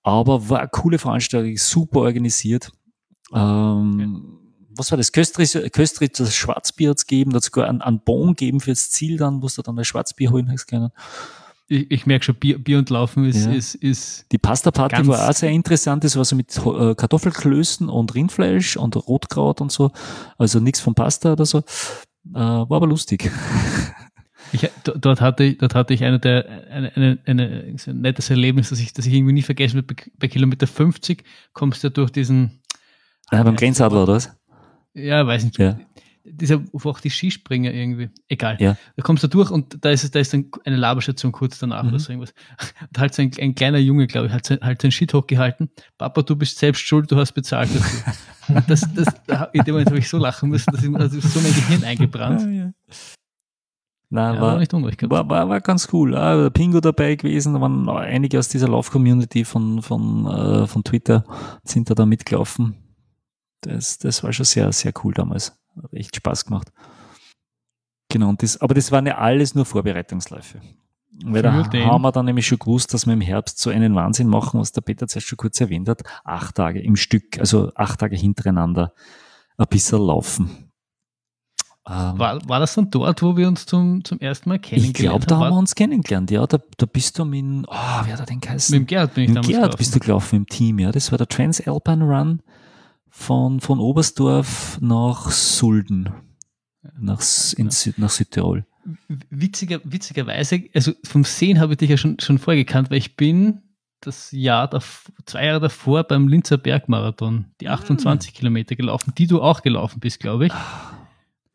[0.04, 2.72] Aber war eine coole Veranstaltung, super organisiert.
[3.34, 4.47] Ähm, ja.
[4.78, 5.12] Was war das?
[5.12, 9.42] Köstritz, Köstritz das Schwarzbier hat's gegeben, da sogar einen, einen Bon geben fürs Ziel dann,
[9.42, 10.90] wo du dann das Schwarzbier holen hast können.
[11.70, 13.52] Ich, ich merke schon, Bier, Bier und Laufen ist, ja.
[13.52, 14.26] ist, ist.
[14.32, 16.04] Die Pasta-Party war auch sehr interessant.
[16.04, 19.92] Das war so mit äh, Kartoffelklößen und Rindfleisch und Rotkraut und so.
[20.38, 21.60] Also nichts von Pasta oder so.
[21.60, 23.30] Äh, war aber lustig.
[24.52, 28.70] Ich, dort, hatte, ich, dort hatte ich eine, der, eine, eine, eine, ein nettes Erlebnis,
[28.70, 29.94] das ich, das ich irgendwie nie vergessen werde.
[30.18, 31.24] Bei, Kilometer 50
[31.54, 32.62] kommst du durch diesen.
[33.30, 34.32] Ah, beim Grenzadler, oder was?
[34.98, 35.60] Ja, weiß nicht.
[35.60, 35.78] Ja.
[36.30, 38.10] Dieser, wo auch die Skispringer irgendwie.
[38.28, 38.58] Egal.
[38.60, 38.76] Ja.
[38.98, 41.90] Da kommst du durch und da ist, da ist dann eine Laberstation kurz danach mhm.
[41.90, 42.34] oder so irgendwas.
[42.92, 45.70] Da hat so ein, ein kleiner Junge, glaube ich, hat, halt seinen Shit hochgehalten.
[45.98, 48.14] Papa, du bist selbst schuld, du hast bezahlt dafür.
[48.66, 49.08] Das, das,
[49.52, 52.44] in dem Moment habe ich so lachen müssen, dass ich, also so mein Gehirn eingebrannt.
[52.44, 52.72] Ja, ja.
[54.10, 54.62] Nein, ja, war,
[55.10, 56.16] war, war, war ganz cool.
[56.16, 61.26] Ah, Pingo dabei gewesen, da waren einige aus dieser Lauf-Community von, von, äh, von Twitter,
[61.64, 62.87] sind da, da mitgelaufen.
[63.62, 65.58] Das, das war schon sehr, sehr cool damals.
[65.82, 66.72] Hat echt Spaß gemacht.
[68.10, 70.62] Genau, und das, aber das waren ja alles nur Vorbereitungsläufe.
[71.24, 74.28] Weil da haben wir dann nämlich schon gewusst, dass wir im Herbst so einen Wahnsinn
[74.28, 76.04] machen, was der Peter zuerst schon kurz erwähnt hat.
[76.24, 78.94] Acht Tage im Stück, also acht Tage hintereinander
[79.58, 80.72] ein bisschen laufen.
[81.90, 85.04] Ähm, war, war das dann dort, wo wir uns zum, zum ersten Mal kennengelernt haben?
[85.04, 86.46] Ich glaube, da haben wir uns kennengelernt, ja.
[86.46, 88.74] Da, da bist du mit, oh, wer hat den geheißen?
[88.74, 89.78] Mit dem Gerd bin ich mit damals Gerd gelaufen.
[89.78, 90.92] bist du gelaufen im Team, ja.
[90.92, 92.42] Das war der Transalpine Run
[93.18, 96.10] von, von Oberstdorf nach Sulden,
[97.00, 97.22] nach,
[97.58, 98.66] in, nach Südtirol
[99.08, 103.62] witziger, witzigerweise, also vom Sehen habe ich dich ja schon, schon vorgekannt, weil ich bin
[104.00, 104.70] das Jahr,
[105.26, 108.36] zwei Jahre davor beim Linzer Bergmarathon die 28 mm.
[108.36, 110.54] Kilometer gelaufen, die du auch gelaufen bist, glaube ich.
[110.54, 110.94] Ah.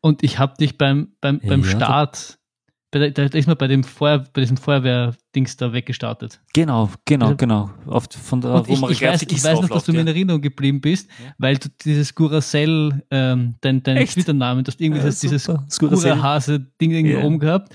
[0.01, 2.37] Und ich habe dich beim, beim, beim ja, Start
[2.99, 6.39] da, da ist man bei dem Feuer, bei diesem Feuerwehr-Dings da weggestartet.
[6.53, 7.69] Genau, genau, also, genau.
[7.87, 10.41] Oft von der, und ich, ich, weiß, ich weiß noch, dass du mir in Erinnerung
[10.41, 11.33] geblieben bist, ja.
[11.37, 16.91] weil du dieses Guracell, ähm, dein, dein Twitter-Namen, du hast irgendwie ja, das, dieses Gurahase-Ding
[16.91, 17.23] irgendwie ja.
[17.23, 17.73] oben gehabt.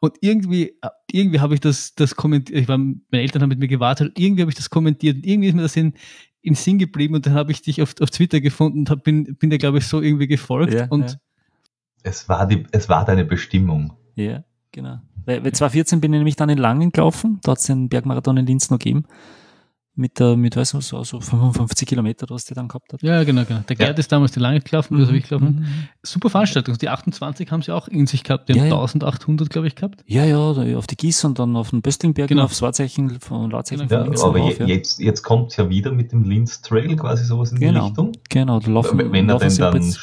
[0.00, 0.78] Und irgendwie,
[1.10, 4.42] irgendwie habe ich das, das kommentiert, ich war, meine Eltern haben mit mir gewartet, irgendwie
[4.42, 5.94] habe ich das kommentiert und irgendwie ist mir das in,
[6.40, 9.36] in Sinn geblieben und dann habe ich dich auf, auf Twitter gefunden und hab, bin,
[9.36, 10.74] bin dir, glaube ich, so irgendwie gefolgt.
[10.74, 11.18] Ja, und
[12.02, 13.96] Es, war die, es war deine Bestimmung.
[14.16, 14.44] Ja.
[14.72, 14.98] Genau.
[15.24, 18.36] Weil, weil 2014 bin ich nämlich dann in Langen gelaufen, da hat es den Bergmarathon
[18.38, 19.04] in Linz noch gegeben.
[19.94, 23.02] Mit, der, mit weiß nicht, so, so 55 Kilometer, was der dann gehabt hat.
[23.02, 23.60] Ja, genau, genau.
[23.68, 24.00] Der Gerd ja.
[24.00, 25.56] ist damals die Lange gelaufen, das habe ich gelaufen.
[25.56, 25.88] Mhm.
[26.02, 26.78] Super Veranstaltung.
[26.78, 28.48] Die 28 haben sie auch in sich gehabt.
[28.48, 28.76] Die ja, haben ja.
[28.76, 30.02] 1800, glaube ich, gehabt.
[30.06, 32.44] Ja, ja, auf die Gieß und dann auf den Böstlingberg genau.
[32.44, 33.86] aufs Wahrzeichen von Lautzeichen.
[33.86, 34.10] Genau.
[34.10, 37.52] Ja, aber je, jetzt, jetzt kommt es ja wieder mit dem Linz Trail quasi sowas
[37.52, 37.80] in genau.
[37.80, 38.12] die Richtung.
[38.30, 39.94] Genau, da laufen, wenn er denn dann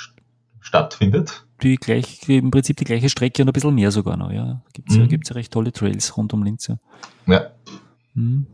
[0.59, 4.61] stattfindet die gleich, im Prinzip die gleiche Strecke und ein bisschen mehr sogar noch, ja.
[4.73, 5.01] Gibt's mhm.
[5.01, 6.67] ja, gibt's ja recht tolle Trails rund um Linz.
[6.67, 6.77] Ja.
[7.27, 7.51] ja.
[8.13, 8.47] Mhm.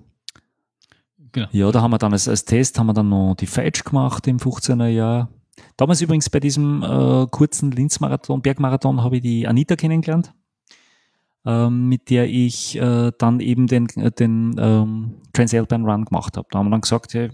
[1.32, 1.48] Genau.
[1.52, 4.26] Ja, da haben wir dann als, als Test haben wir dann noch die Feitsch gemacht
[4.28, 5.30] im 15er Jahr.
[5.78, 10.34] Damals übrigens bei diesem äh, kurzen Linz-Marathon, Bergmarathon, habe ich die Anita kennengelernt,
[11.46, 16.48] ähm, mit der ich äh, dann eben den, den ähm, Transalpine Run gemacht habe.
[16.52, 17.32] Da haben wir dann gesagt, hey,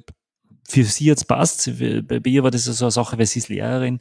[0.67, 1.69] für sie jetzt passt.
[1.77, 3.99] Bei ihr war das so eine Sache, weil sie ist Lehrerin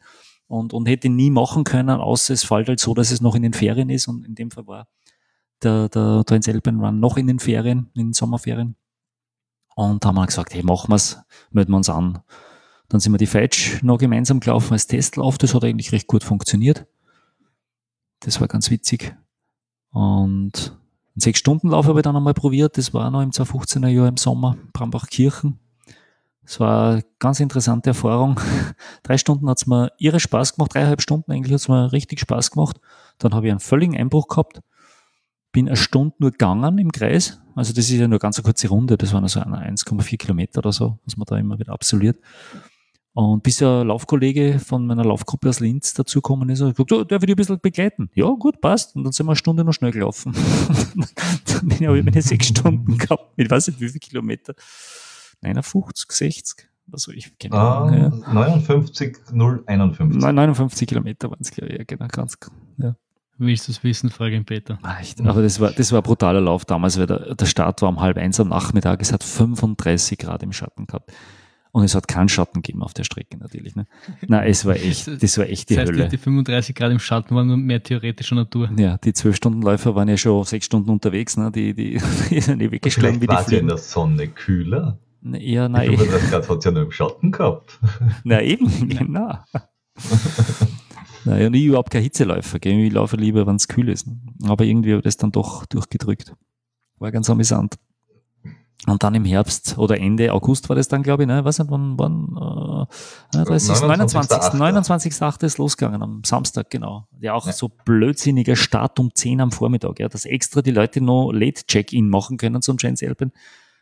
[0.50, 3.42] und, und hätte nie machen können, außer es fällt halt so, dass es noch in
[3.42, 4.88] den Ferien ist und in dem Fall war
[5.62, 8.74] der, der Transalpine Run noch in den Ferien, in den Sommerferien.
[9.76, 11.20] Und haben wir gesagt, hey, machen wir's,
[11.52, 12.18] melden wir uns an.
[12.88, 16.24] Dann sind wir die Fetch noch gemeinsam gelaufen als Testlauf, das hat eigentlich recht gut
[16.24, 16.84] funktioniert.
[18.18, 19.14] Das war ganz witzig.
[19.92, 20.76] Und
[21.14, 24.56] einen Sechs-Stunden-Lauf habe ich dann einmal probiert, das war noch im 2015er Jahr im Sommer,
[24.72, 25.60] Brambachkirchen.
[26.44, 28.40] Es war eine ganz interessante Erfahrung.
[29.02, 32.20] Drei Stunden hat es mir irre Spaß gemacht, dreieinhalb Stunden eigentlich hat es mir richtig
[32.20, 32.80] Spaß gemacht.
[33.18, 34.60] Dann habe ich einen völligen Einbruch gehabt,
[35.52, 37.40] bin eine Stunde nur gegangen im Kreis.
[37.54, 40.72] Also das ist ja nur eine ganz kurze Runde, das waren also 1,4 Kilometer oder
[40.72, 42.18] so, was man da immer wieder absolviert.
[43.12, 47.22] Und bis ein Laufkollege von meiner Laufgruppe aus Linz dazugekommen ist, hat gesagt, oh, darf
[47.22, 48.08] ich dich ein bisschen begleiten?
[48.14, 48.94] Ja, gut, passt.
[48.94, 50.32] Und dann sind wir eine Stunde noch schnell gelaufen.
[51.44, 54.54] dann ich, habe ich meine sechs Stunden gehabt, mit weiß nicht wie viel Kilometer.
[55.42, 56.68] 59, 60.
[56.92, 58.32] Also ich keine Ah, Ahnung, ja.
[58.32, 60.20] 59 051.
[60.20, 61.78] Nein, 59 Kilometer waren es, glaube ich.
[61.78, 62.36] Ja, genau, ganz,
[62.78, 62.96] ja.
[63.38, 64.78] Willst du es wissen, frage ihn Peter.
[64.82, 64.96] Ah.
[65.24, 68.00] Aber das war, das war ein brutaler Lauf damals, weil der, der Start war um
[68.00, 69.00] halb eins am Nachmittag.
[69.00, 71.10] Es hat 35 Grad im Schatten gehabt.
[71.72, 73.76] Und es hat keinen Schatten gegeben auf der Strecke natürlich.
[73.76, 73.86] Ne?
[74.26, 76.08] Nein, es war echt, das war echt die das heißt, Hölle.
[76.08, 78.68] die 35 Grad im Schatten waren nur mehr theoretischer Natur.
[78.76, 81.52] Ja, die zwölf Stunden Läufer waren ja schon sechs Stunden unterwegs, ne?
[81.52, 84.98] Die, die, die sind eh weggeschlagen Vielleicht wie die war sie in der Sonne kühler.
[85.22, 87.78] Ja, Die nein, 35 Grad hat ja nur im Schatten gehabt.
[88.24, 89.38] na eben, genau.
[91.24, 92.72] Naja, und ich überhaupt kein Hitzeläufer, gell?
[92.78, 94.06] ich laufe lieber, wenn es kühl ist.
[94.06, 94.16] ne?
[94.48, 96.34] Aber irgendwie habe ich das dann doch durchgedrückt.
[96.98, 97.74] War ganz amüsant.
[98.86, 101.44] Und dann im Herbst oder Ende August war das dann, glaube ich, ne?
[101.44, 102.86] Was nicht, wann, wann
[103.34, 104.38] äh, das ist 29.
[104.38, 105.20] 29.8..
[105.20, 105.44] 29.8.
[105.44, 107.06] ist losgegangen, am Samstag, genau.
[107.20, 107.52] Ja, auch Ja.
[107.52, 112.08] so blödsinniger Start um 10 am Vormittag, ja, dass extra die Leute noch Late Check-in
[112.08, 113.32] machen können zum Trans Alpine,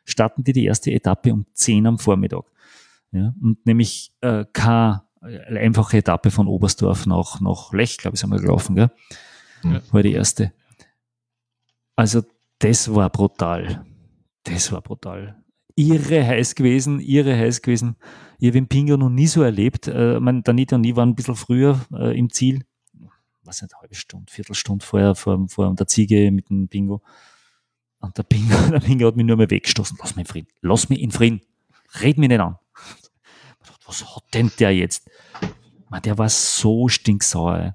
[0.08, 2.44] starten die die erste Etappe um 10 am Vormittag.
[3.12, 8.20] Ja, und nämlich äh, keine äh, einfache Etappe von Oberstdorf nach, nach Lech, glaube ich,
[8.20, 8.90] sind wir gelaufen, gell?
[9.64, 9.80] Ja.
[9.90, 10.52] War die erste.
[11.96, 12.22] Also,
[12.58, 13.84] das war brutal.
[14.44, 15.42] Das war brutal.
[15.74, 17.96] Irre heiß gewesen, irre heiß gewesen.
[18.38, 19.88] Ich habe den Pingo noch nie so erlebt.
[19.88, 22.64] Äh, mein, der Nita und ich waren ein bisschen früher äh, im Ziel.
[23.42, 27.02] Was nicht, eine halbe Stunde, Viertelstunde vorher vor, vor der Ziege mit dem Pingo.
[28.00, 29.98] Und der Pingo, der Pingo hat mich nur mal weggestoßen.
[30.00, 30.48] Lass mich in Frieden.
[30.60, 31.40] Lass mich in Frieden.
[32.00, 32.56] Red mich nicht an.
[33.86, 35.08] Was hat denn der jetzt?
[35.88, 37.74] Man, der war so stinksauer.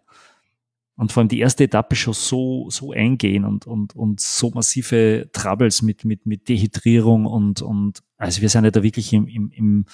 [0.95, 5.29] Und vor allem die erste Etappe schon so, so eingehen und, und, und so massive
[5.33, 9.49] Troubles mit, mit, mit Dehydrierung und, und, also wir sind ja da wirklich im, im,
[9.49, 9.85] im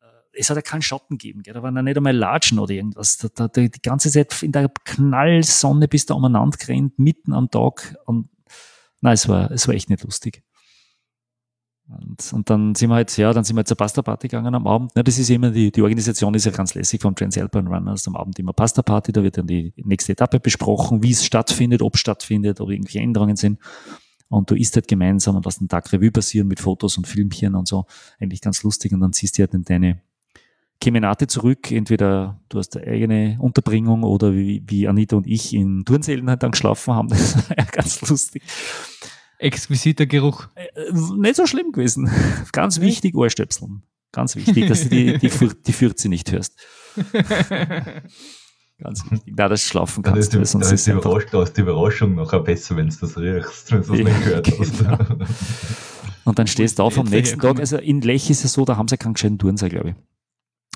[0.00, 1.52] äh, es hat ja keinen Schatten gegeben, gell?
[1.52, 3.18] da waren ja nicht einmal Latschen oder irgendwas.
[3.18, 7.94] Da, da, die ganze Zeit in der Knallsonne bist du umeinander gerannt, mitten am Tag
[8.06, 8.30] und,
[9.02, 10.42] nein, es war, es war echt nicht lustig.
[11.88, 14.94] Und, und dann sind wir halt, ja, dann sind wir zur Pasta-Party gegangen am Abend.
[14.96, 18.06] Ne, das ist immer, die, die Organisation ist ja ganz lässig vom Transalpine Runners.
[18.06, 21.94] Am Abend immer Pasta-Party, da wird dann die nächste Etappe besprochen, wie es stattfindet, ob
[21.94, 23.58] es stattfindet, ob irgendwelche Änderungen sind.
[24.28, 27.54] Und du isst halt gemeinsam und lässt den Tag Revue passieren mit Fotos und Filmchen
[27.54, 27.84] und so.
[28.18, 28.92] Eigentlich ganz lustig.
[28.92, 30.00] Und dann ziehst du halt in deine
[30.82, 31.70] Kemenate zurück.
[31.70, 36.42] Entweder du hast eine eigene Unterbringung oder wie, wie Anita und ich in Turnsälen halt
[36.42, 37.08] dann geschlafen haben.
[37.12, 38.42] Das war ja ganz lustig.
[39.38, 40.48] Exquisiter Geruch.
[40.54, 40.68] Äh,
[41.18, 42.10] nicht so schlimm gewesen.
[42.52, 43.82] Ganz wichtig, Ohrstöpseln.
[44.12, 46.54] Ganz wichtig, dass du die, die, Für- die Fürze nicht hörst.
[48.78, 49.34] Ganz wichtig.
[49.36, 51.60] Na, das schlafen kannst ist die, du, sonst ist ist die, Überraschung, da ist die
[51.60, 54.78] Überraschung nachher besser, wenn du das riechst, wenn du das Ja, nicht gehört hast.
[54.78, 54.98] genau.
[56.24, 57.58] Und dann stehst du auf am nächsten Tag.
[57.60, 59.94] Also in Lech ist es so, da haben sie keinen gescheiten Turnsaal, glaube ich.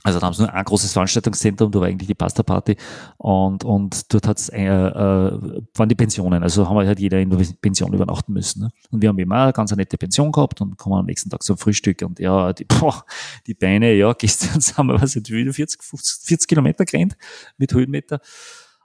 [0.07, 2.77] Also da haben sie nur ein großes Veranstaltungszentrum, da war eigentlich die Pasta-Party
[3.17, 7.29] und, und dort hat's, äh, äh, waren die Pensionen, also haben wir halt jeder in
[7.29, 8.63] der Pension übernachten müssen.
[8.63, 8.71] Ne?
[8.93, 11.59] Und wir haben immer eine ganz nette Pension gehabt und kommen am nächsten Tag zum
[11.59, 13.05] Frühstück und ja, die, boah,
[13.49, 17.17] die Beine, ja, gestern sind wir, was jetzt wieder 40, 50, 40 Kilometer gerannt
[17.59, 18.21] mit Höhenmeter.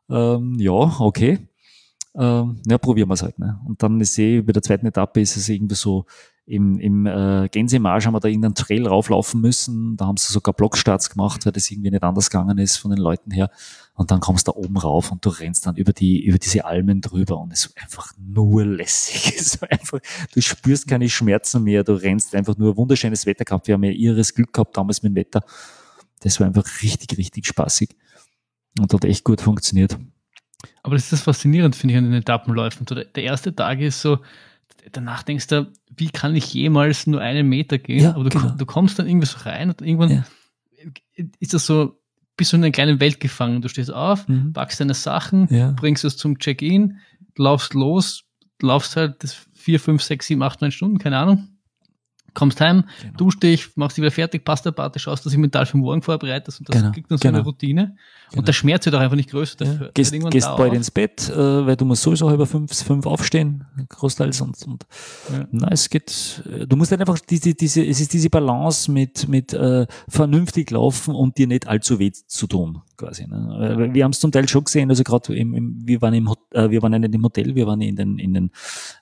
[0.09, 1.38] Ähm, ja, okay.
[2.15, 3.38] Ähm, ja, probieren wir es halt.
[3.38, 3.59] Ne?
[3.67, 6.05] Und dann ist eh, bei der zweiten Etappe ist es irgendwie so,
[6.45, 9.95] im, im äh, Gänsemarsch haben wir da irgendeinen Trail rauflaufen müssen.
[9.95, 12.99] Da haben sie sogar Blockstarts gemacht, weil das irgendwie nicht anders gegangen ist von den
[12.99, 13.49] Leuten her.
[13.93, 16.65] Und dann kommst du da oben rauf und du rennst dann über die, über diese
[16.65, 19.31] Almen drüber und es war einfach nur lässig.
[19.61, 19.99] War einfach,
[20.33, 23.67] du spürst keine Schmerzen mehr, du rennst einfach nur wunderschönes Wetter gehabt.
[23.67, 25.43] Wir haben ja irres Glück gehabt damals mit dem Wetter.
[26.21, 27.95] Das war einfach richtig, richtig spaßig.
[28.79, 29.97] Und hat echt gut funktioniert.
[30.83, 32.85] Aber das ist das Faszinierende, finde ich, an den Etappenläufen.
[32.85, 34.19] Der erste Tag ist so,
[34.91, 38.03] danach denkst du, wie kann ich jemals nur einen Meter gehen?
[38.03, 38.55] Ja, Aber du, genau.
[38.55, 40.23] du kommst dann irgendwie so rein und irgendwann Ja.
[41.39, 41.99] ist das so,
[42.38, 43.61] bist du in einer kleinen Welt gefangen.
[43.61, 44.53] Du stehst auf, Mhm.
[44.53, 45.71] packst deine Sachen, Ja.
[45.71, 46.97] bringst es zum Check-in,
[47.38, 48.23] laufst los,
[48.61, 51.49] laufst halt das vier, fünf, sechs, sieben, acht, neun Stunden, keine Ahnung.
[52.34, 53.13] Kommst heim, Genau.
[53.17, 55.77] duschst dich, machst dich wieder fertig, passt der Party, schaust, dass du dich mental für
[55.77, 57.49] morgen vorbereitest und das Genau, kriegt dann so eine genau.
[57.49, 57.95] Routine.
[58.29, 58.39] Genau.
[58.39, 59.65] Und der Schmerz wird auch einfach nicht größer.
[59.65, 59.89] Ja.
[59.93, 60.73] Gehst, gehst bald auf.
[60.77, 64.39] ins Bett, äh, weil du musst sowieso halb fünf, fünf aufstehen, großteils.
[64.41, 64.86] Und, und
[65.32, 65.45] Ja.
[65.51, 69.28] na, es geht, äh, du musst halt einfach diese, diese, es ist diese Balance mit,
[69.28, 73.28] mit äh, vernünftig laufen und dir nicht allzu weh zu tun, quasi.
[73.28, 73.89] Ne?
[73.93, 77.01] Wir haben es zum Teil schon gesehen, also gerade wir waren im, äh, wir waren
[77.01, 78.51] nicht im Hotel, wir waren in den, in den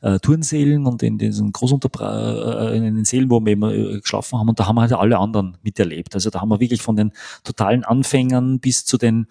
[0.01, 4.39] äh, Turnsälen und in diesen Großunterbra äh, in den Sälen, wo wir immer äh, geschlafen
[4.39, 6.15] haben und da haben wir halt alle anderen miterlebt.
[6.15, 7.11] Also da haben wir wirklich von den
[7.43, 9.27] totalen Anfängern bis zu den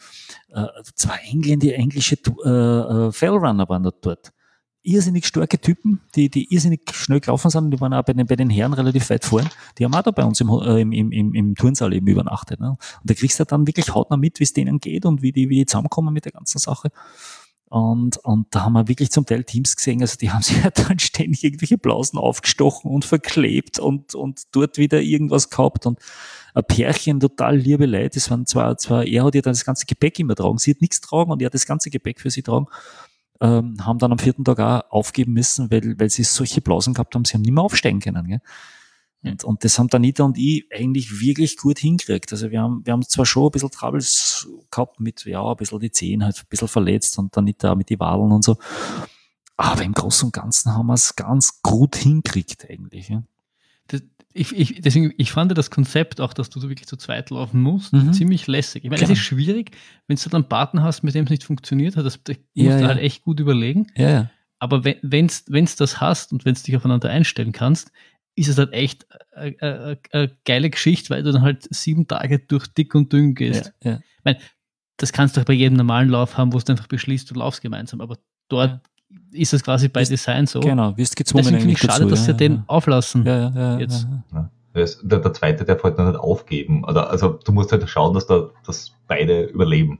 [0.52, 4.32] äh, zwei Engländer, englische äh, äh, Fellrunner waren dort.
[4.88, 7.70] Irrsinnig starke Typen, die, die irrsinnig schnell gelaufen sind.
[7.70, 9.48] Die waren auch bei den, bei den Herren relativ weit vorn.
[9.78, 12.60] Die haben auch da bei uns im, äh, im, im, im Turnsaal eben übernachtet.
[12.60, 12.70] Ne?
[12.70, 15.48] Und da kriegst du dann wirklich hautnah mit, wie es denen geht und wie die,
[15.48, 16.90] wie die zusammenkommen mit der ganzen Sache.
[17.70, 20.70] Und, und da haben wir wirklich zum Teil Teams gesehen, also die haben sich ja
[20.70, 25.98] dann ständig irgendwelche Blausen aufgestochen und verklebt und, und dort wieder irgendwas gehabt und
[26.54, 29.84] ein Pärchen, total liebe Leute, das waren zwar, zwar, er hat ja dann das ganze
[29.84, 32.42] Gepäck immer tragen, sie hat nichts tragen und er hat das ganze Gepäck für sie
[32.42, 32.68] tragen,
[33.40, 37.14] ähm, haben dann am vierten Tag auch aufgeben müssen, weil, weil sie solche Blasen gehabt
[37.14, 38.26] haben, sie haben nicht mehr aufsteigen können.
[38.26, 38.40] Gell?
[39.22, 42.32] Und, und das haben Anita und ich eigentlich wirklich gut hingekriegt.
[42.32, 45.80] Also wir haben, wir haben zwar schon ein bisschen Troubles gehabt mit, ja, ein bisschen
[45.80, 48.56] die Zehen halt ein bisschen verletzt und Anita mit die Wadeln und so.
[49.56, 53.08] Aber im Großen und Ganzen haben wir es ganz gut hingekriegt eigentlich.
[53.08, 53.24] Ja.
[54.38, 57.92] Ich, ich, deswegen, ich fand das Konzept auch, dass du wirklich zu zweit laufen musst,
[57.92, 58.12] mhm.
[58.12, 58.84] ziemlich lässig.
[58.84, 59.72] Ich meine, es ist schwierig,
[60.06, 62.64] wenn du dann einen Partner hast, mit dem es nicht funktioniert hat, das, das ja,
[62.64, 62.88] musst du ja.
[62.88, 63.88] halt echt gut überlegen.
[63.96, 67.90] Ja, Aber wenn du das hast und wenn du dich aufeinander einstellen kannst,
[68.36, 69.98] ist es halt echt eine
[70.44, 73.72] geile Geschichte, weil du dann halt sieben Tage durch dick und dünn gehst.
[73.82, 74.38] Ich meine,
[74.98, 77.62] das kannst du auch bei jedem normalen Lauf haben, wo du einfach beschließt, du laufst
[77.62, 78.80] gemeinsam, aber dort.
[79.32, 80.60] Ist es quasi bei Design so.
[80.60, 81.44] Genau, wirst gezwungen.
[81.44, 83.24] Deswegen finde ich schade, dazu, dass sie den auflassen.
[83.24, 84.06] Ja, ja, jetzt.
[84.74, 86.84] Der, der, zweite darf halt noch nicht aufgeben.
[86.84, 89.98] Oder, also du musst halt schauen, dass, da, dass beide überleben.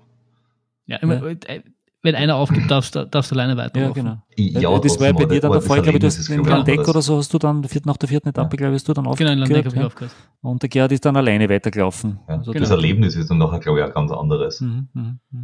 [0.86, 1.62] Ja, immer, äh,
[2.02, 4.06] wenn einer aufgibt, darfst du, darfst du alleine weiterlaufen.
[4.06, 4.60] Ja, genau.
[4.60, 6.86] Ja, das war ja bei dir dann der Fall, glaube ich, du hast in Landeck
[6.86, 8.56] oder so hast du dann nach der vierten Etappe, ja.
[8.56, 9.34] glaube ich, hast du dann aufgehört.
[9.34, 10.14] Genau, in Landeck habe ich aufgehört.
[10.40, 12.20] Und der Gerhard ist dann alleine weitergelaufen.
[12.28, 14.60] Ja, also das Erlebnis ist dann nachher, glaube ich, auch ganz anderes.
[14.60, 15.40] Mhm, mh, mh.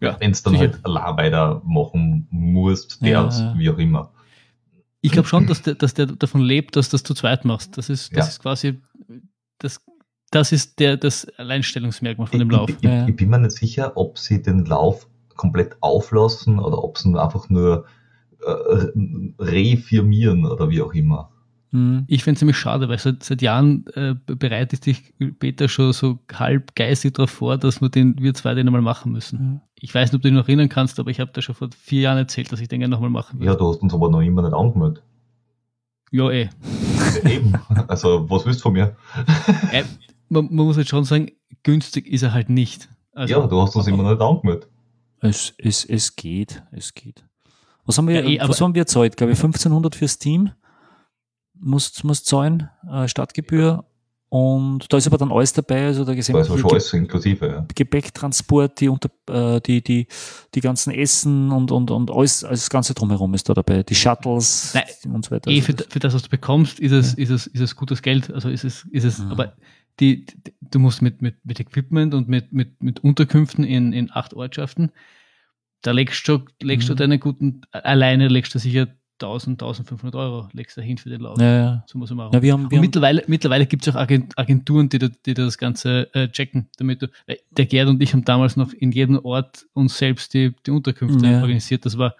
[0.00, 0.72] Ja, Wenn du dann sicher.
[0.72, 4.12] halt allein weitermachen musst, darfst, ja, wie auch immer.
[5.00, 7.78] Ich glaube schon, dass der, dass der davon lebt, dass du das zu zweit machst.
[7.78, 8.80] Das ist, das ist quasi
[9.58, 9.80] das
[10.30, 12.68] das ist der, das Alleinstellungsmerkmal von dem Lauf.
[12.68, 15.06] Ich, ich, ich, bin mir nicht sicher, ob sie den Lauf
[15.36, 17.86] komplett auflassen oder ob sie einfach nur
[18.44, 18.52] äh,
[19.38, 21.30] refirmieren oder wie auch immer.
[21.70, 22.04] Hm.
[22.08, 26.18] Ich finde es ziemlich schade, weil seit, seit Jahren äh, bereitet sich Peter schon so
[26.32, 29.60] halb geistig darauf vor, dass wir, den, wir zwei den einmal machen müssen.
[29.78, 31.68] Ich weiß nicht, ob du dich noch erinnern kannst, aber ich habe da schon vor
[31.78, 33.46] vier Jahren erzählt, dass ich den gerne nochmal machen will.
[33.46, 35.02] Ja, du hast uns aber noch immer nicht angemeldet.
[36.10, 36.48] Ja, eh.
[37.24, 37.54] Eben.
[37.88, 38.96] Also, was willst du von mir?
[39.72, 39.84] äh,
[40.28, 41.30] man, man, muss jetzt schon sagen,
[41.62, 42.88] günstig ist er halt nicht.
[43.12, 44.68] Also, ja, du hast uns immer nicht angemeldet.
[45.20, 47.24] Es, es, es geht, es geht.
[47.84, 49.16] Was haben wir, ja, eh, was haben wir zahlt?
[49.16, 50.50] Glaube ich 1500 fürs Team
[51.58, 53.84] muss, muss zahlen, äh, Stadtgebühr.
[54.36, 56.34] Und da ist aber dann alles dabei, also da gesehen.
[56.34, 57.66] Da ist schon alles inklusive, ja.
[57.74, 60.08] Gepäcktransport, die, unter, äh, die, die,
[60.54, 63.82] die ganzen Essen und, und, und alles, alles das Ganze drumherum ist da dabei.
[63.82, 65.50] Die Shuttles Nein, und so weiter.
[65.50, 67.22] Eh, also für, für das, was du bekommst, ist es, ja.
[67.22, 68.30] ist es, ist es gutes Geld.
[68.30, 69.30] Also ist es, ist es, ja.
[69.30, 69.54] aber
[70.00, 74.10] die, die, du musst mit, mit, mit Equipment und mit, mit, mit Unterkünften in, in
[74.12, 74.92] acht Ortschaften,
[75.80, 76.92] da legst du, legst mhm.
[76.92, 78.88] du deine guten, alleine legst du sicher
[79.22, 81.40] 1000, 1500 Euro legst du hin für den Lauf.
[81.40, 81.84] Ja, ja.
[81.86, 82.34] So muss man machen.
[82.34, 86.12] Ja, wir haben, wir und mittlerweile, mittlerweile gibt es auch Agenturen, die, die das Ganze
[86.14, 87.08] äh, checken, damit du,
[87.50, 91.26] der Gerd und ich haben damals noch in jedem Ort uns selbst die, die Unterkünfte
[91.26, 91.40] ja.
[91.40, 91.86] organisiert.
[91.86, 92.14] Das war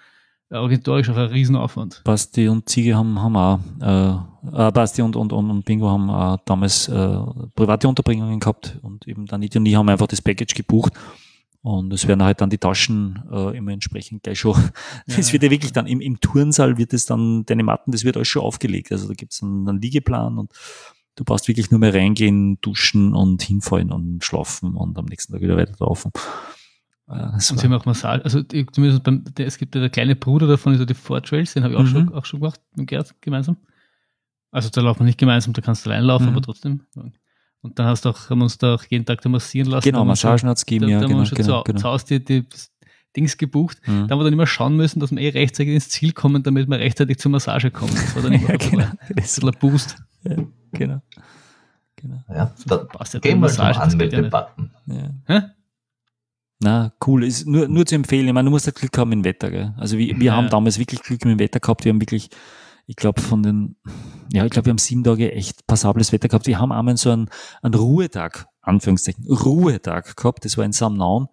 [0.50, 2.02] agentorisch auch ein Riesenaufwand.
[2.04, 6.08] Basti und Ziege haben, haben auch, äh, äh, Basti und, und, und, und Bingo haben
[6.08, 7.18] auch damals äh,
[7.54, 10.92] private Unterbringungen gehabt und eben dann die und ich haben einfach das Package gebucht.
[11.66, 14.54] Und es werden halt dann die Taschen äh, immer entsprechend gleich schon.
[15.08, 18.04] Es ja, wird ja wirklich dann im, im Turnsaal wird es dann, deine Matten, das
[18.04, 18.92] wird alles schon aufgelegt.
[18.92, 20.52] Also da gibt es einen, einen Liegeplan und
[21.16, 25.42] du brauchst wirklich nur mehr reingehen, duschen und hinfallen und schlafen und am nächsten Tag
[25.42, 26.12] wieder weiter laufen.
[27.08, 30.14] Ja, und sie haben auch Massage, also zumindest beim, der, es gibt ja der kleine
[30.14, 31.88] Bruder davon, ist ja die Fortrails, den habe ich auch, mhm.
[31.88, 33.56] schon, auch schon gemacht mit Gerd gemeinsam.
[34.52, 36.32] Also da laufen wir nicht gemeinsam, da kannst du allein laufen, mhm.
[36.32, 36.82] aber trotzdem.
[37.62, 39.84] Und dann hast du auch, haben wir uns da auch jeden Tag da massieren lassen.
[39.84, 41.00] Genau, Massagen hat es gegeben, ja.
[41.00, 41.80] Da, genau, haben wir schon genau, zu, genau.
[41.80, 42.46] zu Hause die, die
[43.16, 43.78] Dings gebucht.
[43.86, 44.06] Mhm.
[44.06, 46.68] Da haben wir dann immer schauen müssen, dass wir eh rechtzeitig ins Ziel kommen, damit
[46.68, 47.92] wir rechtzeitig zur Massage kommen.
[47.94, 48.84] Das war dann immer ja, genau.
[48.84, 49.96] ein, bisschen, ein Boost.
[50.22, 50.36] Ja,
[50.72, 51.02] genau.
[51.96, 52.24] genau.
[52.28, 54.70] Ja, da passt ja gehen wir zum Anmeldebutton.
[54.86, 55.10] Ja.
[55.26, 55.42] Hä?
[56.60, 57.24] Na, cool.
[57.24, 58.26] Ist nur, nur zu empfehlen.
[58.26, 59.74] Ich meine, du musst ja Glück haben im Wetter, gell?
[59.76, 60.36] Also wir, wir ja.
[60.36, 61.84] haben damals wirklich Glück mit dem Wetter gehabt.
[61.84, 62.30] Wir haben wirklich,
[62.86, 63.76] ich glaube, von den,
[64.32, 66.46] ja, ich glaube, wir haben sieben Tage echt passables Wetter gehabt.
[66.46, 67.28] Wir haben einmal so einen,
[67.62, 70.44] einen Ruhetag, Anführungszeichen, Ruhetag gehabt.
[70.44, 71.28] Das war in Samnaun.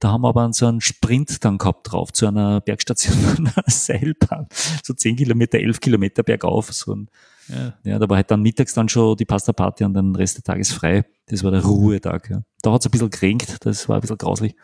[0.00, 4.48] Da haben wir aber so einen Sprint dann gehabt drauf, zu einer Bergstation, einer Seilbahn.
[4.82, 6.72] So zehn Kilometer, elf Kilometer bergauf.
[6.72, 7.10] So ein,
[7.48, 7.74] ja.
[7.84, 10.72] ja, da war halt dann mittags dann schon die Pasta-Party und den Rest des Tages
[10.72, 11.04] frei.
[11.26, 12.30] Das war der Ruhetag.
[12.30, 12.42] Ja.
[12.62, 14.56] Da hat es ein bisschen gekränkt, das war ein bisschen grauslich.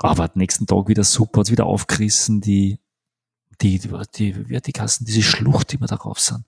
[0.00, 2.78] Aber am nächsten Tag wieder super, hat wieder aufgerissen, die,
[3.60, 6.44] die, die, die, wie die Kassen, diese Schlucht, die wir da rauf sind.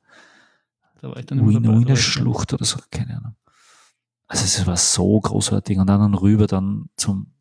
[1.00, 3.36] Da war ich dann Wiener, Wiener Schlucht oder so, keine Ahnung.
[4.26, 7.32] Also es war so großartig und dann rüber dann zum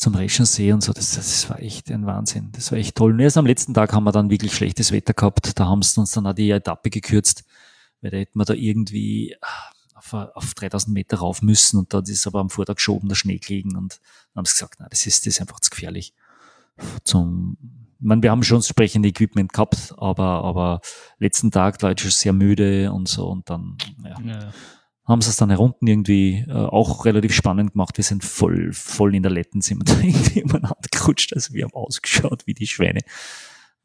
[0.00, 0.92] zum Reschensee und so.
[0.92, 2.50] Das, das war echt ein Wahnsinn.
[2.52, 3.12] Das war echt toll.
[3.12, 5.58] Und erst am letzten Tag haben wir dann wirklich schlechtes Wetter gehabt.
[5.60, 7.44] Da haben sie uns dann auch die Etappe gekürzt,
[8.00, 9.36] weil da hätten wir da irgendwie
[9.94, 13.38] auf, auf 3000 Meter rauf müssen und da ist aber am Vortag geschoben der Schnee
[13.38, 14.00] gelegen und
[14.32, 16.14] dann haben sie gesagt, na, das ist, das ist einfach zu gefährlich.
[17.04, 17.56] Zum,
[17.98, 20.80] ich meine, wir haben schon das sprechende Equipment gehabt, aber, aber
[21.18, 24.16] letzten Tag war ich schon sehr müde und so und dann, ja.
[24.24, 24.52] ja
[25.10, 27.96] haben sie es dann herunten irgendwie äh, auch relativ spannend gemacht.
[27.96, 30.44] Wir sind voll, voll in der Letten, sind wir da irgendwie
[30.92, 31.32] gerutscht.
[31.34, 33.00] Also wir haben ausgeschaut wie die Schweine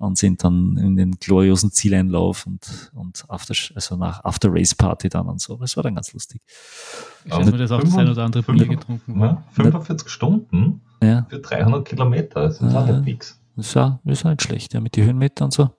[0.06, 5.10] und sind dann in den gloriosen Zieleinlauf und, und after, also nach After Race Party
[5.10, 5.57] dann und so.
[5.57, 6.41] Das war dann ganz lustig.
[7.26, 9.19] Ich mir das auch das ein oder andere Bier getrunken.
[9.19, 11.26] Ja, 45 Stunden ja.
[11.30, 12.41] für 300 Kilometer.
[12.41, 13.40] Das ist ja, auch nicht fix.
[13.56, 15.69] Das ist, auch, das ist auch nicht schlecht, ja, mit den Höhenmetern und so.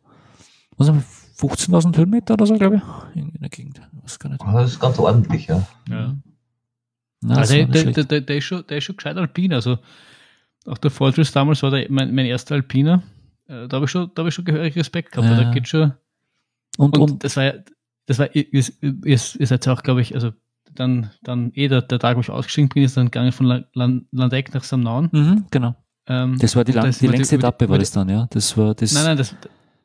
[0.77, 3.81] Was haben wir 15.000 Höhenmeter oder so, glaube ich, in der Gegend.
[4.03, 4.43] Das, gar nicht.
[4.43, 5.67] das ist ganz ordentlich, ja.
[5.89, 6.15] ja.
[7.21, 9.53] Na, also der, der, der, der, ist schon, der ist schon gescheit alpin.
[9.53, 9.79] Also
[10.67, 13.03] auch der Fortress damals war der, mein, mein erster Alpiner.
[13.49, 15.29] Äh, da habe ich, schon, ich schon gehörig Respekt gehabt.
[15.29, 15.45] Ja.
[15.45, 15.93] Da geht schon.
[16.79, 17.55] Und, und, und, das war ja,
[18.07, 20.33] das war, ihr, seid ja auch, glaube ich, also
[20.75, 24.55] dann, dann eh der, der Tag, wo ich ausgestiegen bin, ist dann gegangen von Landeck
[24.55, 25.09] nach Samnaun.
[25.13, 25.75] Mhm, genau.
[26.07, 28.29] Ähm, das war die, lang, die längste Etappe, war das dann, ja?
[28.31, 28.93] Das war das.
[28.93, 29.35] Nein, nein, das,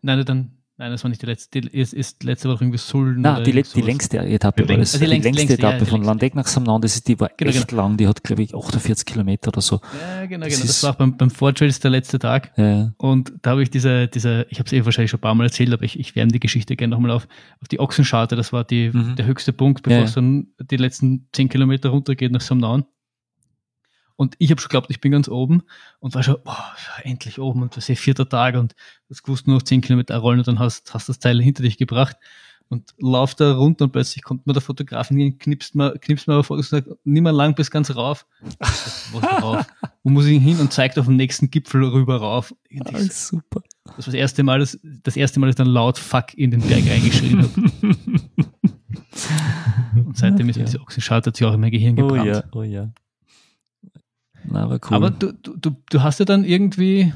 [0.02, 1.62] nein, dann, Nein, das war nicht die letzte.
[1.62, 3.22] Die ist, ist letzte Woche irgendwie Sulden.
[3.22, 4.94] Nein, die, die längste Etappe war das.
[4.94, 7.30] Also die, längste, die längste Etappe ja, von Landeck nach Samnan, das ist, die war
[7.38, 7.84] genau, echt genau.
[7.84, 7.98] lang.
[7.98, 9.80] Die hat, glaube ich, 48 Kilometer oder so.
[10.00, 10.66] Ja, genau, das genau.
[10.66, 12.52] Das war beim, beim Vortrails der letzte Tag.
[12.58, 12.94] Ja.
[12.98, 15.46] Und da habe ich diese, diese, ich habe es eh wahrscheinlich schon ein paar Mal
[15.46, 17.28] erzählt, aber ich, ich wärme die Geschichte gerne nochmal auf,
[17.62, 18.36] auf die Ochsenscharte.
[18.36, 19.16] Das war die, mhm.
[19.16, 20.06] der höchste Punkt, bevor ja.
[20.06, 22.86] es dann die letzten 10 Kilometer runtergeht nach Samnan.
[24.22, 25.64] Und ich habe schon geglaubt, ich bin ganz oben
[26.00, 28.76] und war schon, boah, endlich oben und das ist vierter Tag und
[29.10, 31.80] das gewusst nur noch zehn Kilometer rollen und dann hast, hast das Teil hinter dich
[31.80, 32.18] gebracht
[32.70, 36.36] und lauf da runter und plötzlich kommt mir der Fotograf hin, knipst mir, knipst mir
[36.36, 38.28] aber vor und sagt, nimm mal lang bis ganz rauf.
[38.60, 39.12] Was
[39.42, 39.66] rauf?
[40.04, 42.54] Wo muss ich hin und zeigt auf den nächsten Gipfel rüber rauf.
[42.80, 43.64] Ah, super.
[43.86, 46.52] Das war das erste Mal, das, das erste Mal, dass ich dann laut Fuck in
[46.52, 47.96] den Berg reingeschrien habe.
[50.06, 50.66] und seitdem ist ja.
[50.66, 52.22] diese Ochsenschalt hat sich auch in mein Gehirn gebrannt.
[52.22, 52.94] Oh ja, oh ja.
[54.52, 54.98] Na, aber cool.
[54.98, 57.14] Aber du, du, du hast ja dann irgendwie,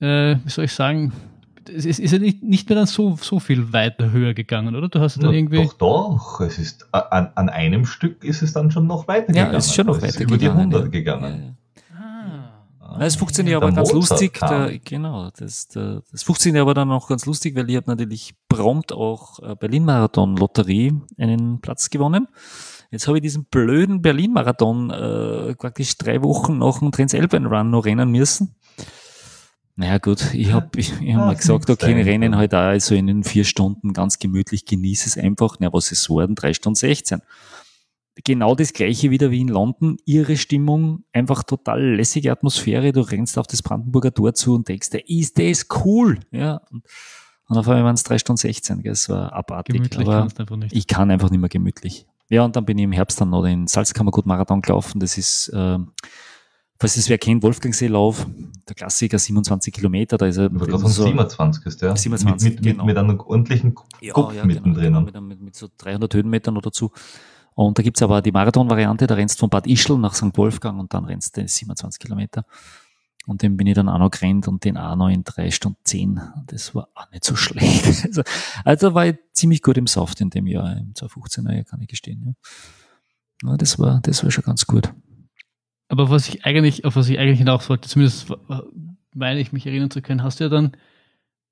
[0.00, 1.12] äh, wie soll ich sagen,
[1.68, 4.88] es ist, ist ja nicht, nicht mehr dann so, so viel weiter höher gegangen, oder?
[4.88, 5.64] Du hast dann Na, irgendwie.
[5.64, 6.40] Doch, doch.
[6.40, 9.52] Es ist, an, an einem Stück ist es dann schon noch weiter gegangen.
[9.52, 10.28] Ja, es ist schon noch weiter gegangen.
[10.28, 10.88] Über die 100 ja.
[10.88, 11.56] gegangen.
[11.98, 12.98] Ah.
[13.00, 17.08] Es funktioniert aber ganz Mozart lustig, der, genau, das, der, das funktioniert aber dann auch
[17.08, 22.28] ganz lustig, weil ich habe natürlich prompt auch äh, Berlin-Marathon-Lotterie einen Platz gewonnen.
[22.96, 27.84] Jetzt habe ich diesen blöden Berlin-Marathon äh, praktisch drei Wochen nach dem Transalpine Run noch
[27.84, 28.54] rennen müssen.
[29.74, 32.94] Naja gut, ich habe ich, ich hab mal gesagt, okay, wir rennen halt auch so
[32.94, 35.56] in den vier Stunden ganz gemütlich, genieße es einfach.
[35.58, 36.36] Na, was ist worden?
[36.36, 37.20] Drei Stunden 16.
[38.24, 39.98] Genau das gleiche wieder wie in London.
[40.06, 42.92] Ihre Stimmung, einfach total lässige Atmosphäre.
[42.92, 46.20] Du rennst auf das Brandenburger Tor zu und denkst, der ist das cool.
[46.30, 46.62] Ja.
[46.70, 46.82] Und,
[47.48, 48.80] und auf einmal waren es drei Stunden 16.
[48.80, 48.92] Gell?
[48.92, 49.74] Das war abartig.
[49.74, 50.28] Gemütlich aber
[50.70, 52.06] ich kann einfach nicht mehr gemütlich.
[52.28, 54.98] Ja, und dann bin ich im Herbst dann noch den Salzkammergut-Marathon gelaufen.
[54.98, 55.78] Das ist, äh,
[56.78, 58.26] falls es wer kennt, Wolfgangseelauf,
[58.68, 60.18] der Klassiker, 27 Kilometer.
[60.18, 60.50] Da ist er.
[60.50, 61.96] Von so 27 ist der.
[61.96, 62.84] 27, mit, mit, genau.
[62.84, 64.92] mit, mit einem ordentlichen Guck ja, ja, mittendrin.
[64.92, 66.90] Genau, mit, mit, mit, so 300 Höhenmetern oder dazu.
[67.54, 70.36] Und da gibt's aber die Marathon-Variante, da rennst du von Bad Ischl nach St.
[70.36, 72.44] Wolfgang und dann rennst du 27 Kilometer.
[73.26, 75.78] Und den bin ich dann auch noch gerannt und den auch noch in drei Stunden
[75.82, 76.20] zehn.
[76.46, 77.86] Das war auch nicht so schlecht.
[78.06, 78.22] Also,
[78.64, 81.88] also war ich ziemlich gut im Soft in dem Jahr, im 2015er Jahr, kann ich
[81.88, 82.36] gestehen.
[83.42, 83.50] Ja.
[83.50, 83.56] ja.
[83.56, 84.92] das war, das war schon ganz gut.
[85.88, 88.32] Aber was ich eigentlich, auf was ich eigentlich hinaus wollte, zumindest
[89.14, 90.72] meine ich mich erinnern zu können, hast du ja dann,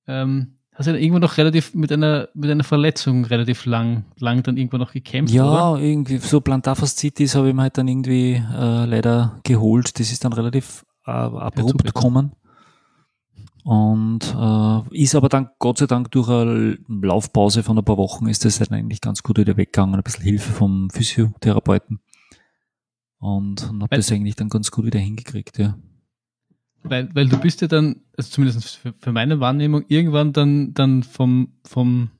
[0.06, 4.42] ähm, hast du ja irgendwo noch relativ mit einer, mit einer Verletzung relativ lang, lang
[4.44, 5.82] dann irgendwo noch gekämpft, Ja, oder?
[5.82, 9.98] irgendwie so Plantarfaszitis habe ich mir halt dann irgendwie äh, leider geholt.
[9.98, 12.32] Das ist dann relativ abrupt kommen.
[13.64, 18.28] Und äh, ist aber dann Gott sei Dank durch eine Laufpause von ein paar Wochen
[18.28, 19.94] ist das dann eigentlich ganz gut wieder weggegangen.
[19.94, 22.00] Ein bisschen Hilfe vom Physiotherapeuten.
[23.18, 25.78] Und, und habe das eigentlich dann ganz gut wieder hingekriegt, ja.
[26.82, 31.02] Weil, weil du bist ja dann, also zumindest für, für meine Wahrnehmung, irgendwann dann, dann
[31.02, 32.10] vom, vom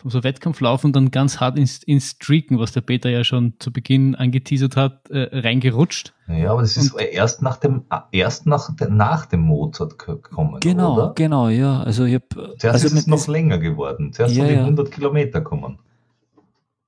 [0.00, 3.70] vom so Wettkampflaufen dann ganz hart ins, ins Streaken, was der Peter ja schon zu
[3.70, 6.14] Beginn angeteasert hat, äh, reingerutscht.
[6.26, 10.58] Ja, aber das ist und, erst nach dem erst nach, nach dem Mozart gekommen.
[10.60, 11.12] Genau, oder?
[11.14, 11.82] genau, ja.
[11.82, 14.12] Also ich hab, Zuerst also ist es noch länger geworden.
[14.14, 15.78] Zuerst ja, sind die 100 Kilometer kommen.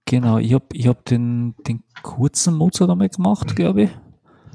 [0.07, 3.91] Genau, ich habe ich hab den, den kurzen Mozart einmal gemacht, glaube ich.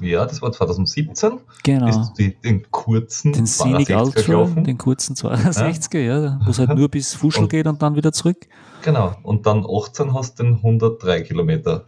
[0.00, 1.40] Ja, das war 2017.
[1.64, 1.88] Genau.
[1.88, 4.64] Ist die, den kurzen den Scenic Ultra, gelaufen.
[4.64, 7.96] den kurzen 62er, ja, ja wo es halt nur bis Fuschel und, geht und dann
[7.96, 8.46] wieder zurück.
[8.82, 9.16] Genau.
[9.22, 11.86] Und dann 18 hast du den 103 Kilometer.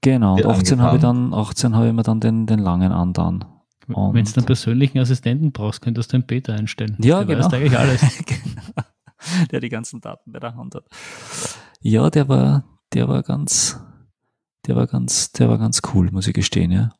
[0.00, 0.34] Genau.
[0.34, 3.44] Und 18 habe ich dann, 18 habe ich mir dann den, den langen andan.
[3.88, 6.96] Wenn du einen persönlichen Assistenten brauchst, könntest du einen Peter einstellen.
[7.00, 7.48] Ja, der genau.
[7.48, 8.02] Eigentlich alles.
[8.26, 8.86] genau.
[9.50, 10.84] Der die ganzen Daten bei der Hand hat.
[11.80, 13.80] Ja, der war, der war ganz,
[14.66, 16.90] der war ganz, der war ganz cool, muss ich gestehen, ja.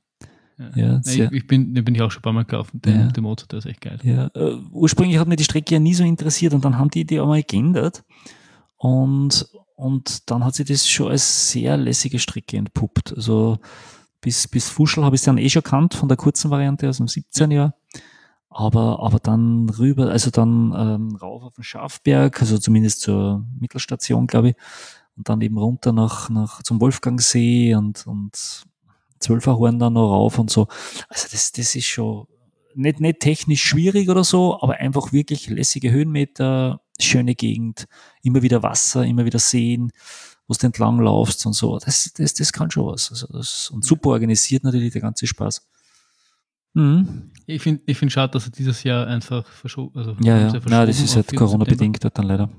[0.58, 0.70] Ja.
[0.76, 2.80] Ja, ich, ich bin, den bin ich auch schon ein paar Mal gelaufen.
[2.82, 3.06] Den, Ja.
[3.08, 3.98] den Motor, der ist echt geil.
[4.02, 7.04] Ja, äh, ursprünglich hat mir die Strecke ja nie so interessiert und dann haben die
[7.04, 8.04] die einmal geändert
[8.76, 13.12] und, und dann hat sich das schon als sehr lässige Strecke entpuppt.
[13.14, 13.58] Also
[14.20, 16.96] bis, bis Fuschel habe ich es dann eh schon kannt von der kurzen Variante aus
[16.96, 17.74] dem 17 Jahr.
[18.50, 24.26] Aber, aber dann rüber, also dann ähm, rauf auf den Schafberg, also zumindest zur Mittelstation,
[24.26, 24.56] glaube ich,
[25.16, 28.64] und dann eben runter nach, nach zum Wolfgangsee und, und
[29.20, 30.68] Zwölferhorn dann noch rauf und so.
[31.08, 32.26] Also das, das ist schon
[32.74, 37.86] nicht, nicht technisch schwierig oder so, aber einfach wirklich lässige Höhenmeter, schöne Gegend,
[38.22, 39.90] immer wieder Wasser, immer wieder Seen,
[40.46, 41.78] wo du entlang laufst und so.
[41.78, 43.10] Das, das, das kann schon was.
[43.10, 45.66] Also das, und super organisiert natürlich der ganze Spaß.
[46.74, 47.32] Mhm.
[47.46, 50.60] Ich finde ich find schade, dass er dieses Jahr einfach verschoben also Ja, ja.
[50.66, 51.38] Na, das ist halt 4.
[51.38, 52.50] Corona-bedingt halt dann leider.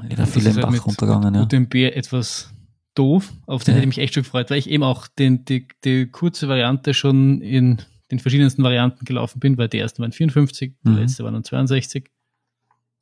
[0.00, 1.42] Leider viele im halt Bach mit- runtergegangen, ja.
[1.42, 2.50] UTMB etwas
[2.94, 3.32] doof.
[3.46, 3.76] Auf den Ja.
[3.76, 6.94] hätte ich mich echt schon gefreut, weil ich eben auch den, die, die kurze Variante
[6.94, 7.80] schon in
[8.10, 10.96] den verschiedensten Varianten gelaufen bin, weil die ersten waren 54, die Mhm.
[10.96, 12.10] letzte waren dann 62.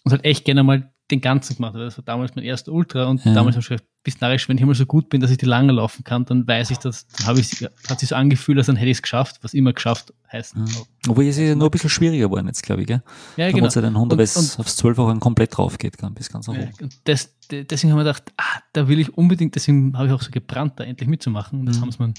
[0.04, 1.74] Und halt echt gerne mal den ganzen gemacht.
[1.74, 1.84] habe.
[1.84, 3.32] Das war damals mein erster Ultra und Ja.
[3.34, 5.46] damals habe ich gesagt, bis narrisch, wenn ich mal so gut bin, dass ich die
[5.46, 8.66] lange laufen kann, dann weiß ich das, dann habe ich hat sich so angefühlt, als
[8.68, 10.56] dann hätte ich es geschafft, was immer geschafft heißt.
[10.56, 10.66] Mhm.
[11.06, 13.02] Wobei es ist ja nur ein bisschen schwieriger geworden jetzt, glaube ich, gell?
[13.36, 13.66] Ja, Da genau.
[13.66, 16.46] es ja dann 100 Und- bis aufs 12 auch komplett drauf geht, kann, bis ganz
[16.46, 16.72] nach Ja, oben.
[16.82, 20.12] und das, de- deswegen haben wir gedacht, ah, da will ich unbedingt, deswegen habe ich
[20.12, 21.60] auch so gebrannt, da endlich mitzumachen.
[21.60, 21.82] Und das Mhm.
[21.82, 22.14] haben sie mir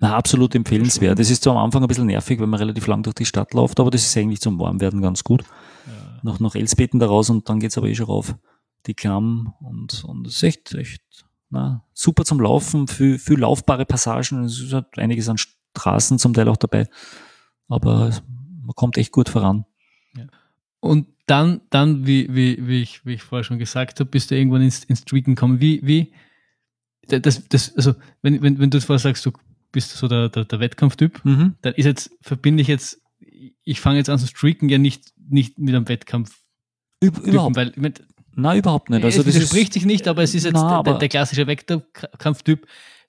[0.00, 1.18] Na, absolut empfehlenswert.
[1.18, 3.52] Das ist zwar am Anfang ein bisschen nervig, wenn man relativ lang durch die Stadt
[3.52, 5.42] läuft, aber das ist eigentlich zum Warmwerden ganz gut.
[5.42, 5.90] äh,
[6.22, 8.34] Noch nach Elsbeten da raus und dann geht's aber eh schon rauf.
[8.86, 11.02] Die Klamm und, und das ist echt, echt
[11.50, 14.44] na, super zum Laufen, viel, viel laufbare Passagen.
[14.44, 16.88] Es ist halt einiges an Straßen zum Teil auch dabei.
[17.68, 18.22] Aber es-
[18.62, 19.64] man kommt echt gut voran.
[20.80, 24.36] Und dann, dann wie, wie, wie, ich, wie ich vorher schon gesagt habe, bist du
[24.36, 25.60] irgendwann ins, ins Streaken gekommen.
[25.60, 26.12] Wie, wie,
[27.08, 29.32] das, das, also, wenn, wenn, wenn du vorher sagst, du
[29.72, 31.54] bist so der, der, der Wettkampftyp, Mhm.
[31.62, 33.00] dann ist jetzt, verbinde ich jetzt,
[33.64, 36.42] ich fange jetzt an zu streaken ja nicht, nicht mit einem Wettkampf.
[37.02, 37.94] Üb überhaupt, Weil, mein,
[38.34, 39.04] nein, überhaupt nicht.
[39.04, 42.66] Also es widerspricht sich nicht, aber es ist jetzt Na, der, der klassische Wettkampftyp,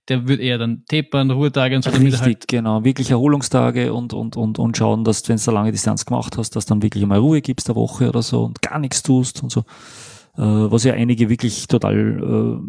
[0.08, 2.84] der wird eher dann tapern, Ruhetage und so, Richtig, halt genau.
[2.84, 6.56] Wirklich Erholungstage und, und, und, und schauen, dass wenn du eine lange Distanz gemacht hast,
[6.56, 9.52] dass dann wirklich mal Ruhe gibst der Woche oder so und gar nichts tust und
[9.52, 9.62] so.
[10.38, 12.62] Äh, was ja einige wirklich total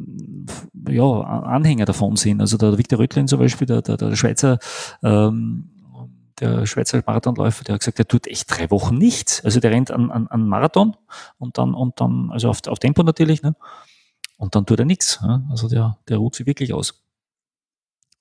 [0.86, 2.40] äh, ja, Anhänger davon sind.
[2.40, 4.58] Also der Viktor Röttlin zum Beispiel, der, der, der Schweizer
[5.02, 5.70] ähm,
[6.40, 9.44] der Schweizer Marathonläufer, der hat gesagt, der tut echt drei Wochen nichts.
[9.44, 10.96] Also der rennt an, an, an Marathon
[11.38, 13.54] und dann, und dann, also auf, auf Tempo natürlich, ne?
[14.38, 15.20] Und dann tut er nichts.
[15.22, 15.42] Ja?
[15.50, 17.02] Also der, der ruht sich wirklich aus.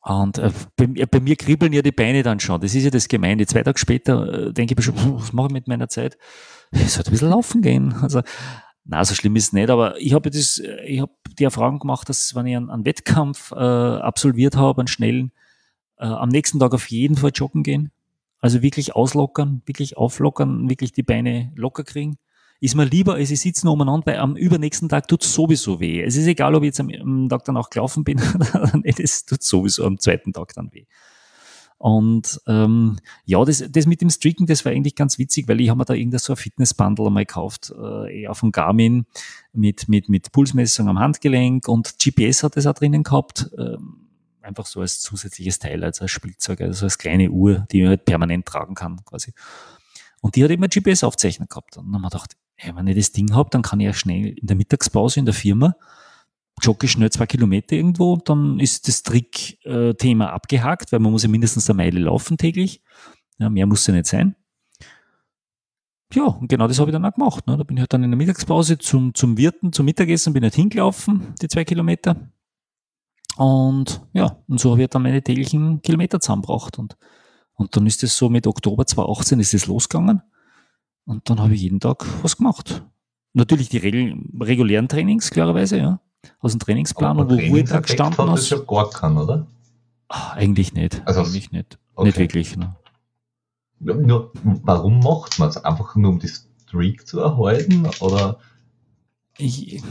[0.02, 2.60] Und äh, bei, mir- bei mir kribbeln ja die Beine dann schon.
[2.62, 3.46] Das ist ja das Gemeine.
[3.46, 6.18] Zwei Tage später äh, denke ich mir schon, was mache ich mit meiner Zeit?
[6.72, 7.94] Ich sollte ein bisschen laufen gehen.
[8.02, 8.22] Also,
[8.86, 11.80] na, so schlimm ist es nicht, aber ich habe das, äh, ich habe die Erfahrung
[11.80, 15.32] gemacht, dass wenn ich einen, einen Wettkampf äh, absolviert habe, einen schnellen,
[15.98, 17.91] äh, am nächsten Tag auf jeden Fall joggen gehen.
[18.40, 22.18] Also wirklich auslockern, wirklich auflockern, wirklich die Beine locker kriegen.
[22.61, 25.80] Ist mir lieber, als ich sitze nur umeinander, weil am übernächsten Tag tut es sowieso
[25.80, 26.02] weh.
[26.02, 28.20] Es ist egal, ob ich jetzt am, am Tag danach gelaufen bin
[28.53, 30.86] oder nicht, es tut sowieso am zweiten Tag dann weh.
[31.80, 35.70] Und ähm, ja, das, das mit dem Streaken, das war eigentlich ganz witzig, weil ich
[35.70, 39.06] habe mir da irgendein so ein Fitnessbundle einmal gekauft, äh, auf dem Garmin
[39.53, 43.49] mit, mit, mit Pulsmessung am Handgelenk und GPS hat das auch drinnen gehabt.
[43.57, 44.09] Ähm,
[44.41, 48.06] einfach so als zusätzliches Teil, also als Spielzeug, also als kleine Uhr, die man halt
[48.06, 49.34] permanent tragen kann, quasi.
[50.22, 51.78] Und die hat immer GPS-Aufzeichner gehabt.
[51.78, 53.94] Und dann haben wir gedacht, hey, wenn ich das Ding habe, dann kann ich ja
[53.94, 55.76] schnell in der Mittagspause in der Firma
[56.61, 61.70] jogge schnell zwei Kilometer irgendwo, dann ist das Trick-Thema abgehakt, weil man muss ja mindestens
[61.70, 62.82] eine Meile laufen täglich.
[63.38, 64.36] Ja, mehr muss ja nicht sein.
[66.14, 67.45] Ja, und genau das habe ich dann auch gemacht.
[67.48, 67.56] Ne?
[67.56, 70.56] Da bin ich halt dann in der Mittagspause zum, zum Wirten, zum Mittagessen, bin halt
[70.56, 72.32] hingelaufen, die zwei Kilometer.
[73.40, 76.78] Und ja, und so habe ich dann meine täglichen Kilometer zusammengebracht.
[76.78, 76.98] Und,
[77.53, 80.22] und dann ist es so mit Oktober 2018 ist es losgegangen.
[81.06, 82.84] Und dann habe ich jeden Tag was gemacht.
[83.32, 86.02] Natürlich die regel regulären Trainings, klarerweise, ja.
[86.41, 89.48] Aus dem Trainingsplan, Aber wo Ruhetag gestanden hat das ja gar keinen, oder?
[90.10, 91.02] Ah, eigentlich nicht.
[91.06, 91.80] Also- eigentlich nicht.
[91.95, 92.07] Okay.
[92.07, 92.57] Nicht wirklich.
[92.57, 92.76] Ne.
[93.80, 94.34] Nur,
[94.64, 95.56] warum macht man es?
[95.64, 97.88] Einfach nur um die Streak zu erhalten?
[98.02, 98.38] Oder
[99.40, 99.82] Ich,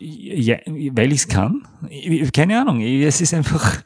[0.00, 1.66] ja, weil ich es kann.
[1.88, 2.80] Ich, keine Ahnung.
[2.80, 3.82] Es ist einfach,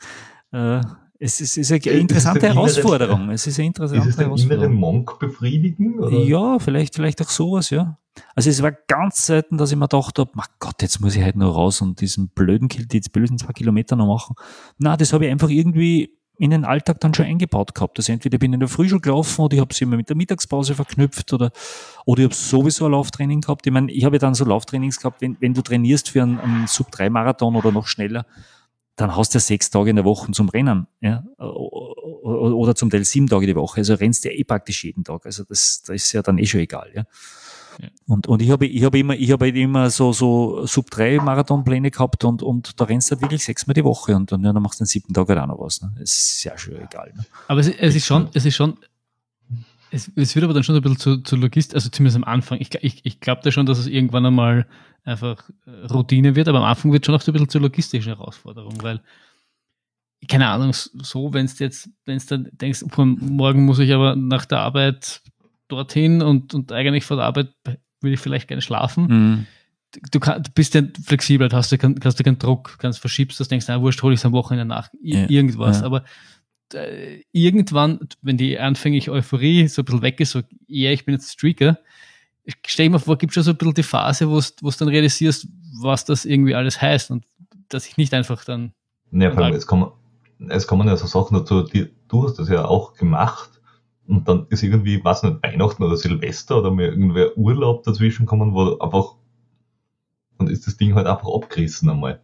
[0.53, 0.81] äh,
[1.19, 3.31] es ist, es ist eine Ist interessante inneres- Herausforderung.
[3.31, 4.75] Es ist eine interessante ist es Herausforderung.
[4.75, 5.99] Monk befriedigen?
[5.99, 6.19] Oder?
[6.19, 7.99] Ja, vielleicht, vielleicht auch sowas, ja.
[8.35, 11.23] Also es war ganz selten, dass ich mir gedacht habe, mein Gott, jetzt muss ich
[11.23, 14.35] halt noch raus und diesen blöden, die blöden zwei Kilometer noch machen.
[14.79, 17.99] Na, das habe ich einfach irgendwie in den Alltag dann schon eingebaut gehabt.
[17.99, 20.09] Also entweder bin ich in der Früh schon gelaufen oder ich habe es immer mit
[20.09, 21.53] der Mittagspause verknüpft oder,
[22.07, 23.67] oder ich habe sowieso ein Lauftraining gehabt.
[23.67, 26.39] Ich meine, ich habe ja dann so Lauftrainings gehabt, wenn, wenn du trainierst für einen,
[26.41, 28.25] einen Sub-3-Marathon oder noch schneller,
[28.97, 33.05] dann hast du ja sechs Tage in der Woche zum Rennen, ja, oder zum Teil
[33.05, 33.81] sieben Tage die Woche.
[33.81, 35.27] Also rennst du ja eh praktisch jeden Tag.
[35.27, 37.05] Also das, das ist ja dann eh schon egal, ja.
[38.07, 42.25] Und, und ich habe ich habe immer, ich habe halt immer so, so Sub-3-Marathonpläne gehabt
[42.25, 44.81] und, und da rennst du halt wirklich sechsmal die Woche und, und ja, dann machst
[44.81, 45.81] du den siebten Tag halt auch noch was.
[45.81, 45.93] Ne?
[46.03, 47.13] Es ist ja schon egal.
[47.17, 47.25] Ne?
[47.49, 48.77] Aber es, es ist schon, es ist schon,
[49.91, 52.59] es, es wird aber dann schon ein bisschen zu, zu Logist, also zumindest am Anfang.
[52.61, 54.67] Ich, ich, ich glaube da schon, dass es irgendwann einmal
[55.05, 57.61] einfach äh, Routine wird, aber am Anfang wird es schon auch so ein bisschen zur
[57.61, 59.01] logistischen Herausforderung, weil
[60.29, 64.45] keine Ahnung, so, wenn du jetzt, wenn du dann denkst, morgen muss ich aber nach
[64.45, 65.23] der Arbeit
[65.71, 67.49] dorthin und, und eigentlich vor der Arbeit
[68.01, 69.07] will ich vielleicht gerne schlafen.
[69.07, 69.47] Mhm.
[70.13, 73.49] Du, kann, du, bist ja flexibel, hast du, hast du keinen Druck, kannst verschiebst das,
[73.49, 75.29] denkst, na wurscht, hole ich es am Wochenende nach, ja.
[75.29, 75.81] irgendwas.
[75.81, 75.87] Ja.
[75.87, 76.05] Aber
[76.75, 81.15] äh, irgendwann, wenn die anfängliche Euphorie so ein bisschen weg ist, so, ja, ich bin
[81.15, 81.79] jetzt Streaker,
[82.67, 85.49] stell dir mal vor, gibt schon so ein bisschen die Phase, wo du dann realisierst,
[85.81, 87.25] was das irgendwie alles heißt und
[87.69, 88.73] dass ich nicht einfach dann.
[89.13, 89.91] Ja, vor allem, es kommen,
[90.49, 93.60] es kommen ja so Sachen dazu, die, du hast das ja auch gemacht
[94.11, 98.53] und dann ist irgendwie, weiß nicht, Weihnachten oder Silvester oder mir irgendwer Urlaub dazwischen kommen,
[98.53, 99.15] wo einfach,
[100.39, 102.21] dann ist das Ding halt einfach abgerissen einmal.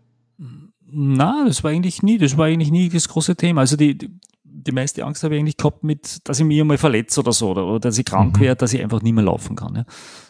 [0.88, 3.62] Na, das war eigentlich nie, das war eigentlich nie das große Thema.
[3.62, 4.10] Also die, die,
[4.42, 7.50] die meiste Angst habe ich eigentlich gehabt mit, dass ich mich einmal verletze oder so,
[7.50, 8.40] oder, oder dass ich krank mhm.
[8.40, 9.76] werde, dass ich einfach nicht mehr laufen kann.
[9.76, 9.84] Ja.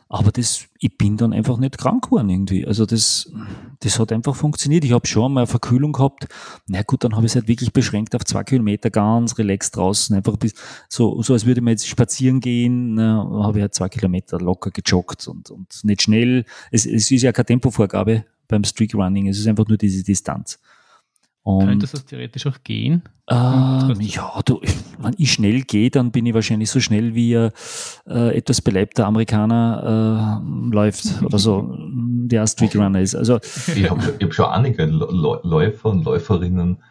[0.09, 2.65] Aber das, ich bin dann einfach nicht krank geworden irgendwie.
[2.65, 3.33] Also das,
[3.81, 4.85] das hat einfach funktioniert.
[4.85, 6.28] Ich habe schon mal eine Verkühlung gehabt.
[6.69, 10.15] Na gut, dann habe ich es halt wirklich beschränkt auf zwei Kilometer ganz relaxed draußen.
[10.15, 10.55] Einfach bis,
[10.89, 13.01] so, so als würde man jetzt spazieren gehen.
[13.01, 16.45] habe ich halt zwei Kilometer locker gejoggt und, und nicht schnell.
[16.70, 19.27] Es, es ist ja keine Tempovorgabe beim Streak Running.
[19.27, 20.61] Es ist einfach nur diese Distanz.
[21.47, 23.02] Und, Könnte das theoretisch auch gehen?
[23.31, 24.60] Ähm, ja, du,
[24.98, 27.52] wenn ich schnell gehe, dann bin ich wahrscheinlich so schnell wie ein
[28.09, 33.14] äh, etwas beleibter Amerikaner äh, läuft oder so, der Streetrunner ist.
[33.14, 33.39] Also,
[33.77, 36.82] ich habe hab schon einige Läufer und Läuferinnen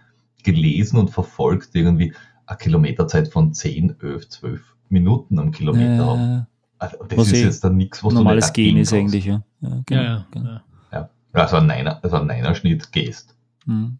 [0.42, 2.14] gelesen und verfolgt, die irgendwie
[2.46, 6.48] eine Kilometerzeit von 10, 11, 12 Minuten am Kilometer äh, haben.
[6.78, 9.44] Also das ist jetzt dann nichts, was normales du Gehen ist eigentlich, ja.
[9.60, 10.60] Ja, genau, ja, genau.
[10.94, 11.10] ja.
[11.34, 13.36] Also ein Neiner, also ein Neinerschnitt gehst.
[13.66, 14.00] Mhm.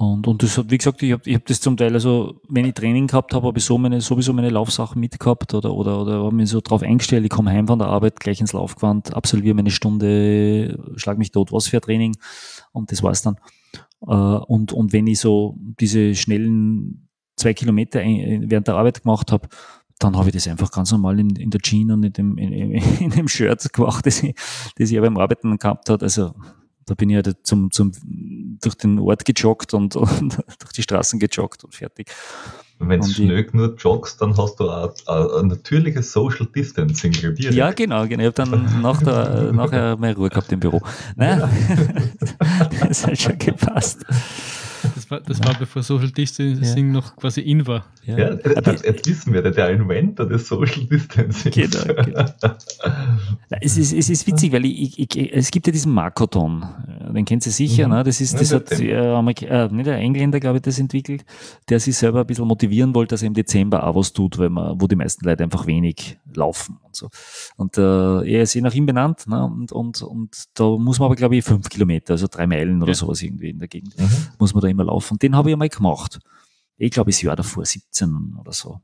[0.00, 2.64] Und, und das hat, wie gesagt, ich habe ich hab das zum Teil, also wenn
[2.64, 6.24] ich Training gehabt habe, habe ich so meine, sowieso meine Laufsachen mitgehabt oder, oder, oder
[6.24, 9.54] habe mich so drauf eingestellt, ich komme heim von der Arbeit, gleich ins Laufgewand, absolviere
[9.54, 12.16] meine Stunde, schlag mich tot, was für ein Training
[12.72, 13.36] und das war's dann.
[14.06, 19.48] Äh, und, und wenn ich so diese schnellen zwei Kilometer während der Arbeit gemacht habe,
[19.98, 22.52] dann habe ich das einfach ganz normal in, in der Jeans und in dem, in,
[23.00, 24.34] in dem Shirt gemacht, das ich,
[24.78, 26.02] das ich beim Arbeiten gehabt habe.
[26.02, 26.32] Also
[26.86, 27.92] da bin ich ja halt zum, zum,
[28.60, 30.10] durch den Ort gejoggt und, und
[30.58, 32.10] durch die Straßen gejoggt und fertig.
[32.82, 37.52] Wenn du schnell nur joggst, dann hast du auch ein, natürliches Social Distancing direkt.
[37.52, 38.22] Ja, genau, genau.
[38.22, 40.80] Ich habe dann nach der, nachher mehr Ruhe gehabt im Büro.
[41.14, 41.42] Nein,
[42.88, 44.04] das hat schon gepasst.
[44.94, 46.92] Das war, das war bevor Social Distancing ja.
[46.92, 47.84] noch quasi in war.
[48.04, 48.30] Ja, ja
[48.66, 51.52] jetzt, jetzt, wissen wir, der Inventor des Social Distancing.
[51.52, 52.54] Genau, genau.
[53.60, 56.64] es, ist, es ist witzig, weil ich, ich, es gibt ja diesen Markoton,
[57.14, 57.94] den kennt ihr sicher, mhm.
[57.94, 58.04] ne?
[58.04, 61.24] das ist, das hat äh, äh, nicht der Engländer, glaube ich, das entwickelt,
[61.68, 64.50] der sich selber ein bisschen motivieren wollte, dass er im Dezember auch was tut, weil
[64.50, 67.08] man, wo die meisten Leute einfach wenig laufen und so.
[67.56, 69.44] Und äh, er ist eh nach ihm benannt ne?
[69.44, 72.92] und, und, und da muss man aber, glaube ich, fünf Kilometer, also drei Meilen oder
[72.92, 72.94] ja.
[72.94, 74.08] sowas irgendwie in der Gegend, mhm.
[74.38, 75.18] muss man da immer laufen.
[75.18, 76.18] Den habe ich einmal gemacht.
[76.76, 78.80] Ich glaube, das Jahr davor, 17 oder so.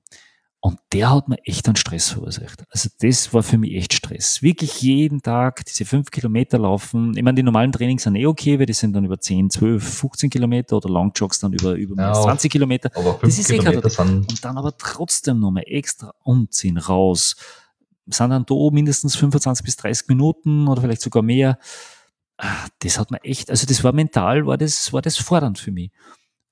[0.61, 2.65] Und der hat mir echt einen Stress verursacht.
[2.71, 4.43] Also das war für mich echt Stress.
[4.43, 7.17] Wirklich jeden Tag diese fünf Kilometer laufen.
[7.17, 9.83] Ich meine, die normalen Trainings sind eh okay, weil die sind dann über 10, 12,
[10.01, 12.91] 15 Kilometer oder Longjogs dann über, über ja, 20 Kilometer.
[12.97, 17.37] Aber fünf das ist eh Kilometer eh Und dann aber trotzdem nochmal extra umziehen, raus.
[18.07, 21.59] Sind dann da mindestens 25 bis 30 Minuten oder vielleicht sogar mehr.
[22.39, 25.73] Ah, das hat mir echt, also das war mental, war das, war das fordernd für
[25.73, 25.91] mich.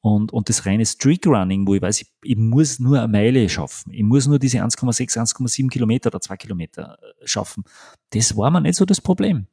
[0.00, 3.92] Und, und das reine Streak-Running, wo ich weiß, ich, ich, muss nur eine Meile schaffen,
[3.92, 7.64] ich muss nur diese 1,6, 1,7 Kilometer oder 2 Kilometer äh, schaffen,
[8.10, 9.46] das war mir nicht so das Problem.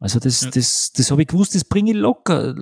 [0.00, 0.50] Also das, ja.
[0.50, 2.54] das, das habe ich gewusst, das bringe ich locker,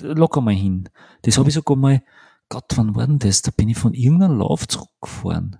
[0.00, 0.88] locker mal hin.
[1.22, 2.02] Das habe ich sogar mal,
[2.48, 3.42] Gott, wann war denn das?
[3.42, 5.58] Da bin ich von irgendeinem Lauf zurückgefahren.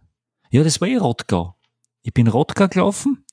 [0.51, 1.56] Ja, das war eh Rottgau.
[2.02, 3.24] Ich bin Rottgau gelaufen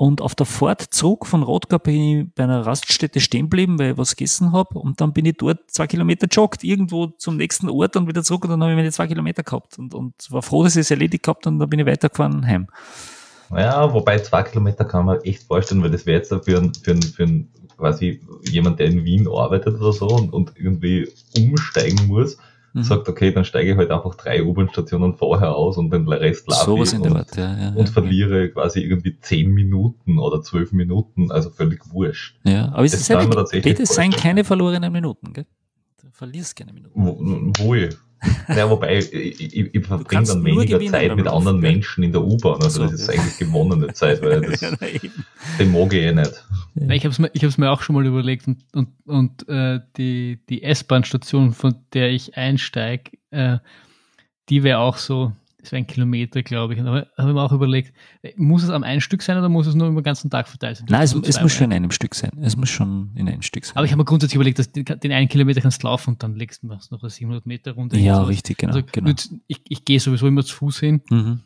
[0.00, 3.90] und auf der Fahrt zurück von Rodger bin ich bei einer Raststätte stehen geblieben, weil
[3.90, 4.78] ich was gegessen habe.
[4.78, 8.44] Und dann bin ich dort zwei Kilometer joggt, irgendwo zum nächsten Ort und wieder zurück.
[8.44, 10.90] Und dann habe ich meine zwei Kilometer gehabt und, und war froh, dass ich es
[10.90, 12.68] erledigt gehabt und dann bin ich weitergefahren heim.
[13.50, 16.92] Ja, wobei zwei Kilometer kann man echt vorstellen, weil das wäre jetzt für einen, für
[16.92, 22.06] einen, für einen quasi jemand, der in Wien arbeitet oder so und, und irgendwie umsteigen
[22.06, 22.38] muss
[22.72, 22.82] mhm.
[22.82, 26.82] sagt, okay, dann steige ich halt einfach drei U-Bahn-Stationen vorher aus und den Rest laufe
[26.82, 31.50] ich und, Art, ja, ja, und verliere quasi irgendwie zehn Minuten oder zwölf Minuten, also
[31.50, 32.38] völlig wurscht.
[32.44, 33.30] Ja, aber es ist halt,
[33.62, 35.46] bitte seien keine verlorenen Minuten, gell?
[36.02, 37.52] Du verlierst keine Minuten.
[37.58, 37.90] Wohl.
[38.48, 42.22] Ja, wobei, ich, ich, ich verbringe dann weniger Zeit mit anderen Laufen, Menschen in der
[42.22, 42.62] U-Bahn.
[42.62, 43.14] Also, so, das ist ja.
[43.14, 44.70] eigentlich gewonnene Zeit, weil das, ja,
[45.58, 46.44] den mag ich eh nicht.
[46.74, 46.90] Ja.
[46.90, 50.40] Ich habe es mir, ich mir auch schon mal überlegt und, und, und äh, die,
[50.48, 53.58] die S-Bahn-Station, von der ich einsteige, äh,
[54.48, 56.80] die wäre auch so das wäre ein Kilometer, glaube ich.
[56.80, 57.92] Und da habe ich mir auch überlegt,
[58.36, 60.78] muss es am einen Stück sein oder muss es nur über den ganzen Tag verteilt
[60.78, 60.86] sein?
[60.88, 62.30] Nein, es, es muss schon in einem Stück sein.
[62.40, 63.76] Es muss schon in einem Stück sein.
[63.76, 66.22] Aber ich habe mir grundsätzlich überlegt, dass den, den einen Kilometer kannst du laufen und
[66.22, 67.96] dann legst du noch 700 Meter runter.
[67.96, 68.74] Ja, richtig, genau.
[68.74, 69.12] Also, genau.
[69.46, 71.02] Ich, ich gehe sowieso immer zu Fuß hin.
[71.10, 71.40] Mhm.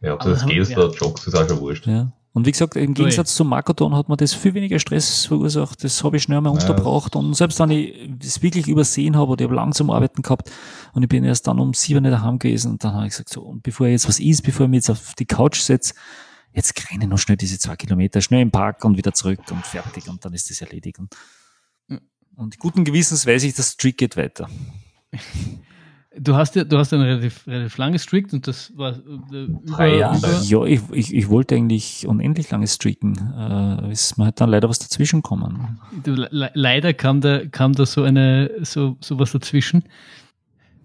[0.00, 1.86] Ja, ob du das gehst oder joggst, ist auch schon wurscht.
[1.86, 2.12] Ja.
[2.34, 5.84] Und wie gesagt, im Gegensatz zum Marathon hat man das viel weniger Stress verursacht.
[5.84, 7.14] Das habe ich schnell mal unterbracht.
[7.14, 10.50] Und selbst wenn ich das wirklich übersehen habe oder ich habe langsam arbeiten gehabt
[10.94, 13.42] und ich bin erst dann um sieben daheim gewesen und dann habe ich gesagt, so,
[13.42, 15.94] und bevor ich jetzt was isst, bevor ich mich jetzt auf die Couch setze,
[16.52, 19.64] jetzt renne ich noch schnell diese zwei Kilometer, schnell im Park und wieder zurück und
[19.64, 20.98] fertig und dann ist das erledigt.
[20.98, 21.14] Und,
[22.34, 24.50] und guten Gewissens weiß ich, das Streak geht weiter.
[26.18, 29.96] Du hast ja, du hast einen relativ, relativ langes Streak und das war äh, drei
[29.96, 30.42] Jahre.
[30.44, 33.16] Ja, ich, ich, ich wollte eigentlich unendlich lange streaken.
[33.36, 35.80] Äh, ist mir halt dann leider was dazwischen gekommen.
[36.04, 39.84] Du, le leider kam da, kam da so eine, so, so was dazwischen.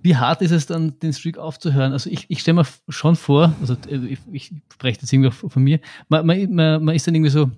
[0.01, 1.91] Wie hart ist es dann, den Streak aufzuhören?
[1.91, 5.63] Also ich, ich stelle mir schon vor, also äh, ich, ich spreche jetzt irgendwie von
[5.63, 7.51] mir, man, man, man, man ist dann irgendwie so,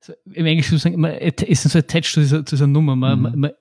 [0.00, 2.96] so im Englischen sozusagen, man ist so attached zu dieser, zu dieser Nummer.
[2.96, 3.40] Man, mhm.
[3.40, 3.52] man,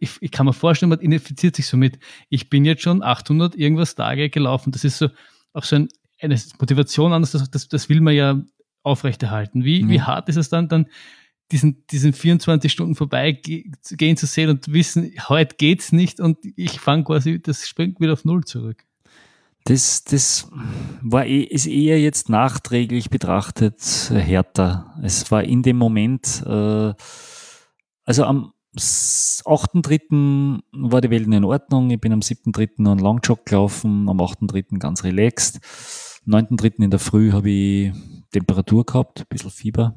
[0.00, 1.98] ich, ich kann mir vorstellen, man identifiziert sich so mit,
[2.28, 4.72] ich bin jetzt schon 800 irgendwas Tage gelaufen.
[4.72, 5.08] Das ist so
[5.52, 5.88] auch so ein,
[6.20, 8.40] eine Motivation anders, das, das, das will man ja
[8.82, 9.64] aufrechterhalten.
[9.64, 9.90] Wie, mhm.
[9.90, 10.86] wie hart ist es dann, dann
[11.52, 16.80] diesen, diesen 24 Stunden vorbei gehen zu sehen und wissen, heute geht's nicht und ich
[16.80, 18.84] fange quasi, das springt wieder auf Null zurück.
[19.64, 20.50] Das, das
[21.00, 24.94] war eh, ist eher jetzt nachträglich betrachtet härter.
[25.02, 26.92] Es war in dem Moment, äh,
[28.04, 30.60] also am, 8.3.
[30.72, 31.90] war die Welt in Ordnung.
[31.90, 32.82] Ich bin am 7.3.
[32.82, 34.78] noch einen Longjog gelaufen, am 8.3.
[34.78, 35.60] ganz relaxed.
[36.26, 36.82] Am 9.3.
[36.82, 37.92] in der Früh habe ich
[38.32, 39.94] Temperatur gehabt, ein bisschen Fieber.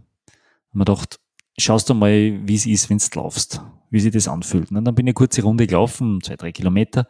[0.71, 1.19] Und mir gedacht,
[1.57, 4.71] schaust du mal, wie es ist, wenn du laufst, wie sich das anfühlt.
[4.71, 7.07] Und dann bin ich eine kurze Runde gelaufen, zwei, drei Kilometer.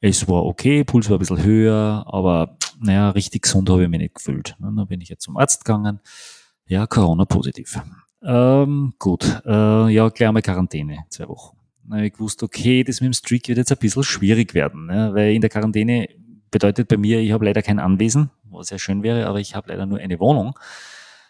[0.00, 4.00] Es war okay, Puls war ein bisschen höher, aber naja, richtig gesund habe ich mich
[4.00, 4.54] nicht gefühlt.
[4.60, 6.00] Und dann bin ich jetzt zum Arzt gegangen.
[6.66, 7.80] Ja, Corona positiv.
[8.28, 11.56] Ähm, gut, äh, ja, gleich einmal Quarantäne, zwei Wochen.
[11.84, 15.10] Na, ich wusste, okay, das mit dem Streak wird jetzt ein bisschen schwierig werden, ne?
[15.14, 16.08] weil in der Quarantäne
[16.50, 19.68] bedeutet bei mir, ich habe leider kein Anwesen, was sehr schön wäre, aber ich habe
[19.68, 20.58] leider nur eine Wohnung.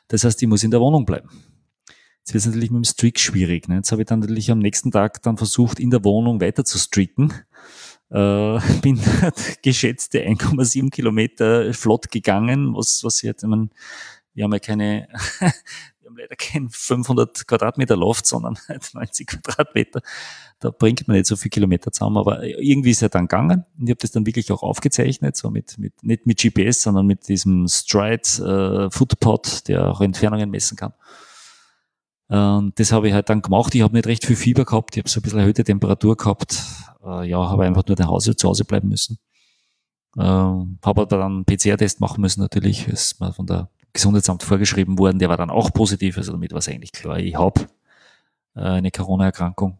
[0.09, 1.29] Das heißt, ich muss in der Wohnung bleiben.
[2.21, 3.69] Jetzt wird es natürlich mit dem Streak schwierig.
[3.69, 3.77] Ne?
[3.77, 6.79] Jetzt habe ich dann natürlich am nächsten Tag dann versucht, in der Wohnung weiter zu
[6.79, 7.31] streaken.
[8.09, 8.99] Äh, bin
[9.63, 13.69] geschätzte 1,7 Kilometer flott gegangen, was, was jetzt, ich meine,
[14.33, 15.09] wir haben ja keine,
[16.17, 20.03] leider kein 500 Quadratmeter Loft, sondern 90 halt Quadratmeter.
[20.59, 23.85] Da bringt man nicht so viel Kilometer zusammen, aber irgendwie ist er dann gegangen und
[23.85, 27.29] ich habe das dann wirklich auch aufgezeichnet, so mit, mit nicht mit GPS, sondern mit
[27.29, 30.95] diesem Stride äh, Footpod, der auch Entfernungen messen kann.
[32.29, 33.75] Und das habe ich halt dann gemacht.
[33.75, 36.63] Ich habe nicht recht viel Fieber gehabt, ich habe so ein bisschen erhöhte Temperatur gehabt.
[37.05, 39.19] Äh, ja, habe einfach nur Hause, zu Hause bleiben müssen.
[40.17, 45.19] Äh, habe aber dann PCR-Test machen müssen natürlich, ist mir von der Gesundheitsamt vorgeschrieben worden,
[45.19, 47.67] der war dann auch positiv, also damit war es eigentlich klar, ich habe
[48.55, 49.79] äh, eine Corona-Erkrankung.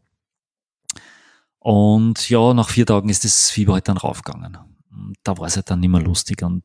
[1.59, 4.59] Und ja, nach vier Tagen ist das Fieber halt dann raufgegangen.
[5.23, 6.65] Da war es halt dann nicht mehr lustig und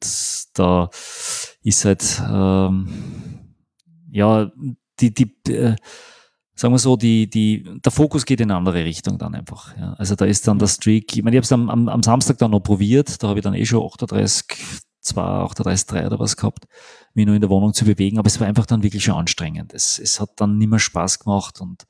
[0.53, 0.89] da
[1.63, 3.55] ist halt, ähm,
[4.11, 4.51] ja,
[4.99, 5.75] die, die, äh,
[6.55, 9.75] sagen wir so, die, die, der Fokus geht in eine andere Richtung dann einfach.
[9.75, 9.93] Ja.
[9.93, 12.37] Also da ist dann der Streak, ich meine, ich habe es am, am, am Samstag
[12.37, 14.45] dann noch probiert, da habe ich dann eh schon 38,
[15.01, 16.65] 2, 38, 3 oder was gehabt
[17.13, 19.73] mich nur in der Wohnung zu bewegen, aber es war einfach dann wirklich schon anstrengend.
[19.73, 21.85] Es, es hat dann nicht mehr Spaß gemacht und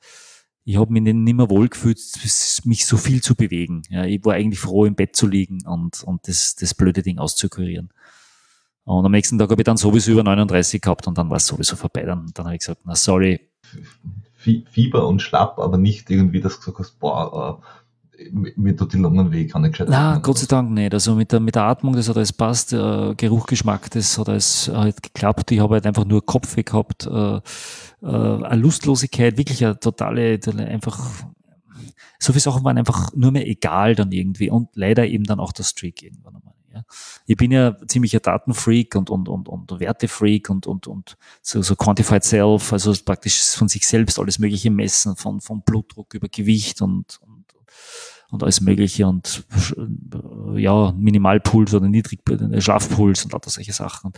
[0.64, 1.98] ich habe mich nicht mehr wohl gefühlt,
[2.64, 3.82] mich so viel zu bewegen.
[3.88, 7.18] Ja, ich war eigentlich froh, im Bett zu liegen und, und das, das blöde Ding
[7.18, 7.90] auszukurieren.
[8.84, 11.46] Und am nächsten Tag habe ich dann sowieso über 39 gehabt und dann war es
[11.46, 12.02] sowieso vorbei.
[12.02, 13.48] Dann, dann habe ich gesagt, na sorry.
[14.36, 17.81] Fieber und schlapp, aber nicht irgendwie, dass du gesagt hast, boah, äh,
[18.30, 20.92] mir tut die Lungen weh, kann ich gescheit Na, Gott sei Dank nicht.
[20.92, 24.28] Also mit der, mit der Atmung, das hat alles passt, äh, Geruch, Geschmack, das hat
[24.28, 25.50] alles halt geklappt.
[25.50, 27.40] Ich habe halt einfach nur Kopfweh gehabt, äh, äh,
[28.02, 30.98] eine Lustlosigkeit, wirklich eine totale, einfach,
[32.18, 35.52] so viele Sachen waren einfach nur mehr egal dann irgendwie und leider eben dann auch
[35.52, 36.54] der Streak irgendwann einmal.
[36.72, 36.84] Ja.
[37.26, 41.76] Ich bin ja ziemlicher Datenfreak und, und, und, und Wertefreak und, und, und so, so
[41.76, 46.80] Quantified Self, also praktisch von sich selbst alles mögliche messen, von, von Blutdruck über Gewicht
[46.80, 47.70] und, und und
[48.40, 49.44] alles Mögliche und
[49.76, 52.20] äh, ja, Minimalpuls oder Niedrig
[52.58, 54.12] Schlafpuls und lauter solche Sachen.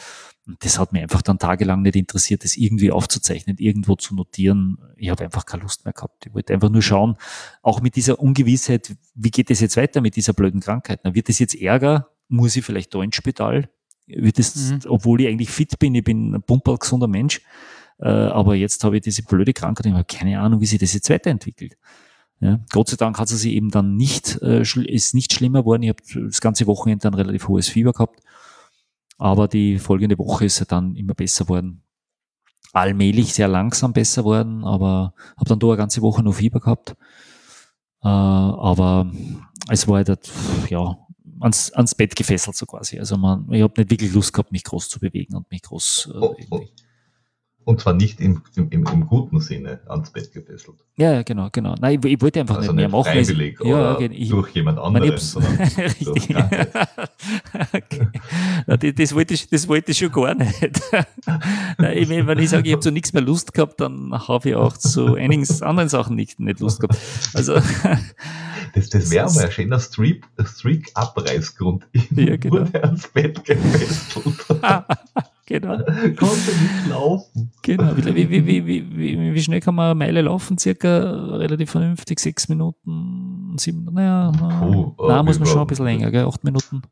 [0.47, 4.79] Und das hat mich einfach dann tagelang nicht interessiert, das irgendwie aufzuzeichnen, irgendwo zu notieren.
[4.97, 6.27] Ich habe einfach keine Lust mehr gehabt.
[6.27, 7.17] Ich wollte einfach nur schauen,
[7.63, 11.01] auch mit dieser Ungewissheit, wie geht es jetzt weiter mit dieser blöden Krankheit?
[11.03, 12.09] Na, wird es jetzt Ärger?
[12.29, 13.71] Muss ich vielleicht da ins Spital?
[14.07, 14.81] Wird es, mhm.
[14.87, 17.41] obwohl ich eigentlich fit bin, ich bin ein pumperl gesunder Mensch,
[17.99, 20.93] äh, aber jetzt habe ich diese blöde Krankheit, ich habe keine Ahnung, wie sich das
[20.93, 21.77] jetzt weiterentwickelt.
[22.45, 25.83] Ja, Gott sei Dank hat es sich eben dann nicht, äh, ist nicht schlimmer geworden.
[25.83, 28.21] Ich habe das ganze Wochenende dann relativ hohes Fieber gehabt.
[29.17, 31.83] Aber die folgende Woche ist er dann immer besser worden.
[32.75, 36.91] Allmählich sehr langsam besser worden, aber habe dann da eine ganze Woche noch Fieber gehabt.
[38.03, 39.11] Äh, aber
[39.71, 40.31] es war halt,
[40.69, 40.99] ja,
[41.41, 42.99] ans, ans Bett gefesselt so quasi.
[42.99, 46.11] Also man, ich habe nicht wirklich Lust gehabt, mich groß zu bewegen und mich groß
[46.13, 46.61] äh, oh, oh.
[47.65, 50.77] Und zwar nicht im, im, im, guten Sinne ans Bett gefesselt.
[50.97, 51.75] Ja, genau, genau.
[51.81, 53.05] Nein, ich, ich wollte einfach also nicht mehr machen.
[53.05, 55.11] Freiwillig oder ja, ich, durch jemand anderen.
[55.11, 56.37] Richtig.
[57.73, 58.09] okay.
[58.67, 60.55] das, das, wollte ich, das wollte ich schon gar nicht.
[61.79, 64.55] Nein, ich, wenn ich sage, ich habe zu nichts mehr Lust gehabt, dann habe ich
[64.55, 66.99] auch zu einigen anderen Sachen nicht, nicht Lust gehabt.
[67.33, 67.55] Also,
[68.75, 71.87] das, das wäre mal ein schöner Streak-Abreißgrund.
[72.11, 72.57] Ja, genau.
[72.57, 74.37] Wurde ans Bett gefesselt.
[75.47, 75.77] Genau.
[76.17, 77.53] Konnte nicht laufen.
[77.63, 77.97] Genau.
[77.97, 80.57] Wie, wie, wie, wie, wie, schnell kann man eine Meile laufen?
[80.57, 86.11] Circa relativ vernünftig, sechs Minuten, sieben, naja, oh, na, muss man schon ein bisschen länger,
[86.11, 86.27] gell?
[86.27, 86.83] acht Minuten.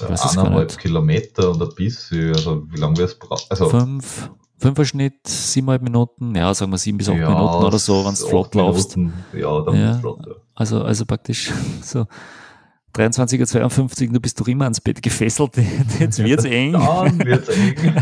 [0.00, 3.44] Eineinhalb Kilometer und ein bisschen, also wie lange wir es brauchen.
[3.50, 7.78] Also, Fünf, fünfer Schnitt, siebeneinhalb Minuten, ja, sagen wir sieben bis acht ja, Minuten oder
[7.78, 8.96] so, wenn du flott laufst.
[9.34, 10.32] Ja, dann ja, flott, ja.
[10.54, 12.06] Also, also praktisch so
[12.94, 15.56] 23.52 Uhr, du bist doch immer ans Bett gefesselt.
[15.98, 16.72] Jetzt wird's eng.
[16.72, 17.94] Dann wird's eng.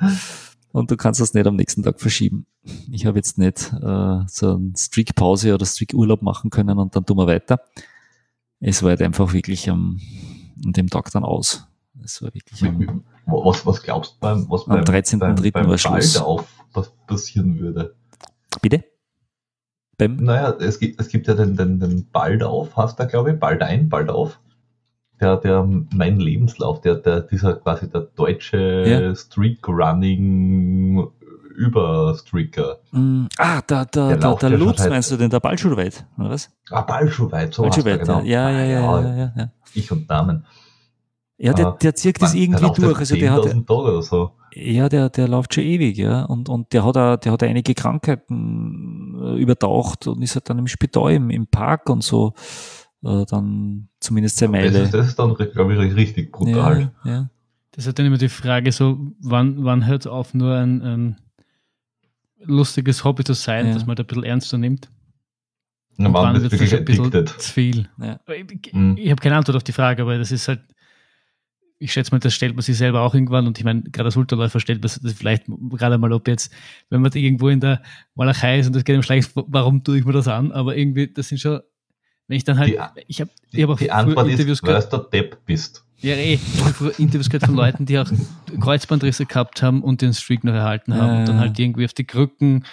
[0.72, 2.46] Und du kannst das nicht am nächsten Tag verschieben.
[2.90, 7.18] Ich habe jetzt nicht äh, so eine Streak-Pause oder Streak-Urlaub machen können und dann tun
[7.18, 7.60] wir weiter.
[8.58, 10.00] Es war halt einfach wirklich am,
[10.64, 11.66] an dem Tag dann aus.
[12.02, 15.68] Es war wirklich am, was, was glaubst du beim, was am 13.3.
[15.68, 16.16] war Schluss.
[16.16, 17.94] auf, was passieren würde?
[18.62, 18.84] Bitte?
[20.02, 23.32] Beim naja, es gibt, es gibt ja den, den, den Bald auf, hast du, glaube
[23.32, 24.40] ich, Bald ein, Bald auf.
[25.20, 29.14] Der, der mein Lebenslauf, der, der, dieser quasi der deutsche ja.
[29.14, 31.06] Streak-Running
[31.54, 32.78] Überstreaker.
[32.90, 36.50] Mm, ah, der, der, der, der, Lutz meinst du denn, der Ballschuhweit, oder was?
[36.70, 38.20] Ah, Ballschuhweit, so Ballschuhweit, genau.
[38.22, 39.52] ja, ja, ja, ja, ja, ja.
[39.74, 40.44] Ich und Damen.
[41.36, 42.98] Ja, der, der zieht das irgendwie durch.
[42.98, 44.32] Also der hat, Tage oder so.
[44.54, 46.24] Ja, der, der läuft schon ewig, ja.
[46.24, 50.58] Und, und der hat auch, der hat einige Krankheiten äh, übertaucht und ist halt dann
[50.58, 52.34] im Spital, im, im Park und so,
[53.02, 54.70] äh, dann zumindest seine Meile.
[54.70, 56.92] Das ist, das ist dann, glaube ich, richtig brutal.
[57.04, 57.30] Ja, ja.
[57.72, 61.16] Das ist dann immer die Frage, so, wann, wann hört es auf, nur ein, ein
[62.44, 63.74] lustiges Hobby zu sein, ja.
[63.74, 64.90] dass man da ein bisschen ernster nimmt?
[65.96, 67.88] Ja, wann wird es ein bisschen zu viel?
[67.98, 68.20] Ja.
[68.26, 68.96] Ich, mhm.
[68.98, 70.60] ich habe keine Antwort auf die Frage, aber das ist halt,
[71.82, 74.16] ich schätze mal, das stellt man sich selber auch irgendwann und ich meine, gerade als
[74.16, 76.52] Ultraläufer stellt man sich vielleicht gerade mal, ob jetzt,
[76.90, 77.82] wenn man irgendwo in der
[78.14, 80.52] Walachei ist und das geht ihm schlecht, warum tue ich mir das an?
[80.52, 81.60] Aber irgendwie, das sind schon,
[82.28, 82.78] wenn ich dann halt, die,
[83.08, 85.84] ich habe ich hab auch die Antwort Interviews ist, gehört, du Depp bist.
[85.98, 88.10] Ja, eh, ich habe Interviews gehört von Leuten, die auch
[88.60, 91.18] Kreuzbandrisse gehabt haben und den Streak noch erhalten haben äh.
[91.20, 92.64] und dann halt irgendwie auf die Krücken.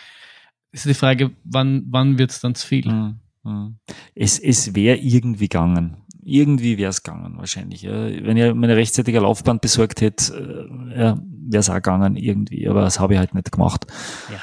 [0.72, 2.88] Das ist die Frage, wann, wann wird es dann zu viel?
[2.88, 3.80] Mhm.
[4.14, 5.98] Es, es wäre irgendwie gegangen
[6.30, 7.82] irgendwie wäre es gegangen wahrscheinlich.
[7.82, 7.92] Ja.
[7.92, 11.20] Wenn ich meine rechtzeitige Laufbahn besorgt hätte, äh, ja,
[11.50, 13.88] wäre es auch gegangen irgendwie, aber das habe ich halt nicht gemacht.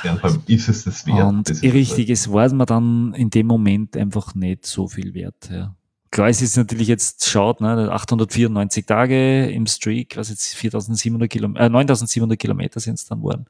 [0.02, 1.26] Ja, ja ist es das wert?
[1.26, 5.48] Und das richtig, es war mir dann in dem Moment einfach nicht so viel wert.
[5.50, 5.74] Ja.
[6.10, 11.66] Klar ist es natürlich jetzt schaut, ne, 894 Tage im Streak, was jetzt 4700 Kilometer,
[11.66, 13.46] äh, 9700 Kilometer sind es dann worden.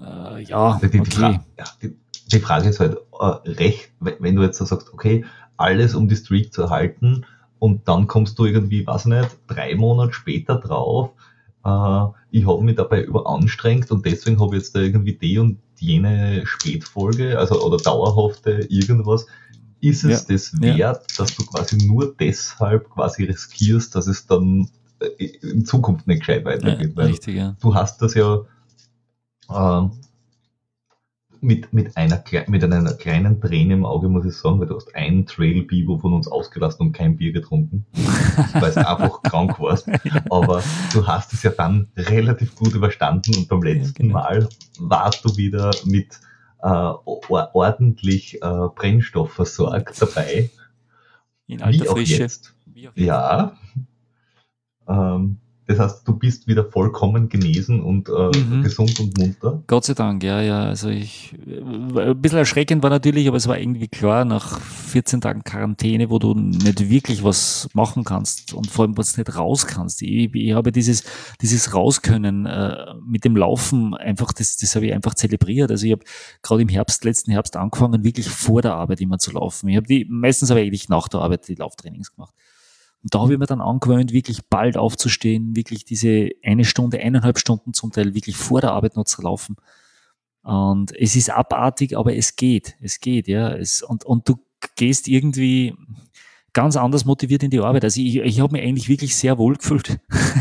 [0.00, 1.04] Äh, ja, die, okay.
[1.04, 1.96] Fra ja die,
[2.32, 5.24] die, Frage ist halt äh, recht, wenn du jetzt so sagst, okay,
[5.60, 7.26] alles, um die Streak zu erhalten.
[7.58, 11.10] Und dann kommst du irgendwie, weiß nicht, drei Monate später drauf.
[11.64, 15.58] Äh, ich habe mich dabei überanstrengt und deswegen habe ich jetzt da irgendwie die und
[15.78, 19.26] jene Spätfolge, also oder dauerhafte irgendwas.
[19.82, 21.16] Ist es ja, das wert, ja.
[21.16, 24.68] dass du quasi nur deshalb quasi riskierst, dass es dann
[25.00, 26.92] äh, in Zukunft nicht gescheit weitergeht?
[26.96, 27.56] Ja, richtig, ja.
[27.60, 28.40] Du hast das ja
[29.48, 29.88] äh,
[31.40, 34.94] mit, mit, einer, mit einer kleinen Träne im Auge, muss ich sagen, weil du hast
[34.94, 37.86] einen Trail Bibo von uns ausgelassen und kein Bier getrunken,
[38.54, 39.88] weil du einfach krank warst.
[40.30, 40.62] Aber
[40.92, 44.14] du hast es ja dann relativ gut überstanden und beim letzten ja, genau.
[44.14, 44.48] Mal
[44.78, 46.20] warst du wieder mit
[46.62, 50.50] äh, ordentlich äh, Brennstoff versorgt dabei.
[51.46, 52.18] In alter Wie auch Frische.
[52.18, 52.54] jetzt.
[52.66, 53.06] Wie auch jetzt.
[53.06, 53.56] Ja.
[54.88, 55.38] Ähm,
[55.70, 58.64] Das heißt, du bist wieder vollkommen genesen und äh, mhm.
[58.64, 59.62] gesund und munter.
[59.68, 60.64] Gott sei Dank, ja, ja.
[60.64, 65.44] Also ich, ein bisschen erschreckend war natürlich, aber es war irgendwie klar, nach 14 Tagen
[65.44, 70.02] Quarantäne, wo du nicht wirklich was machen kannst und vor allem was nicht raus kannst.
[70.02, 71.04] Ich, ich habe dieses,
[71.40, 75.70] dieses Rauskönnen äh, mit dem Laufen einfach, das, das habe ich einfach zelebriert.
[75.70, 76.02] Also ich habe
[76.42, 79.68] gerade im Herbst, letzten Herbst angefangen, wirklich vor der Arbeit immer zu laufen.
[79.68, 82.34] Ich habe die, meistens habe ich eigentlich nach der Arbeit die Lauftrainings gemacht.
[83.02, 87.38] Und da habe ich mir dann angewöhnt, wirklich bald aufzustehen, wirklich diese eine Stunde, eineinhalb
[87.38, 89.56] Stunden zum Teil wirklich vor der Arbeit noch zu laufen.
[90.42, 92.76] Und es ist abartig, aber es geht.
[92.80, 93.54] Es geht, ja.
[93.54, 94.36] Es, und, und du
[94.76, 95.74] gehst irgendwie,
[96.52, 97.84] ganz anders motiviert in die Arbeit.
[97.84, 100.00] Also ich, ich habe mich eigentlich wirklich sehr wohl gefühlt.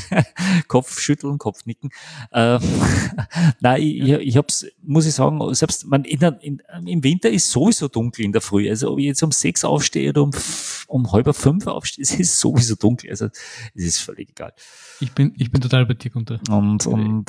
[0.67, 1.89] Kopfschütteln, Kopfnicken.
[2.31, 2.61] Ähm,
[3.59, 4.47] nein, ich, ich, ich habe
[4.81, 8.69] muss ich sagen, selbst man, in in, im Winter ist sowieso dunkel in der Früh.
[8.69, 10.31] Also ob ich jetzt um sechs aufstehe oder um,
[10.87, 13.09] um halb fünf aufstehe, es ist sowieso dunkel.
[13.09, 14.53] Also es ist völlig egal.
[14.99, 16.39] Ich bin, ich bin total bei dir, Gunther.
[16.49, 17.25] Und, und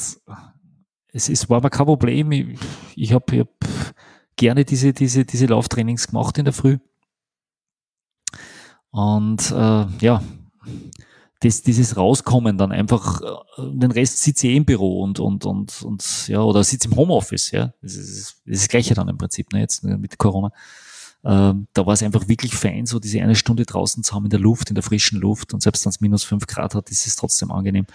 [1.13, 2.33] es ist, war aber kein Problem.
[2.33, 2.59] Ich,
[2.97, 3.49] ich habe hab
[4.37, 6.79] gerne diese, diese, diese Lauftrainings gemacht in der Früh.
[8.91, 10.23] Und äh, ja,
[11.41, 15.47] das, dieses Rauskommen dann einfach, äh, den Rest sitze ich eh im Büro und, und,
[15.47, 17.73] und, und ja, oder sitze im Homeoffice, ja.
[17.81, 20.53] Das ist, das ist das Gleiche dann im Prinzip, ne, jetzt mit Corona.
[21.23, 24.31] Ähm, da war es einfach wirklich fein, so diese eine Stunde draußen zu haben in
[24.31, 27.07] der Luft, in der frischen Luft und selbst wenn es minus fünf Grad hat, ist
[27.07, 27.87] es trotzdem angenehm.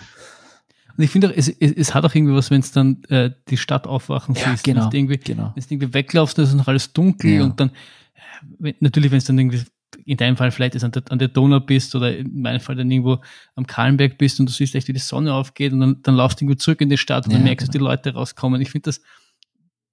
[0.97, 3.31] Und ich finde auch, es, es, es, hat auch irgendwie was, wenn es dann äh,
[3.49, 4.63] die Stadt aufwachen ja, siehst.
[4.63, 5.53] Genau, wenn du irgendwie, genau.
[5.55, 7.43] irgendwie weglaufst, dann ist noch alles dunkel ja.
[7.43, 7.71] und dann,
[8.59, 9.63] wenn, natürlich, wenn es dann irgendwie
[10.05, 12.91] in deinem Fall vielleicht an der, an der Donau bist oder in meinem Fall dann
[12.91, 13.19] irgendwo
[13.55, 16.39] am Kahlenberg bist und du siehst echt, wie die Sonne aufgeht und dann, dann laufst
[16.39, 17.89] du irgendwo zurück in die Stadt und ja, dann merkst du, genau.
[17.89, 18.61] dass die Leute rauskommen.
[18.61, 19.01] Ich finde, das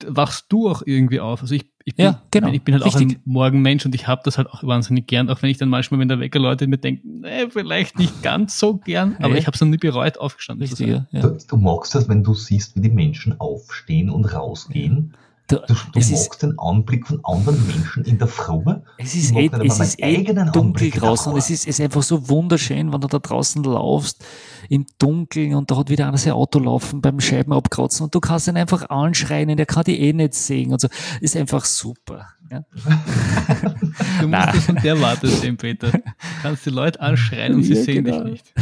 [0.07, 1.43] wachst du auch irgendwie auf.
[1.43, 2.49] Also ich, ich bin, ja, genau.
[2.49, 3.07] ich bin halt Richtig.
[3.07, 5.69] auch ein Morgenmensch und ich habe das halt auch wahnsinnig gern, auch wenn ich dann
[5.69, 9.47] manchmal, wenn der Wecker läutet, mir denke, nee, vielleicht nicht ganz so gern, aber ich
[9.47, 11.07] habe es noch nie bereut, aufgestanden Richtig, zu sein.
[11.11, 11.21] Ja.
[11.23, 15.15] Du, du magst das, wenn du siehst, wie die Menschen aufstehen und rausgehen.
[15.49, 18.63] Du, du, du magst ist, den Anblick von anderen Menschen in der Früh.
[18.97, 22.93] Es ist, eh, es ist eh dunkel draußen und es ist, ist einfach so wunderschön,
[22.93, 24.25] wenn du da draußen laufst
[24.69, 28.21] im Dunkeln und da hat wieder einer sein Auto laufen beim Scheiben abkratzen und du
[28.21, 30.89] kannst ihn einfach anschreien, der kann die eh nicht sehen und so.
[31.21, 32.29] Ist einfach super.
[32.51, 32.65] Ja?
[34.21, 35.91] du musst das von der Warte sehen, Peter.
[35.91, 36.01] Du
[36.43, 38.25] kannst die Leute anschreien und sie ja, sehen genau.
[38.25, 38.53] dich nicht.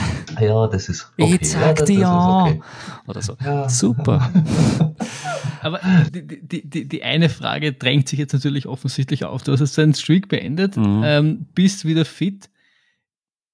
[0.41, 1.33] Ja, das ist okay.
[1.33, 2.45] Jetzt sag ja, ja.
[2.45, 2.61] Okay.
[3.09, 3.37] Oder so.
[3.45, 3.69] Ja.
[3.69, 4.31] Super.
[5.61, 5.81] Aber
[6.15, 9.43] die, die, die, die eine Frage drängt sich jetzt natürlich offensichtlich auf.
[9.43, 11.03] Du hast jetzt deinen Streak beendet, mhm.
[11.05, 12.51] ähm, bist wieder fit.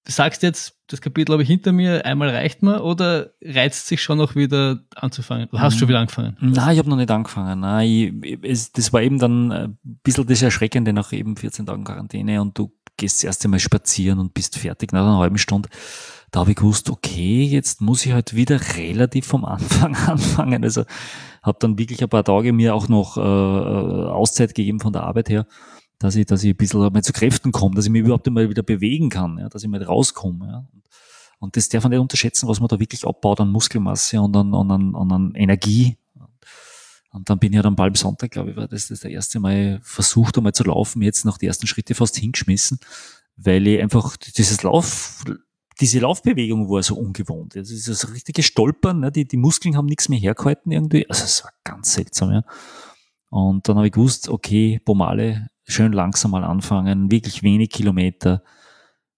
[0.05, 4.01] Du sagst jetzt, das Kapitel habe ich hinter mir, einmal reicht mir oder reizt sich
[4.01, 5.49] schon noch wieder anzufangen?
[5.51, 5.79] Du hast mhm.
[5.81, 6.37] schon wieder angefangen?
[6.41, 7.61] Nein, ich habe noch nicht angefangen.
[7.61, 11.83] Nein, ich, es, das war eben dann ein bisschen das Erschreckende nach eben 14 Tagen
[11.83, 15.69] Quarantäne und du gehst das erste Mal spazieren und bist fertig nach einer halben Stunde.
[16.31, 20.65] Da habe ich gewusst, okay, jetzt muss ich halt wieder relativ vom Anfang anfangen.
[20.65, 20.85] Also
[21.43, 25.05] habe dann wirklich ein paar Tage mir auch noch äh, äh, Auszeit gegeben von der
[25.05, 25.47] Arbeit her,
[25.99, 28.51] dass ich, dass ich ein bisschen mal zu Kräften komme, dass ich mich überhaupt einmal
[28.51, 30.47] wieder bewegen kann, ja, dass ich mal rauskomme.
[30.47, 30.67] Ja.
[31.39, 34.55] Und das darf man nicht unterschätzen, was man da wirklich abbaut an Muskelmasse und an,
[34.55, 35.97] an, an, an Energie.
[37.13, 39.11] Und dann bin ich ja dann bald am Sonntag, glaube ich, war das, das der
[39.11, 42.79] erste Mal versucht, einmal zu laufen, jetzt noch die ersten Schritte fast hingeschmissen,
[43.37, 45.25] weil ich einfach dieses Lauf,
[45.81, 47.55] diese Laufbewegung war so ungewohnt.
[47.57, 49.13] Das ist das richtige Stolpern, ne?
[49.13, 51.09] die, die Muskeln haben nichts mehr hergehalten irgendwie.
[51.09, 52.45] Also es war ganz seltsam, ja.
[53.29, 58.43] Und dann habe ich gewusst, okay, Pomale, schön langsam mal anfangen, wirklich wenig Kilometer,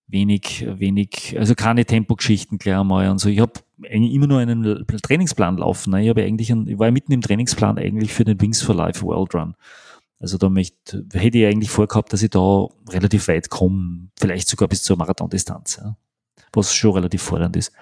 [0.08, 3.28] wenig, wenig, also keine Tempogeschichten gleich einmal und so.
[3.28, 5.90] Ich habe immer nur einen Trainingsplan laufen.
[5.92, 6.02] Ne?
[6.02, 9.02] Ich habe eigentlich, einen, ich war mitten im Trainingsplan eigentlich für den Wings for Life
[9.02, 9.54] World Run.
[10.18, 14.66] Also da möchte, hätte ich eigentlich vorgehabt, dass ich da relativ weit komme, vielleicht sogar
[14.66, 15.76] bis zur Marathondistanz.
[15.80, 15.96] Ja
[16.52, 17.72] was schon relativ fordernd ist.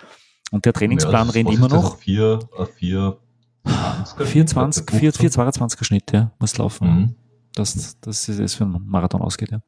[0.50, 1.98] Und der Trainingsplan ja, rennt immer noch.
[1.98, 2.38] 4,
[2.76, 3.18] 4,
[3.64, 6.88] 420, 422er Schnitt, ja, muss laufen.
[6.88, 7.14] Mhm.
[7.54, 9.62] Das, das ist es für einen Marathon ausgeht, ja.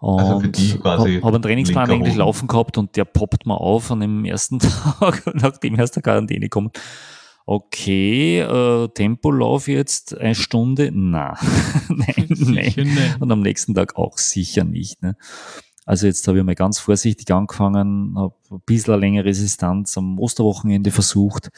[0.00, 2.18] Also und also habe hab einen Trainingsplan eigentlich Hosen.
[2.18, 6.02] laufen gehabt und der poppt mal auf an dem ersten Tag, nachdem ich aus der
[6.02, 6.70] Quarantäne komme.
[7.46, 10.90] Okay, äh, Tempolauf jetzt eine Stunde?
[10.92, 11.34] Na,
[11.88, 13.16] nein, nein.
[13.20, 15.02] Und am nächsten Tag auch sicher nicht.
[15.02, 15.16] Ne?
[15.88, 20.18] Also jetzt habe ich mal ganz vorsichtig angefangen, habe ein bisschen eine längere Resistenz am
[20.18, 21.48] Osterwochenende versucht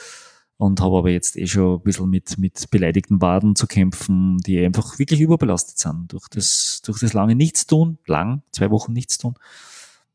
[0.57, 4.65] und habe aber jetzt eh schon ein bisschen mit, mit beleidigten Waden zu kämpfen, die
[4.65, 9.35] einfach wirklich überbelastet sind durch das, durch das lange Nichtstun, lang, zwei Wochen Nichtstun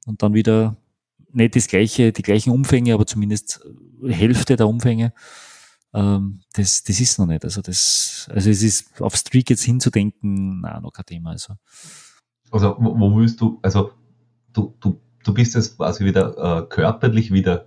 [0.06, 0.78] und dann wieder
[1.34, 3.68] nicht das gleiche, die gleichen Umfänge, aber zumindest
[4.02, 5.12] Hälfte der Umfänge.
[5.94, 7.44] Ähm, das, das ist noch nicht.
[7.44, 11.32] Also das, also es ist auf Streak jetzt hinzudenken, na, noch kein Thema.
[11.32, 11.56] Also,
[12.50, 13.92] also wo, wo willst du, also
[14.56, 17.66] du, du, du bist jetzt quasi wieder äh, körperlich wieder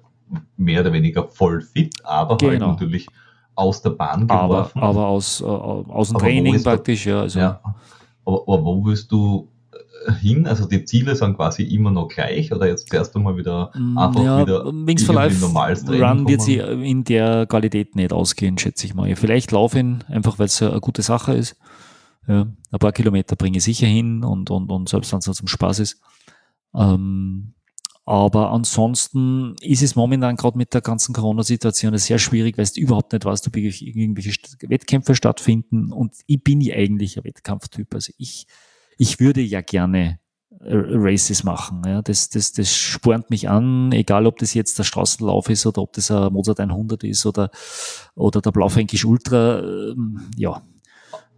[0.57, 2.51] mehr oder weniger voll fit, aber Genau.
[2.51, 3.07] halt natürlich
[3.55, 4.81] aus der Bahn Aber, geworfen.
[4.83, 7.21] aber aus, äh, aus dem Aber Training praktisch, ja.
[7.23, 7.61] Also, ja.
[8.25, 9.49] aber, aber wo willst du
[10.07, 10.47] äh, hin?
[10.47, 14.23] Also die Ziele sind quasi immer noch gleich oder jetzt zuerst einmal wieder Mm, einfach
[14.23, 18.95] ja, wieder Wings for Life Run wird sie in der Qualität nicht ausgehen, schätze ich
[18.95, 19.15] mal.
[19.17, 21.57] Vielleicht laufe ihn, einfach weil es eine gute Sache ist.
[22.29, 25.49] Ja, ein paar Kilometer bringe ich sicher hin und, und, und selbst wenn es zum
[25.49, 25.99] Spaß ist.
[26.75, 27.55] Ähm,
[28.09, 33.13] aber ansonsten ist es momentan gerade mit der ganzen Corona-Situation sehr schwierig, weil du überhaupt
[33.13, 34.33] nicht weißt, ob irgendwelche
[34.63, 35.93] Wettkämpfe stattfinden.
[35.93, 37.95] Und ich bin ja eigentlich ein Wettkampftyp.
[37.95, 38.47] Also ich,
[38.97, 40.21] ich würde ja gerne
[40.61, 41.83] äh, Races machen.
[41.85, 42.01] Ja.
[42.01, 45.93] Das, das, das spornt mich an, egal ob das jetzt der Straßenlauf ist oder ob
[45.93, 47.51] das ein Mozart 100 ist oder,
[48.15, 49.61] oder der Blaufränkisch Ultra.
[49.61, 50.63] Ähm, ja,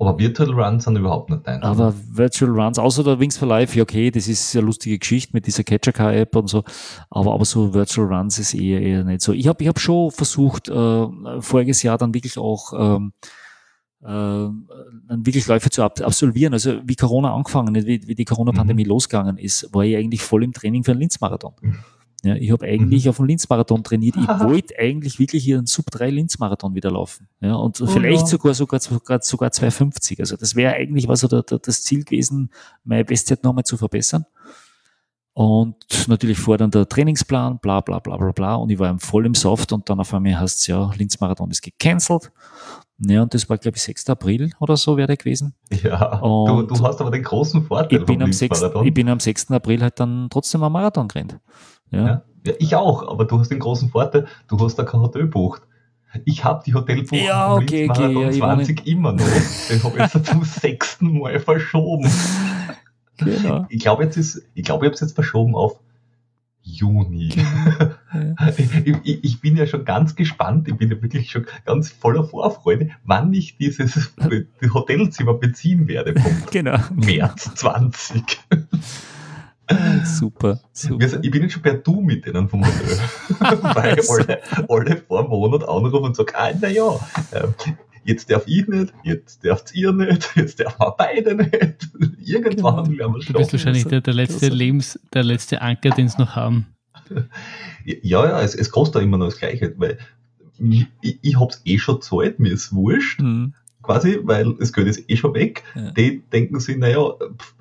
[0.01, 1.63] Aber Virtual Runs sind überhaupt nicht dein.
[1.63, 5.33] aber Virtual Runs, außer der Wings for Life, ja okay, das ist eine lustige Geschichte
[5.35, 6.65] mit dieser Catcher Car App und so,
[7.11, 9.35] aber, aber so Virtual Runs ist eher, eher nicht so.
[9.35, 11.07] Ich habe ich hab schon versucht, äh,
[11.41, 13.13] voriges Jahr dann wirklich auch ähm,
[14.03, 16.55] äh, dann wirklich Läufe zu ab absolvieren.
[16.55, 20.53] Also wie Corona angefangen wie, wie die Corona-Pandemie losgegangen ist, war ich eigentlich voll im
[20.55, 21.53] Training für einen Linz-Marathon.
[22.23, 24.17] Ja, ich habe eigentlich auf einen Linz-Marathon trainiert.
[24.17, 27.29] Ich wollte eigentlich wirklich hier einen Sub-3 Linz-Marathon wieder laufen.
[27.41, 28.27] Ja, und vielleicht ja.
[28.27, 30.21] sogar, sogar, sogar, sogar 250.
[30.21, 32.51] Also das wäre eigentlich was so der, der, das Ziel gewesen,
[32.85, 34.27] meine Bestzeit nochmal zu verbessern.
[35.33, 35.77] Und
[36.09, 38.55] natürlich vor dann der Trainingsplan, bla bla bla bla bla.
[38.57, 41.63] Und ich war voll im Soft und dann auf einmal heißt es ja, Linz-Marathon ist
[41.63, 42.31] gecancelt.
[42.99, 44.11] Ja, und das war, glaube ich, 6.
[44.11, 45.55] April oder so wäre der gewesen.
[45.71, 48.87] ja, du, und- du hast aber den großen Vorteil Ich bin, vom am 6., Linz-Marathon.
[48.87, 49.51] ich bin am 6.
[49.53, 51.39] April halt dann trotzdem am Marathon gerannt.
[51.91, 52.07] Ja.
[52.07, 52.23] Ja.
[52.47, 55.63] ja, ich auch, aber du hast den großen Vorteil, du hast da kein Hotel bucht.
[56.25, 59.25] Ich habe die Hotelbuchung Ja, vom okay, Linz-Marathon okay, ja, ich wohne- 20 immer noch.
[59.71, 62.11] Den habe ich jetzt zum sechsten Mal verschoben.
[63.19, 63.67] Genau.
[63.69, 65.79] Ich glaube, jetzt ist, ich glaube, ich habe es jetzt verschoben auf
[66.63, 67.33] Juni.
[68.57, 72.25] Ich, ich, ich bin ja schon ganz gespannt, ich bin ja wirklich schon ganz voller
[72.25, 74.13] Vorfreude, wann ich dieses
[74.61, 76.77] die Hotelzimmer beziehen werde vom Genau.
[76.97, 78.23] März 20.
[80.05, 81.19] Super, super.
[81.23, 82.99] Ich bin jetzt schon per Du mit denen vom Hotel.
[83.63, 86.99] Weil alle, alle vor Monat anrufen und sagen, ah, naja,
[88.05, 91.89] jetzt darf ich nicht, jetzt darfst ihr nicht, jetzt dürfen wir beide nicht.
[92.25, 92.99] Irgendwann Genau.
[92.99, 93.35] werden wir Du schon.
[93.37, 94.49] bist wahrscheinlich der, der letzte.
[94.49, 96.67] Lebens, der letzte Anker, den sie noch haben.
[97.85, 99.99] Ja, ja, es, es kostet auch immer noch das Gleiche, weil
[100.59, 103.55] ich, ich, ich hab's eh schon gezahlt, mir ist wurscht, Mhm.
[103.83, 105.63] quasi, weil das Geld ist eh schon weg.
[105.75, 105.91] Ja.
[105.93, 107.01] Die denken sich, naja,
[107.39, 107.55] pff,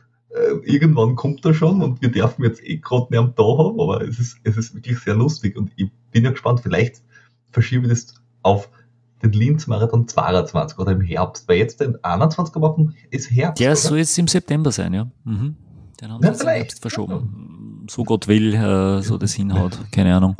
[0.63, 4.01] irgendwann kommt er schon und wir dürfen jetzt eh gerade nicht am da haben, aber
[4.01, 7.01] es ist, es ist wirklich sehr lustig und ich bin ja gespannt, vielleicht
[7.51, 8.69] verschiebe ich das auf
[9.21, 12.77] den Linz-Marathon 22 oder im Herbst, weil jetzt den 21 aber
[13.09, 13.59] ist Herbst.
[13.59, 13.75] Der oder?
[13.75, 15.11] soll jetzt im September sein, ja.
[15.23, 15.55] Mhm.
[15.99, 16.49] Den haben Ja, sie jetzt im.
[16.49, 17.85] Herbst verschoben.
[17.89, 19.79] So Gott will, äh, so das hinhaut.
[19.91, 20.37] Keine Ahnung.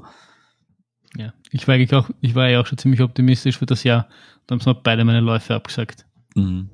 [1.17, 1.33] Ja.
[1.51, 4.07] Ich war eigentlich auch, ich war ja auch schon ziemlich optimistisch für das Jahr.
[4.45, 6.05] Da haben sie mir beide meine Läufe abgesagt.
[6.35, 6.69] Mhm.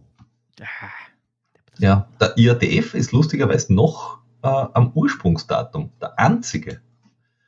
[1.80, 6.82] Ja, der IADF ist lustigerweise noch äh, am Ursprungsdatum, der einzige.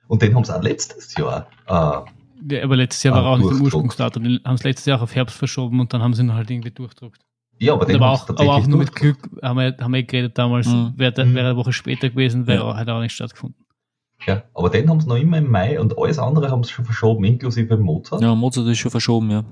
[0.08, 1.48] Und den haben sie auch letztes Jahr.
[1.68, 3.74] Äh, Ja, aber letztes Jahr war auch nicht durchdruckt.
[3.74, 4.24] Ursprungsdatum.
[4.24, 6.50] Die haben es letztes Jahr auch auf Herbst verschoben und dann haben sie ihn halt
[6.50, 7.20] irgendwie durchdruckt.
[7.60, 8.94] ja, aber den aber, haben sie auch, aber auch nur mit.
[8.96, 10.94] Glück haben wir, haben wir geredet damals, Mhm.
[10.96, 11.36] wäre Mhm.
[11.36, 12.64] wäre eine Woche später gewesen, wäre Ja.
[12.72, 13.64] auch, hat auch nicht stattgefunden.
[14.26, 16.86] Ja, aber den haben sie noch immer im Mai und alles andere haben sie schon
[16.86, 18.22] verschoben, inklusive Mozart.
[18.22, 19.44] Ja, Mozart ist schon verschoben, ja.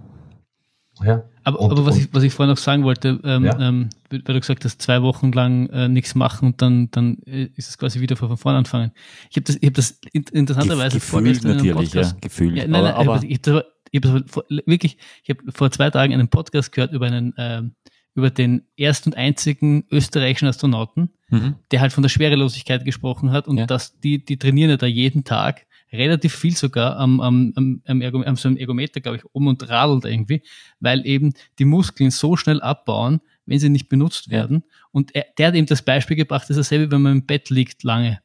[1.03, 1.23] Ja.
[1.43, 3.59] Aber, Und- aber was, und- ich, was ich vorhin noch sagen wollte, ähm, Ja.
[3.59, 7.49] ähm, weil du gesagt hast, zwei Wochen lang äh, nichts machen und dann, dann äh,
[7.55, 8.91] ist es quasi wieder von vorne anfangen.
[9.29, 12.01] Ich habe das, ich hab das in- interessanterweise Gefühlt in einem natürlich, ja.
[12.01, 12.55] Podcast Gefühlt.
[12.57, 15.89] Ja, nein, nein, aber, aber, ich habe hab das vor- wirklich, ich habe vor zwei
[15.89, 17.75] Tagen einen Podcast gehört über einen, ähm,
[18.15, 21.55] über den ersten und einzigen österreichischen Astronauten, mhm.
[21.71, 23.65] der halt von der Schwerelosigkeit gesprochen hat und Ja.
[23.65, 25.65] dass die, die trainieren ja da jeden Tag
[25.97, 29.47] relativ viel sogar am, am, am, am, Ergo, am so einem Ergometer, glaube ich, um
[29.47, 30.41] und radelt irgendwie,
[30.79, 34.63] weil eben die Muskeln so schnell abbauen, wenn sie nicht benutzt werden.
[34.91, 37.49] Und er, der hat eben das Beispiel gebracht, das ist dasselbe, wenn man im Bett
[37.49, 38.19] liegt lange.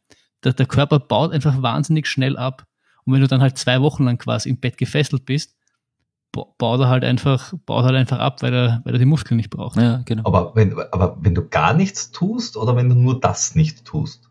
[0.44, 2.66] Der, der Körper baut einfach wahnsinnig schnell ab.
[3.04, 5.56] Und wenn du dann halt zwei Wochen lang quasi im Bett gefesselt bist,
[6.32, 9.36] ba- baut er halt einfach, baut halt einfach ab, weil er, weil er die Muskeln
[9.36, 9.76] nicht braucht.
[9.76, 10.22] ja, genau.
[10.24, 14.29] Aber wenn, aber wenn du gar nichts tust oder wenn du nur das nicht tust.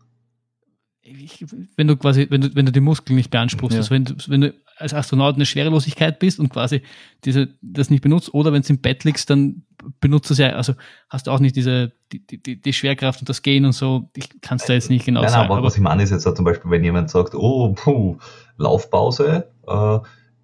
[1.18, 1.44] Ich,
[1.76, 3.80] wenn du quasi, wenn du, wenn du die Muskeln nicht beanspruchst, Ja.
[3.80, 6.82] also wenn du, wenn du als Astronaut eine Schwerelosigkeit bist und quasi
[7.24, 9.62] diese, das nicht benutzt, oder wenn du im Bett liegst, dann
[10.00, 10.74] benutzt du es ja, also
[11.08, 14.40] hast du auch nicht diese, die, die, die Schwerkraft und das Gehen und so, ich
[14.40, 16.10] kann es da jetzt nicht genau Nein, nein, sagen, aber, aber was ich meine ist
[16.10, 18.18] jetzt zum Beispiel, wenn jemand sagt, oh, puh,
[18.56, 19.98] Laufpause, äh,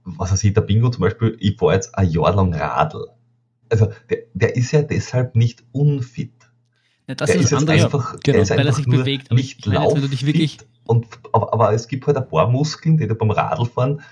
[0.04, 3.06] was weiß ich, der Bingo zum Beispiel, ich fahre jetzt ein Jahr lang Radl.
[3.68, 6.32] Also der, der ist ja deshalb nicht unfit.
[7.08, 8.98] Ja, das der ist das jetzt andere, einfach, genau, der ist weil er sich nur
[8.98, 9.30] bewegt.
[9.30, 12.28] Aber nicht ich meine wenn du dich wirklich- und, aber, aber es gibt halt ein
[12.28, 14.02] paar Muskeln, die du beim Radlfahren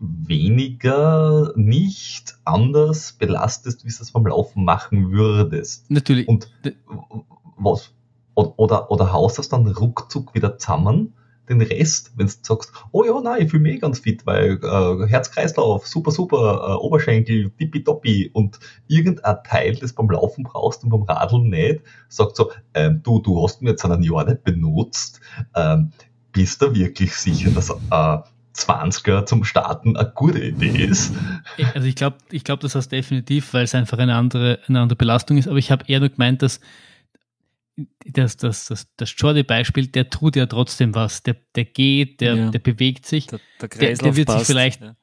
[0.00, 5.88] weniger nicht anders belastest, wie du es beim Laufen machen würdest.
[5.90, 6.26] Natürlich.
[6.26, 6.50] Und
[7.56, 7.90] was,
[8.34, 11.14] oder, oder haust das dann ruckzuck wieder zusammen,
[11.48, 14.58] den Rest, wenn du sagst, oh ja, nein, ich fühle mich eh ganz fit, weil
[14.62, 20.90] äh, Herz-Kreislauf, super, super, äh, Oberschenkel, tippitoppi und irgendein Teil, das beim Laufen brauchst und
[20.90, 25.20] beim Radeln nicht, sagt so, ähm, du, du hast mir jetzt einen Jahr nicht benutzt,
[25.54, 25.92] ähm,
[26.32, 28.18] bist du wirklich sicher, dass äh,
[28.58, 31.14] 20er zum Starten eine gute Idee ist?
[31.74, 34.96] Also ich glaube, ich glaube, das heißt definitiv, weil es einfach eine andere, eine andere
[34.96, 35.48] Belastung ist.
[35.48, 36.60] Aber ich habe eher nur gemeint, dass
[38.06, 41.22] das, das, das, das Jordi-Beispiel, der tut ja trotzdem was.
[41.22, 42.50] Der, der geht, der, Ja.
[42.50, 43.26] der bewegt sich.
[43.26, 44.96] Der, der, der Kreislauf wird sich passt, vielleicht- ja.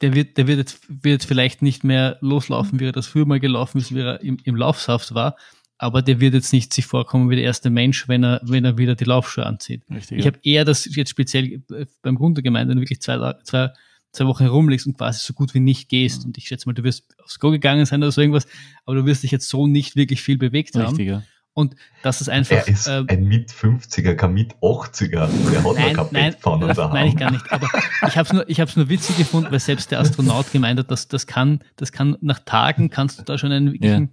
[0.00, 3.40] Der wird, der wird jetzt, wird vielleicht nicht mehr loslaufen, wie er das früher mal
[3.40, 5.34] gelaufen ist, wie er im, im Laufsaft war.
[5.76, 8.78] Aber der wird jetzt nicht sich vorkommen wie der erste Mensch, wenn er, wenn er
[8.78, 9.82] wieder die Laufschuhe anzieht.
[9.90, 10.30] Richtig, Ich ja.
[10.30, 13.70] habe eher das jetzt speziell äh, beim gemeint, wenn du wirklich zwei, zwei,
[14.12, 16.24] zwei Wochen herumliegst und quasi so gut wie nicht gehst.
[16.24, 18.46] Und ich schätze mal, du wirst aufs Go gegangen sein oder so irgendwas,
[18.84, 20.86] aber du wirst dich jetzt so nicht wirklich viel bewegt haben.
[20.90, 21.22] Richtig, ja.
[21.58, 21.74] Und
[22.04, 22.56] das ist einfach.
[22.56, 26.76] Er ist äh, ein Mit-50er, kein Mit-80er, der hat noch Nein, kein nein, Bettpfannen das
[26.76, 26.92] daheim.
[26.92, 27.52] meine ich gar nicht.
[27.52, 27.66] Aber
[28.06, 31.08] ich habe es nur, ich nur witzig gefunden, weil selbst der Astronaut gemeint hat, dass
[31.08, 34.10] das kann, das kann nach Tagen kannst du da schon einen wirklichen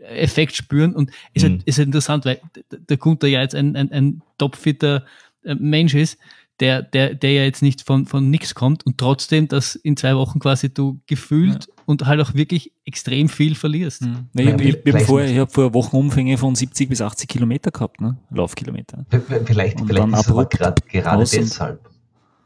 [0.00, 0.94] Effekt spüren.
[0.94, 1.48] Und ist, Mhm.
[1.52, 2.40] halt, ist halt interessant, weil
[2.70, 5.04] der Gunther ja jetzt ein, ein, ein topfitter
[5.44, 6.18] äh, Mensch ist,
[6.60, 10.16] der, der, der ja jetzt nicht von, von nix kommt und trotzdem, dass in zwei
[10.16, 14.02] Wochen quasi du gefühlt und halt auch wirklich extrem viel verlierst.
[14.02, 14.28] Mhm.
[14.32, 18.00] Nee, ich ich, ich, gleich vorher, habe vorher Wochenumfänge von 70 bis 80 Kilometer gehabt,
[18.00, 18.16] ne?
[18.30, 19.04] Laufkilometer.
[19.44, 21.80] Vielleicht, Und vielleicht ist aber grad, gerade deshalb.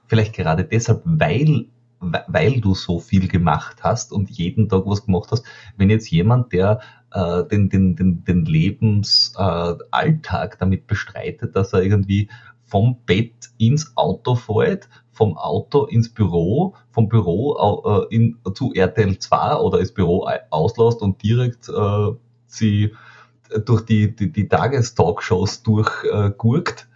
[0.08, 1.66] Vielleicht gerade deshalb, weil,
[2.00, 5.44] we- weil du so viel gemacht hast und jeden Tag was gemacht hast.
[5.76, 6.80] Wenn jetzt jemand, der
[7.12, 12.28] äh, den, den, den, den Lebensalltag äh, damit bestreitet, dass er irgendwie
[12.70, 19.18] vom Bett ins Auto fährt, vom Auto ins Büro, vom Büro äh, in, zu RTL
[19.18, 22.12] 2 oder das Büro auslässt und direkt äh,
[22.46, 22.94] sie
[23.66, 26.88] durch die, die, die Tagestalkshows durchgurkt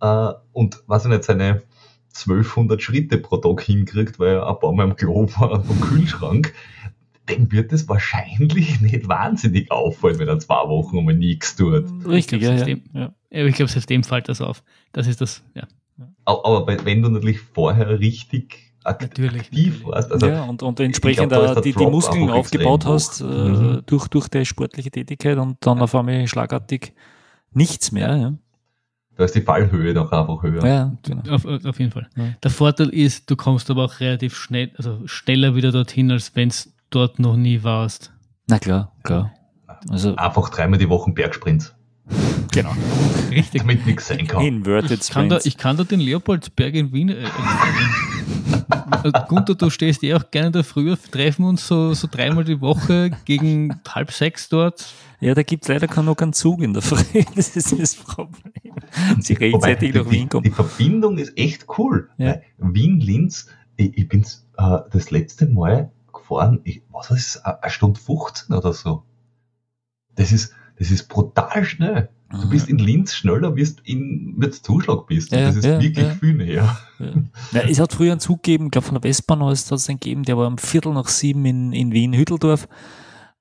[0.00, 1.62] äh, und was ich nicht, seine
[2.14, 6.54] 1200 Schritte pro Tag hinkriegt, weil er ein paar Mal im Klo war vom Kühlschrank,
[7.28, 11.84] dem wird es wahrscheinlich nicht wahnsinnig auffallen, wenn er zwei Wochen um nichts tut.
[12.06, 12.56] Richtig, glaub, ja, ja.
[12.58, 13.00] System- ja.
[13.30, 14.62] Ja, aber ich glaube, selbst dem fällt das auf.
[14.92, 15.64] Das ist das, ja,
[16.24, 19.86] Aber wenn du natürlich vorher richtig ak Natürlich, aktiv natürlich.
[19.86, 23.82] warst, also ja, und, und entsprechend glaub, die, die Muskeln aufgebaut hast äh, Mhm.
[23.84, 26.94] durch, durch die sportliche Tätigkeit und dann auf einmal schlagartig
[27.52, 28.16] nichts mehr.
[28.16, 28.34] Ja,
[29.16, 30.64] da ist die Fallhöhe noch einfach höher.
[30.64, 31.22] ja genau.
[31.34, 32.08] Auf, auf jeden Fall.
[32.16, 32.28] Ja.
[32.42, 36.48] Der Vorteil ist, du kommst aber auch relativ schnell, also schneller wieder dorthin, als wenn
[36.48, 38.12] es dort noch nie warst.
[38.48, 39.32] Na klar, klar.
[39.88, 41.74] Also, Einfach dreimal die Woche Bergsprints,
[42.52, 42.72] genau.
[43.30, 43.60] Richtig.
[43.60, 44.42] damit nichts sein kann.
[44.44, 45.46] Inverted Ich kann, da, Sprints.
[45.46, 47.10] ich kann da den Leopoldsberg in Wien.
[47.10, 47.24] Äh,
[49.04, 52.60] äh, Gunther, du stehst eh auch gerne da früher, treffen uns so, so dreimal die
[52.60, 54.86] Woche gegen halb sechs dort.
[55.20, 57.22] Ja, da gibt es leider keinen noch keinen Zug in der Früh.
[57.36, 58.74] Das ist das Problem.
[59.20, 60.44] Sie rechtzeitig nach die, Wien kommen.
[60.44, 62.08] die Verbindung ist echt cool.
[62.18, 62.36] Ja.
[62.58, 63.46] Wien-Linz,
[63.76, 64.22] ich, ich bin
[64.56, 65.90] äh, das letzte Mal
[66.28, 69.02] gefahren, ich, was das, eine Stunde 15 oder so.
[70.14, 72.08] Das ist, das ist brutal schnell.
[72.30, 72.50] Du Mhm.
[72.50, 75.32] bist in Linz schneller, wie du in, mit Zuschlag bist.
[75.32, 76.14] Ja, das ist ja, wirklich ja.
[76.14, 76.78] viel näher.
[76.98, 77.60] Ja.
[77.62, 79.98] Es hat früher einen Zug gegeben, ich glaube von der Westbahn aus hat es einen
[79.98, 82.68] gegeben, der war um Viertel nach sieben in, in Wien, Hütteldorf.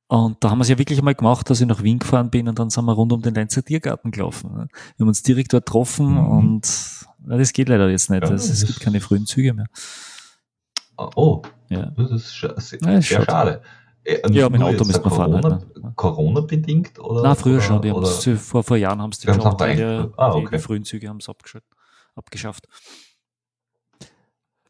[0.10, 2.48] Und da haben wir es ja wirklich einmal gemacht, dass ich nach Wien gefahren bin
[2.48, 4.54] und dann sind wir rund um den Leinzer Tiergarten gelaufen.
[4.54, 4.68] ne.
[4.96, 6.28] Wir haben uns direkt dort getroffen Mhm.
[6.30, 6.68] und
[7.28, 8.24] ja, das geht leider jetzt nicht.
[8.24, 9.66] Ja, es, es das gibt keine frühen Züge mehr.
[10.98, 11.92] Oh, Ja.
[11.96, 13.26] das ist scha sehr, schade.
[13.26, 13.62] schade.
[14.04, 15.94] Äh, Ja, mit dem Auto jetzt müsste man fahren halt, Corona, ne?
[15.96, 17.00] Corona-bedingt?
[17.00, 19.64] Oder, Na, früher oder, schon, die oder, vor, vor Jahren haben sie Die schon, die,
[19.64, 20.14] eingeführt.
[20.18, 20.56] Ah, die, okay.
[20.58, 21.30] die frühen Züge haben es
[22.16, 22.68] abgeschafft.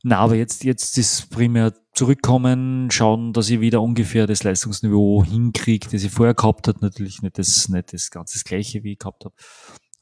[0.04, 5.88] Na, aber jetzt, jetzt ist primär zurückkommen, schauen, dass ich wieder ungefähr das Leistungsniveau hinkriege,
[5.92, 6.80] das ich vorher gehabt habe.
[6.82, 9.36] Natürlich nicht das, nicht das ganz das Gleiche, wie ich gehabt habe.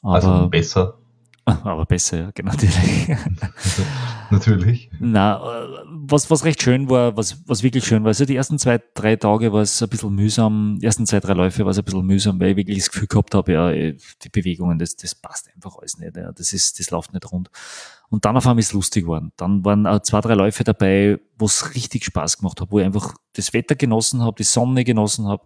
[0.03, 0.99] also besser,
[1.63, 2.51] aber besser, ja, genau.
[2.55, 3.07] Natürlich.
[4.31, 4.89] natürlich.
[4.99, 8.57] Na, äh, was, was recht schön war, was, was wirklich schön war, also die ersten
[8.57, 11.77] zwei, drei Tage war es ein bisschen mühsam, die ersten zwei, drei Läufe war es
[11.77, 15.13] ein bisschen mühsam, weil ich wirklich das Gefühl gehabt habe, ja, die Bewegungen, das, das
[15.13, 17.51] passt einfach alles nicht, ja, das ist, das läuft nicht rund.
[18.15, 19.33] Und dann auf einmal ist es lustig geworden.
[19.35, 22.85] Dann waren auch zwei, drei Läufe dabei, wo es richtig Spaß gemacht hat, wo ich
[22.85, 25.45] einfach das Wetter genossen habe, die Sonne genossen habe,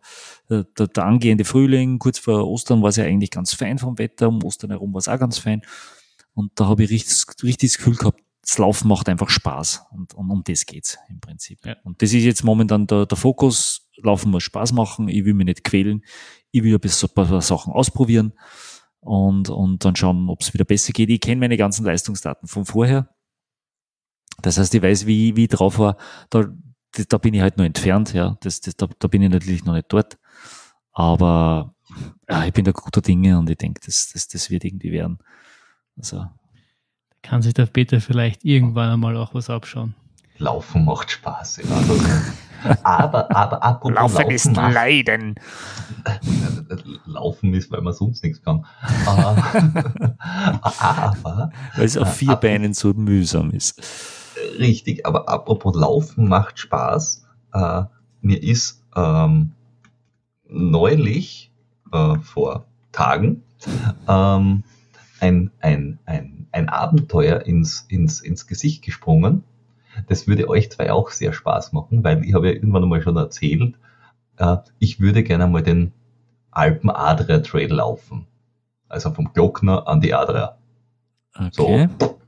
[0.51, 3.97] der, der, der angehende Frühling, kurz vor Ostern war es ja eigentlich ganz fein vom
[3.97, 5.63] Wetter, um Ostern herum war es auch ganz fein.
[6.35, 10.13] Und da habe ich richtig, richtig das Gefühl gehabt, das Laufen macht einfach Spaß und,
[10.13, 11.65] und um das geht's im Prinzip.
[11.65, 11.75] Ja.
[11.83, 15.45] Und das ist jetzt momentan der, der Fokus, Laufen muss Spaß machen, ich will mich
[15.45, 16.03] nicht quälen,
[16.51, 18.33] ich will ein bisschen ein paar Sachen ausprobieren
[19.01, 21.09] und, und dann schauen, ob es wieder besser geht.
[21.09, 23.09] Ich kenne meine ganzen Leistungsdaten von vorher.
[24.41, 25.97] Das heißt, ich weiß, wie, wie ich drauf war.
[26.29, 26.45] Da,
[27.07, 28.37] da bin ich halt noch entfernt, ja.
[28.41, 30.17] Das, das, da, da bin ich natürlich noch nicht dort.
[30.91, 31.75] Aber
[32.29, 35.19] ja, ich bin da guter Dinge und ich denke, das, das, das wird irgendwie werden.
[35.97, 36.25] Also.
[37.21, 39.95] Kann sich der Peter vielleicht irgendwann einmal auch was abschauen.
[40.37, 41.57] Laufen macht Spaß.
[41.57, 42.33] Ja.
[42.83, 45.35] Aber, aber apropos Laufen, Laufen ist macht, Leiden.
[47.05, 48.65] Laufen ist, weil man sonst nichts kann.
[50.79, 53.81] aber, weil es auf vier äh, Beinen so mühsam ist.
[54.57, 57.25] Richtig, aber apropos Laufen macht Spaß.
[57.53, 57.83] Äh,
[58.21, 59.51] mir ist ähm,
[60.47, 61.51] neulich,
[61.91, 63.43] äh, vor Tagen,
[64.07, 64.63] ähm,
[65.19, 69.43] ein, ein, ein, ein Abenteuer ins, ins, ins Gesicht gesprungen.
[70.07, 73.17] Das würde euch zwei auch sehr Spaß machen, weil ich habe ja irgendwann einmal schon
[73.17, 73.75] erzählt,
[74.37, 75.93] äh, ich würde gerne mal den
[76.51, 78.25] Alpen Adria Trail laufen.
[78.87, 80.57] Also vom Glockner an die Adria.
[81.35, 81.89] Okay.
[82.01, 82.19] So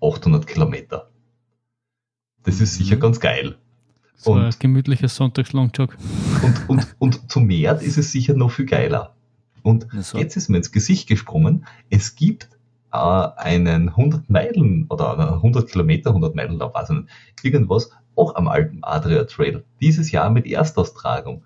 [0.00, 1.08] 800 Kilometer.
[2.42, 3.00] Das ist sicher mhm.
[3.00, 3.56] ganz geil.
[4.14, 5.96] So und, ein gemütlicher Sonntagslongjog.
[6.42, 9.14] Und, und, und zum Meer ist es sicher noch viel geiler.
[9.62, 10.18] Und so.
[10.18, 12.48] jetzt ist mir ins Gesicht gesprungen, es gibt
[12.96, 17.08] einen 100 Meilen oder 100 Kilometer, 100 Meilen, da weiß ich nicht,
[17.42, 19.64] irgendwas, auch am alten Adria Trail.
[19.80, 21.44] Dieses Jahr mit Erstaustragung.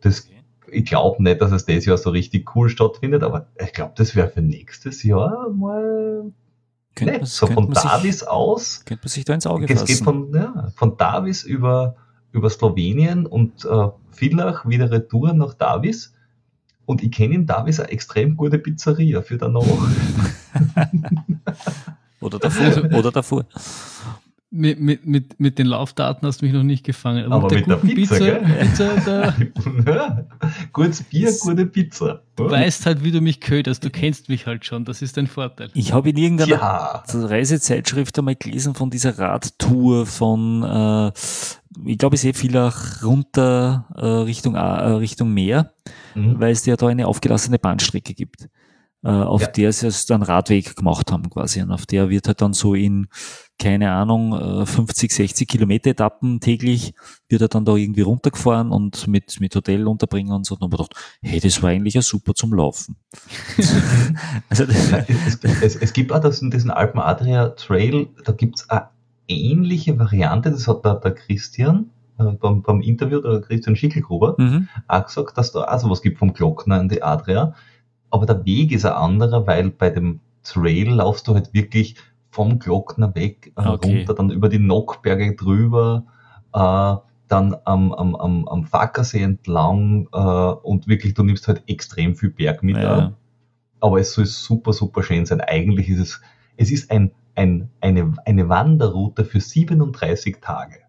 [0.00, 0.28] Das,
[0.68, 4.14] ich glaube nicht, dass es dieses Jahr so richtig cool stattfindet, aber ich glaube, das
[4.14, 6.32] wäre für nächstes Jahr mal
[6.94, 7.26] Könnte nett.
[7.26, 8.84] so von Davis sich, aus.
[8.84, 9.92] Könnte man sich da ins Auge es fassen.
[9.92, 11.96] Es geht von, ja, von Davis über,
[12.32, 16.15] über Slowenien und äh, Villach wieder Retour nach Davis.
[16.86, 19.62] Und ich kenne in Davis eine extrem gute Pizzeria für danach.
[22.20, 22.84] oder davor.
[22.92, 23.44] oder davor
[24.56, 27.26] mit, mit, mit, mit den Laufdaten hast du mich noch nicht gefangen.
[27.26, 29.34] Aber, Aber mit der Pizza, Pizza, Pizza da,
[29.92, 30.26] ja,
[30.72, 32.22] Gutes Bier, gute Pizza.
[32.36, 33.84] Du weißt halt, wie du mich köderst.
[33.84, 34.84] Du kennst mich halt schon.
[34.84, 35.70] Das ist dein Vorteil.
[35.74, 37.04] Ich habe in irgendeiner ja.
[37.08, 41.12] Reisezeitschrift einmal gelesen von dieser Radtour von, äh,
[41.86, 45.72] ich glaube, ich sehe viel auch runter äh, Richtung, äh, Richtung Meer,
[46.14, 46.38] mhm.
[46.38, 48.48] weil es ja da eine aufgelassene Bahnstrecke gibt,
[49.02, 49.48] äh, auf ja.
[49.48, 51.62] der sie also einen Radweg gemacht haben quasi.
[51.62, 53.08] Und auf der wird halt dann so in
[53.58, 56.94] keine Ahnung, 50, äh, 60 Kilometer Etappen täglich
[57.28, 60.54] wird er dann da irgendwie runtergefahren und mit, mit Hotel unterbringen und so.
[60.54, 62.96] Und dann habe ich gedacht, hey, das war eigentlich ja super zum Laufen.
[64.48, 68.88] also, es, es, es, gibt auch das, diesen Alpen Adria Trail, da gibt's eine
[69.28, 74.68] ähnliche Variante, das hat der, der Christian äh, beim, beim Interview, der Christian Schickelgruber, mhm.
[74.88, 77.54] auch gesagt, dass da auch sowas gibt vom Glockner in die Adria.
[78.10, 81.96] Aber der Weg ist ein anderer, weil bei dem Trail laufst du halt wirklich
[82.36, 83.96] vom Glockner weg, äh, okay.
[83.96, 86.04] runter, dann über die Nockberge drüber,
[86.52, 86.96] äh,
[87.28, 92.28] dann am, am, am, am Fackersee entlang äh, und wirklich, du nimmst halt extrem viel
[92.28, 92.76] Berg mit.
[92.76, 93.14] Ja.
[93.80, 95.40] Aber es soll super, super schön sein.
[95.40, 96.20] Eigentlich ist es,
[96.58, 100.80] es ist ein, ein, eine, eine Wanderroute für 37 Tage.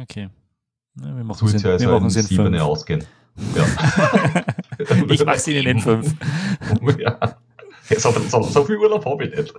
[0.00, 0.30] Okay.
[1.02, 3.04] Ja, wir machen es ja also wir machen in sieben ausgehen.
[3.54, 3.64] Ja.
[5.08, 6.12] ich mache es Ihnen in fünf.
[6.98, 7.36] ja.
[7.96, 9.54] So, so, so viel Urlaub habe ich nicht.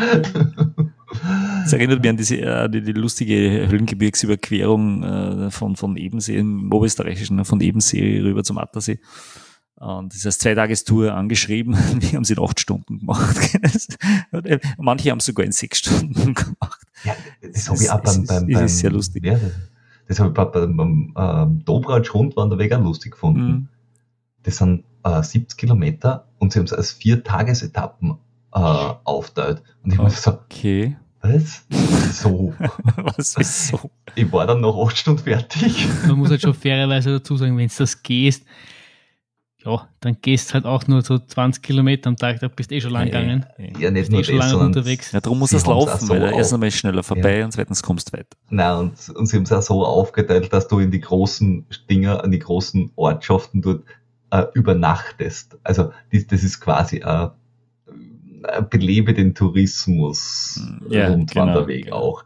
[1.62, 6.72] Das erinnert mich an diese, äh, die, die lustige Höhlengebirgsüberquerung äh, von, von Ebensee, im
[6.72, 9.00] Oberösterreichischen, ne, von Ebensee rüber zum Attersee.
[9.76, 11.74] Und das heißt, zwei Tagestour angeschrieben.
[12.00, 13.36] Wir haben sie in acht Stunden gemacht.
[14.78, 16.80] Manche haben es sogar in sechs Stunden gemacht.
[17.04, 19.24] Ja, das, das habe ich auch beim, beim, beim, ist sehr lustig.
[19.24, 19.38] Ja,
[20.06, 23.46] das habe ich beim, beim ähm, Dobratsch Rundwanderweg auch lustig gefunden.
[23.46, 23.68] Mhm.
[24.42, 28.18] Das sind äh, 70 Kilometer und sie haben es als vier Tagesetappen
[28.52, 29.62] äh, aufteilt.
[29.82, 30.10] Und ich okay.
[30.10, 30.96] so, okay.
[31.22, 31.66] Was?
[32.12, 32.54] So.
[32.96, 33.90] was ist so?
[34.14, 35.86] Ich war dann noch acht Stunden fertig.
[36.06, 38.44] Man muss halt schon fairerweise dazu sagen, wenn du das gehst,
[39.64, 42.80] ja, dann gehst halt auch nur so 20 Kilometer am Tag, da bist du eh
[42.80, 43.44] schon lang gegangen.
[43.78, 45.12] Ja, nicht nur eh schon das, lange unterwegs.
[45.12, 47.44] Ja, darum muss es laufen, so weil er erst einmal schneller vorbei ja.
[47.44, 48.36] und zweitens kommst du weiter.
[48.48, 52.24] Nein, und, und sie haben es auch so aufgeteilt, dass du in die großen Dinger,
[52.24, 53.84] an die großen Ortschaften dort
[54.30, 55.58] äh, übernachtest.
[55.62, 57.28] Also das, das ist quasi äh,
[58.70, 62.24] belebe den Tourismus ja, Rundwanderweg genau, auch.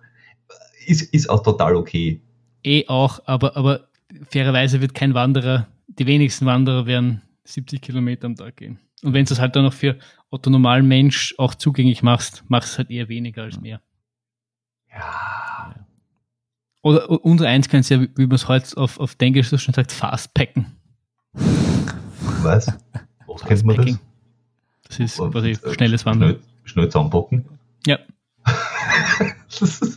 [0.87, 2.21] Ist, ist auch total okay.
[2.63, 3.89] Eh auch, aber, aber
[4.31, 8.79] fairerweise wird kein Wanderer, die wenigsten Wanderer werden 70 Kilometer am Tag gehen.
[9.03, 9.99] Und wenn du es halt dann noch für
[10.31, 13.81] Otto normalen Mensch auch zugänglich machst, machst du es halt eher weniger als mehr.
[14.91, 15.85] Ja.
[16.83, 19.93] Oder unser eins kannst ja, wie man es heute auf, auf Englisch so schon sagt,
[19.93, 20.77] fastpacken.
[22.43, 22.67] Was?
[23.27, 23.99] Was kennt man das?
[24.99, 26.31] Das ist quasi schnelles Wandern.
[26.31, 27.45] Schnell, schnell zusammenpacken?
[27.87, 27.99] Ja.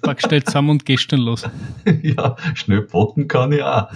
[0.02, 1.44] Pack schnell zusammen und gehst dann los.
[2.04, 3.90] ja, schnell packen kann ich auch.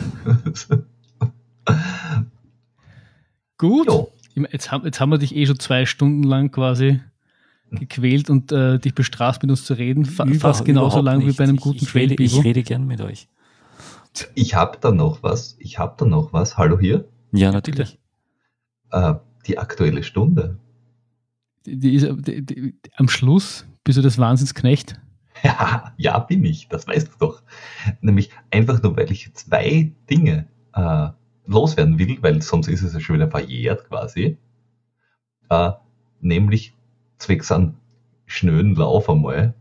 [3.57, 3.88] Gut.
[3.88, 4.06] ja.
[4.52, 7.02] Jetzt haben, jetzt haben wir dich eh schon zwei Stunden lang quasi
[7.69, 10.06] gequält und äh, dich bestraft, mit uns zu reden.
[10.06, 11.38] Fa Über- fast genauso lang wie nicht.
[11.38, 13.28] bei einem guten ich rede, ich rede gern mit euch.
[14.36, 15.56] Ich habe da noch was.
[15.60, 16.57] Ich habe da noch was.
[16.57, 17.06] Hallo hier.
[17.32, 17.98] Ja, natürlich.
[18.91, 19.14] Äh,
[19.48, 20.57] die aktuelle Stunde.
[21.66, 25.00] Die, ist, die, die, am Schluss bist du das Wahnsinnsknecht.
[25.44, 26.68] Ja, ja, bin ich.
[26.68, 27.42] Das weißt du doch.
[28.02, 31.08] Nämlich einfach nur, weil ich zwei Dinge äh,
[31.48, 34.38] loswerden will, weil sonst ist es ja schon wieder verjährt quasi.
[35.50, 35.72] Äh,
[36.20, 36.76] nämlich
[37.18, 37.76] zwecks an
[38.28, 39.56] schnöden Lauf einmal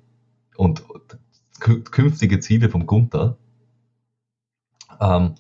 [0.56, 0.82] und
[1.60, 3.38] kü- künftige Ziele vom Gunther.
[5.00, 5.34] Ähm,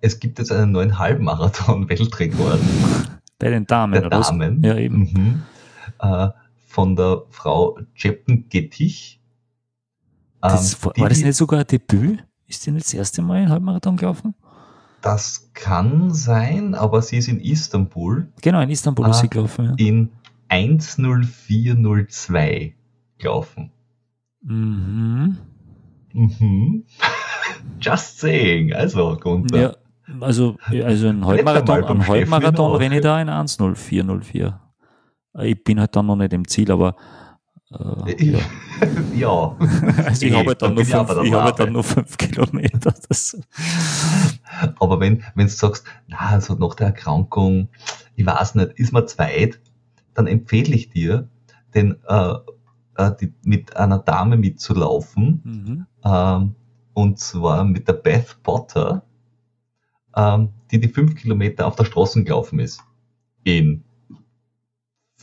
[0.00, 2.58] es gibt jetzt einen neuen Halbmarathon-Weltrekord
[3.38, 4.10] Bei den Damen, der?
[4.10, 4.64] Damen.
[4.64, 4.98] Ja, eben.
[4.98, 5.42] Mhm.
[6.00, 6.28] Äh,
[6.68, 9.20] von der Frau Jeppen Gettich.
[10.40, 12.24] Das, Ähm, war, die- war das nicht sogar ein Debüt?
[12.46, 14.34] Ist die nicht das erste Mal in Halbmarathon gelaufen?
[15.02, 19.10] Das kann sein, aber sie ist in Istanbul Genau, in Istanbul Ah.
[19.10, 19.64] ist sie gelaufen.
[19.66, 19.74] Ja.
[19.86, 20.10] in
[20.48, 22.74] 10402
[23.18, 23.70] gelaufen.
[24.42, 25.38] Mhm.
[26.12, 26.84] Mhm.
[27.80, 28.72] Just saying.
[28.72, 29.60] Also, Gunther.
[29.60, 29.74] Ja,
[30.20, 34.60] also, also ein Halbmarathon, ein Halbmarathon renne ich da in 10404.
[35.42, 36.96] Ich bin halt dann noch nicht im Ziel, aber
[37.70, 38.38] äh, ja.
[39.14, 39.56] ja.
[40.04, 42.16] also ich Eh, habe halt dann, nur ich fünf, ich habe halt dann nur fünf
[42.16, 42.94] Kilometer.
[43.08, 43.36] Das,
[44.78, 47.68] Aber wenn, wenn du sagst, na, also nach der Erkrankung,
[48.14, 49.60] ich weiß nicht, ist mir zweit,
[50.14, 51.28] dann empfehle ich dir,
[51.74, 52.34] den, äh,
[52.96, 55.86] äh, die, mit einer Dame mitzulaufen, mhm.
[56.04, 56.54] ähm,
[56.94, 59.02] und zwar mit der Beth Potter,
[60.14, 62.82] ähm, die die fünf Kilometer auf der Straße gelaufen ist.
[63.44, 63.84] In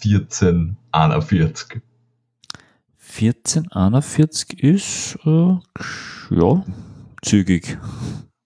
[0.06, 1.82] 1441.
[3.16, 5.58] 1441 ist äh,
[6.30, 6.66] ja
[7.22, 7.78] zügig.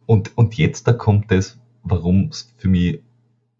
[0.05, 3.01] Und, und jetzt da kommt es, warum es für mich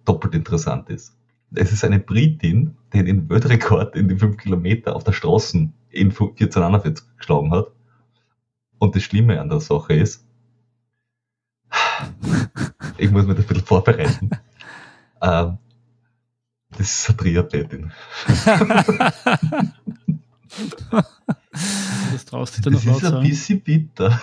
[0.05, 1.15] doppelt interessant ist.
[1.53, 6.09] Es ist eine Britin, die den Weltrekord in die 5 Kilometer auf der Straße in
[6.09, 7.67] 1441 geschlagen hat.
[8.79, 10.25] Und das Schlimme an der Sache ist,
[12.97, 14.29] ich muss mich da ein bisschen vorbereiten.
[15.21, 15.57] ähm,
[16.71, 17.91] das ist eine Triathletin.
[22.11, 24.21] Das traust du dir noch Das ist ein bisschen bitter.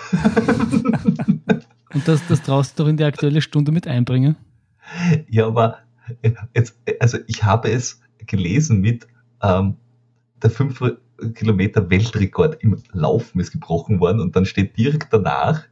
[1.93, 4.35] Und das, das traust du doch in die aktuelle Stunde mit einbringen.
[5.29, 5.79] Ja, aber
[6.21, 9.07] äh, jetzt, äh, also ich habe es gelesen mit
[9.41, 9.77] ähm,
[10.41, 10.97] der 5
[11.33, 15.63] Kilometer Weltrekord im Laufen ist gebrochen worden und dann steht direkt danach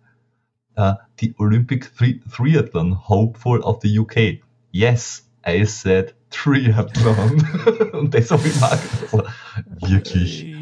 [0.75, 4.41] äh, die Olympic Tri Triathlon Hopeful of the UK.
[4.71, 7.47] Yes, I said Triathlon.
[7.93, 8.79] und das habe ich mal
[9.11, 9.33] gedacht,
[9.81, 10.45] wirklich.
[10.45, 10.55] Ich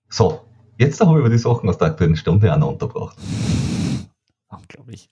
[0.08, 0.40] So,
[0.78, 3.16] jetzt habe ich aber die Sachen aus der aktuellen Stunde auch noch unterbracht.
[4.48, 5.08] Unglaublich.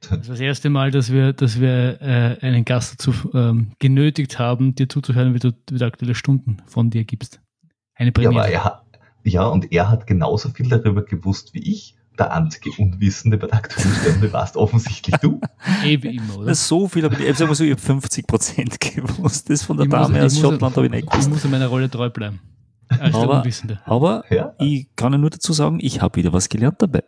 [0.00, 4.38] Das war das erste Mal, dass wir, dass wir äh, einen Gast dazu ähm, genötigt
[4.38, 7.40] haben, dir zuzuhören, wie du wie du aktuelle Stunden von dir gibst.
[7.94, 8.52] Eine Ja, aber Premiere.
[8.52, 8.83] er hat,
[9.24, 11.96] ja, und er hat genauso viel darüber gewusst wie ich.
[12.18, 15.40] Der einzige Unwissende bei der aktuellen Stunde warst offensichtlich du.
[15.84, 16.54] Eh wie immer, oder?
[16.54, 19.50] So viel, aber ich ich habe 50 Prozent gewusst.
[19.50, 21.28] Das von der Ich muss- Dame ich aus muss- Schottland habe ich nicht Ich gewusst.
[21.30, 22.38] muss in meiner Rolle treu bleiben.
[22.88, 23.80] Als der Aber- Unwissende.
[23.84, 24.54] Aber Ja.
[24.60, 27.02] ich kann ja nur dazu sagen, ich habe wieder was gelernt dabei.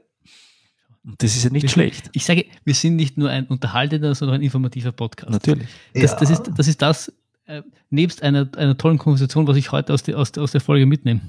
[1.05, 2.10] Und das ist ja nicht Wir- schlecht.
[2.12, 5.30] Ich sage, wir sind nicht nur ein unterhaltender, sondern ein informativer Podcast.
[5.30, 5.68] Natürlich.
[5.94, 6.18] Das, ja.
[6.18, 7.12] das, ist, das ist das,
[7.44, 10.60] äh, nebst einer, einer tollen Konversation, was ich heute aus, der aus, der aus der
[10.60, 11.20] Folge mitnehme.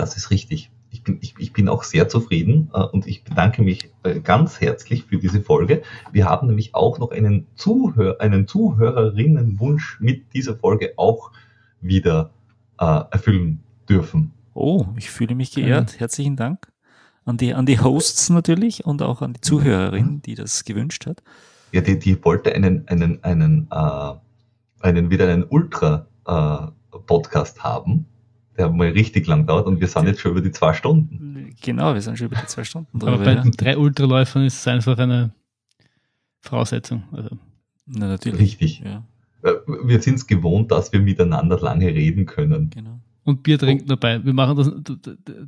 [0.00, 0.70] Das ist richtig.
[0.90, 4.62] ich bin, ich, ich bin auch sehr zufrieden äh, und ich bedanke mich äh, ganz
[4.62, 5.82] herzlich für diese Folge.
[6.10, 11.32] Wir haben nämlich auch noch einen, Zuhör, einen Zuhörerinnenwunsch mit dieser Folge auch
[11.82, 12.30] wieder
[12.78, 14.32] äh, erfüllen dürfen.
[14.54, 16.00] Oh, ich fühle mich geehrt.
[16.00, 16.72] Herzlichen Dank
[17.26, 21.22] an die, an die Hosts natürlich und auch an die Zuhörerin, die das gewünscht hat.
[21.72, 24.14] Ja, die, die wollte einen, einen, einen, äh,
[24.80, 28.06] einen wieder einen Ultra-Podcast äh, haben,
[28.60, 31.54] der mal richtig lang dauert und wir sind jetzt schon über die zwei Stunden.
[31.62, 33.14] Genau, wir sind schon über die zwei Stunden drüber.
[33.14, 33.44] Aber bei ja.
[33.56, 35.32] drei Ultraläufern ist es einfach eine
[36.40, 37.04] Voraussetzung.
[37.12, 37.30] Also.
[37.86, 38.40] Na, natürlich.
[38.40, 38.82] Richtig.
[38.84, 39.04] Ja.
[39.42, 39.54] Äh,
[39.84, 42.70] wir sind es gewohnt, dass wir miteinander lange reden können.
[42.70, 43.00] Genau.
[43.24, 43.96] Und Bier trinken oh.
[43.96, 44.24] dabei.
[44.24, 44.70] Wir machen das,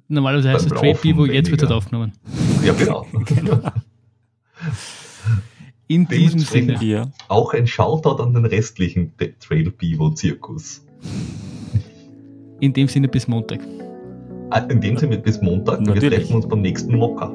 [0.08, 2.12] normalerweise heißt es Trade Bivo, jetzt wird es halt aufgenommen.
[2.64, 3.06] Ja, genau.
[3.26, 3.60] genau.
[5.86, 7.12] In diesem Sinne.
[7.28, 10.84] Auch ein Shoutout an den restlichen Trail Bivo Zirkus.
[12.62, 13.58] In dem Sinne bis Montag.
[14.50, 15.80] Ah, in dem Sinne bis Montag.
[15.80, 16.02] Natürlich.
[16.02, 17.34] Wir treffen uns beim nächsten Mocker.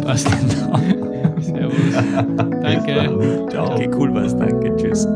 [0.00, 0.28] Passt.
[1.40, 1.76] Servus.
[2.62, 3.50] danke.
[3.50, 3.74] Ciao.
[3.74, 4.34] Okay, cool war's.
[4.34, 4.74] Danke.
[4.76, 5.06] Tschüss.